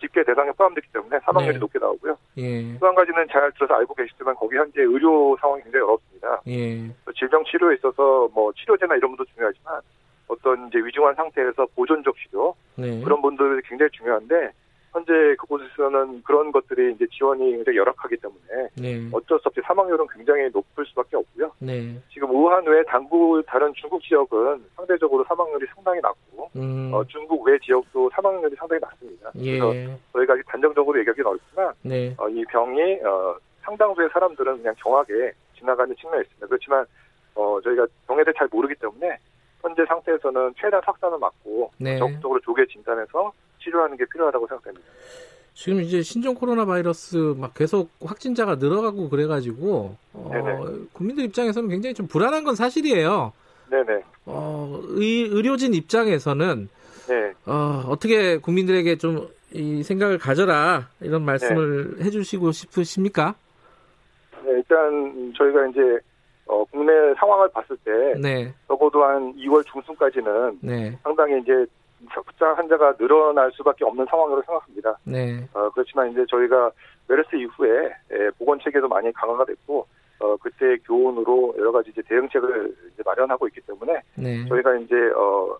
집계 0.00 0.22
대상에 0.24 0.50
포함되기 0.52 0.88
때문에 0.92 1.18
사망률이 1.24 1.54
네. 1.54 1.58
높게 1.60 1.78
나오고요. 1.78 2.16
예. 2.38 2.78
또 2.78 2.86
한 2.86 2.94
가지는 2.94 3.26
잘 3.30 3.50
들어서 3.52 3.74
알고 3.74 3.94
계시지만 3.94 4.34
거기 4.34 4.56
현재 4.56 4.82
의료 4.82 5.36
상황이 5.40 5.62
굉장히 5.62 5.84
어렵습니다. 5.84 6.40
예. 6.48 6.90
질병 7.16 7.44
치료에 7.44 7.74
있어서 7.76 8.28
뭐 8.34 8.52
치료제나 8.52 8.96
이런 8.96 9.16
것도 9.16 9.24
중요하지만 9.34 9.80
어떤 10.28 10.68
이제 10.68 10.78
위중한 10.78 11.14
상태에서 11.14 11.66
보존적 11.74 12.14
치료 12.16 12.54
네. 12.76 13.00
그런 13.02 13.20
분들이 13.22 13.60
굉장히 13.68 13.90
중요한데 13.92 14.50
현재 14.94 15.12
그곳에서는 15.40 16.22
그런 16.22 16.52
것들이 16.52 16.92
이제 16.92 17.04
지원이 17.08 17.50
굉장히 17.50 17.78
열악하기 17.78 18.16
때문에 18.16 18.68
네. 18.76 19.08
어쩔 19.12 19.40
수 19.40 19.48
없이 19.48 19.60
사망률은 19.64 20.06
굉장히 20.06 20.48
높을 20.52 20.86
수밖에 20.86 21.16
없고요. 21.16 21.50
네. 21.58 22.00
지금 22.12 22.30
우한 22.30 22.64
외 22.64 22.84
당구 22.84 23.42
다른 23.44 23.74
중국 23.74 24.00
지역은 24.04 24.64
상대적으로 24.76 25.24
사망률이 25.24 25.66
상당히 25.74 26.00
낮고 26.00 26.48
음. 26.54 26.90
어, 26.94 27.02
중국 27.06 27.44
외 27.44 27.58
지역도 27.58 28.08
사망률이 28.14 28.54
상당히 28.54 28.80
낮습니다. 28.80 29.30
그래서 29.32 29.74
예. 29.74 29.98
저희가 30.12 30.34
아직 30.34 30.46
단정적으로 30.46 30.96
얘기하기는 31.00 31.28
어렵지만 31.28 31.72
네. 31.82 32.14
어, 32.16 32.28
이 32.28 32.44
병이 32.44 33.00
어, 33.02 33.36
상당수의 33.62 34.08
사람들은 34.12 34.58
그냥 34.58 34.74
경하게 34.78 35.32
지나가는 35.58 35.92
측면이 35.96 36.22
있습니다. 36.22 36.46
그렇지만 36.46 36.86
어, 37.34 37.58
저희가 37.64 37.84
병에 38.06 38.22
대해 38.22 38.32
잘 38.38 38.46
모르기 38.52 38.76
때문에 38.76 39.18
현재 39.60 39.84
상태에서는 39.86 40.54
최대한 40.56 40.82
확산을 40.84 41.18
막고 41.18 41.72
네. 41.78 41.98
적극적으로 41.98 42.38
조기에 42.40 42.66
진단해서 42.66 43.32
치료하는 43.64 43.96
게 43.96 44.04
필요하다고 44.12 44.46
생각됩니다. 44.46 44.86
지금 45.54 45.80
이제 45.80 46.02
신종 46.02 46.34
코로나 46.34 46.64
바이러스 46.64 47.16
막 47.38 47.54
계속 47.54 47.90
확진자가 48.04 48.56
늘어가고 48.56 49.08
그래가지고 49.08 49.96
어. 50.12 50.64
국민들 50.92 51.24
입장에서는 51.24 51.68
굉장히 51.68 51.94
좀 51.94 52.06
불안한 52.08 52.44
건 52.44 52.56
사실이에요. 52.56 53.32
네네. 53.70 54.02
어, 54.26 54.80
의, 54.82 55.22
의료진 55.22 55.74
입장에서는 55.74 56.68
네. 57.08 57.32
어, 57.46 57.84
어떻게 57.88 58.38
국민들에게 58.38 58.98
좀 58.98 59.28
이 59.54 59.84
생각을 59.84 60.18
가져라 60.18 60.88
이런 61.00 61.22
말씀을 61.24 61.98
네. 61.98 62.04
해주시고 62.04 62.50
싶으십니까? 62.50 63.36
네, 64.44 64.50
일단 64.50 65.32
저희가 65.38 65.68
이제 65.68 65.80
어, 66.46 66.64
국내 66.64 66.92
상황을 67.14 67.48
봤을 67.50 67.76
때 67.84 67.92
네, 68.20 68.52
적어도 68.66 69.04
한 69.04 69.32
2월 69.36 69.64
중순까지는 69.64 70.58
네, 70.60 70.98
상당히 71.04 71.40
이제 71.40 71.64
숫자 72.12 72.52
환자가 72.54 72.96
늘어날 72.96 73.50
수밖에 73.52 73.84
없는 73.84 74.06
상황으로 74.10 74.42
생각합니다. 74.42 74.96
네, 75.04 75.46
어, 75.54 75.70
그렇지만 75.70 76.10
이제 76.10 76.24
저희가 76.28 76.70
메르스 77.08 77.36
이후에 77.36 77.92
예, 78.12 78.30
보건 78.38 78.58
체계도 78.60 78.88
많이 78.88 79.12
강화가 79.12 79.44
됐고 79.44 79.86
어, 80.20 80.36
그때 80.36 80.76
교훈으로 80.86 81.54
여러 81.58 81.72
가지 81.72 81.90
이제 81.90 82.00
대응책을 82.08 82.74
이제 82.92 83.02
마련하고 83.04 83.46
있기 83.48 83.60
때문에 83.62 84.00
네. 84.16 84.46
저희가 84.48 84.76
이제 84.76 84.94
어, 85.16 85.56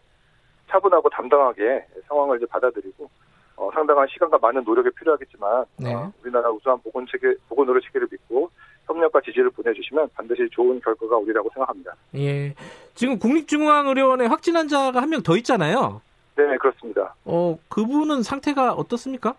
차분하고 0.70 1.08
담당하게 1.10 1.84
상황을 2.08 2.38
이제 2.38 2.46
받아들이고 2.46 3.08
어, 3.56 3.70
상당한 3.72 4.06
시간과 4.08 4.38
많은 4.38 4.64
노력이 4.64 4.90
필요하겠지만 4.98 5.64
네. 5.78 5.94
어, 5.94 6.12
우리나라 6.22 6.50
우수한 6.50 6.78
보건 6.82 7.06
체계 7.10 7.34
보건 7.48 7.68
의료 7.68 7.80
체계를 7.80 8.08
믿고 8.10 8.50
협력과 8.86 9.20
지지를 9.20 9.50
보내주시면 9.50 10.08
반드시 10.14 10.48
좋은 10.50 10.80
결과가 10.80 11.16
오리라고 11.16 11.48
생각합니다. 11.54 11.94
예. 12.16 12.54
지금 12.94 13.18
국립중앙의료원에 13.18 14.26
확진 14.26 14.56
환자가 14.56 15.00
한 15.00 15.08
명 15.08 15.22
더 15.22 15.36
있잖아요. 15.38 16.00
네 16.36 16.56
그렇습니다. 16.58 17.14
어, 17.24 17.58
그분은 17.68 18.22
상태가 18.22 18.72
어떻습니까? 18.72 19.34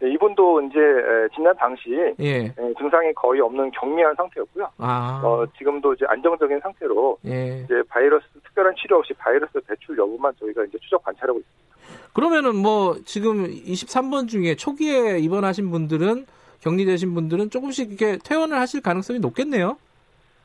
네, 0.00 0.12
이분도 0.12 0.60
이제 0.62 0.78
에, 0.78 1.28
진단 1.34 1.56
당시 1.56 1.90
예. 2.20 2.44
에, 2.44 2.74
증상이 2.78 3.12
거의 3.14 3.40
없는 3.40 3.72
경미한 3.72 4.14
상태였고요. 4.14 4.68
아, 4.78 5.20
어, 5.24 5.44
지금도 5.58 5.94
이제 5.94 6.04
안정적인 6.08 6.60
상태로 6.60 7.18
예. 7.26 7.62
이제 7.64 7.82
바이러스 7.88 8.24
특별한 8.44 8.74
치료 8.80 8.98
없이 8.98 9.12
바이러스 9.14 9.60
배출 9.66 9.98
여부만 9.98 10.32
저희가 10.38 10.64
이제 10.64 10.78
추적 10.78 11.02
관찰하고 11.02 11.40
있습니다. 11.40 11.68
그러면은 12.14 12.54
뭐 12.56 12.96
지금 13.04 13.46
23번 13.46 14.28
중에 14.28 14.54
초기에 14.54 15.18
입원하신 15.18 15.70
분들은 15.70 16.26
격리되신 16.60 17.14
분들은 17.14 17.50
조금씩 17.50 17.88
이렇게 17.88 18.18
퇴원을 18.24 18.58
하실 18.58 18.80
가능성이 18.80 19.18
높겠네요. 19.18 19.76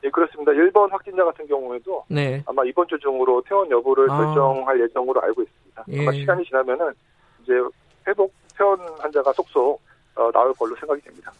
예, 0.04 0.10
그렇습니다. 0.10 0.52
1번 0.52 0.90
확진자 0.90 1.24
같은 1.24 1.46
경우에도 1.46 2.04
네. 2.08 2.42
아마 2.46 2.62
이번 2.64 2.86
주 2.88 2.98
중으로 2.98 3.42
퇴원 3.48 3.70
여부를 3.70 4.10
아. 4.10 4.18
결정할 4.18 4.80
예정으로 4.80 5.22
알고 5.22 5.42
있습니다. 5.42 5.63
예. 5.88 6.00
아마 6.00 6.12
시간이 6.12 6.44
지나면은 6.44 6.92
이제 7.42 7.52
회복 8.06 8.32
퇴원 8.56 8.78
환자가 8.98 9.32
속속 9.32 9.80
어, 10.14 10.30
나올 10.32 10.52
걸로 10.54 10.74
생각이 10.76 11.00
됩니다. 11.02 11.32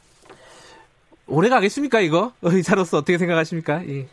오래 1.27 1.49
가겠습니까 1.49 2.01
이거? 2.01 2.33
의사로서 2.43 2.99
어떻게 2.99 3.19
생각하십니까? 3.19 3.87
예. 3.87 4.07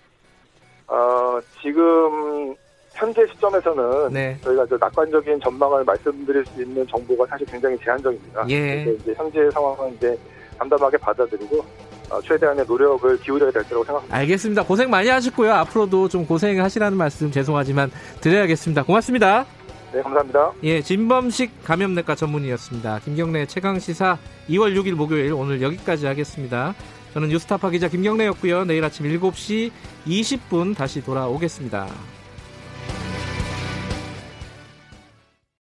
어, 0.88 1.40
지금 1.62 2.56
현재 2.94 3.26
시점에서는 3.28 4.14
네. 4.14 4.38
저희가 4.44 4.66
저 4.68 4.78
낙관적인 4.78 5.40
전망을 5.40 5.84
말씀드릴 5.84 6.46
수 6.46 6.62
있는 6.62 6.86
정보가 6.88 7.26
사실 7.28 7.48
굉장히 7.48 7.78
제한적입니다. 7.80 8.46
예. 8.50 8.96
이제 9.00 9.14
현재 9.16 9.50
상황은 9.52 9.96
이제 9.96 10.18
담담하게 10.60 10.98
받아들이고 10.98 11.66
어, 12.12 12.22
최대한의 12.22 12.66
노력을 12.68 13.18
기울여야 13.22 13.52
될 13.52 13.64
거라고 13.64 13.86
생각합니다. 13.86 14.18
알겠습니다. 14.18 14.64
고생 14.66 14.90
많이 14.90 15.08
하셨고요. 15.08 15.54
앞으로도 15.54 16.10
좀 16.10 16.26
고생하시라는 16.26 16.98
말씀 16.98 17.32
죄송하지만 17.32 17.90
드려야겠습니다. 18.20 18.84
고맙습니다. 18.84 19.46
네, 19.94 20.02
감사합니다. 20.02 20.54
예, 20.64 20.82
진범식 20.82 21.64
감염내과 21.64 22.16
전문의였습니다. 22.16 23.00
김경래 23.00 23.46
최강 23.46 23.78
시사 23.78 24.18
2월 24.50 24.76
6일 24.76 24.94
목요일 24.94 25.34
오늘 25.34 25.62
여기까지 25.62 26.06
하겠습니다. 26.06 26.74
저는 27.14 27.28
뉴스타파 27.28 27.70
기자 27.72 27.90
김경래였고요. 27.90 28.64
내일 28.66 28.84
아침 28.86 29.06
7시 29.06 29.72
20분 30.08 30.76
다시 30.76 31.04
돌아오겠습니다. 31.04 31.90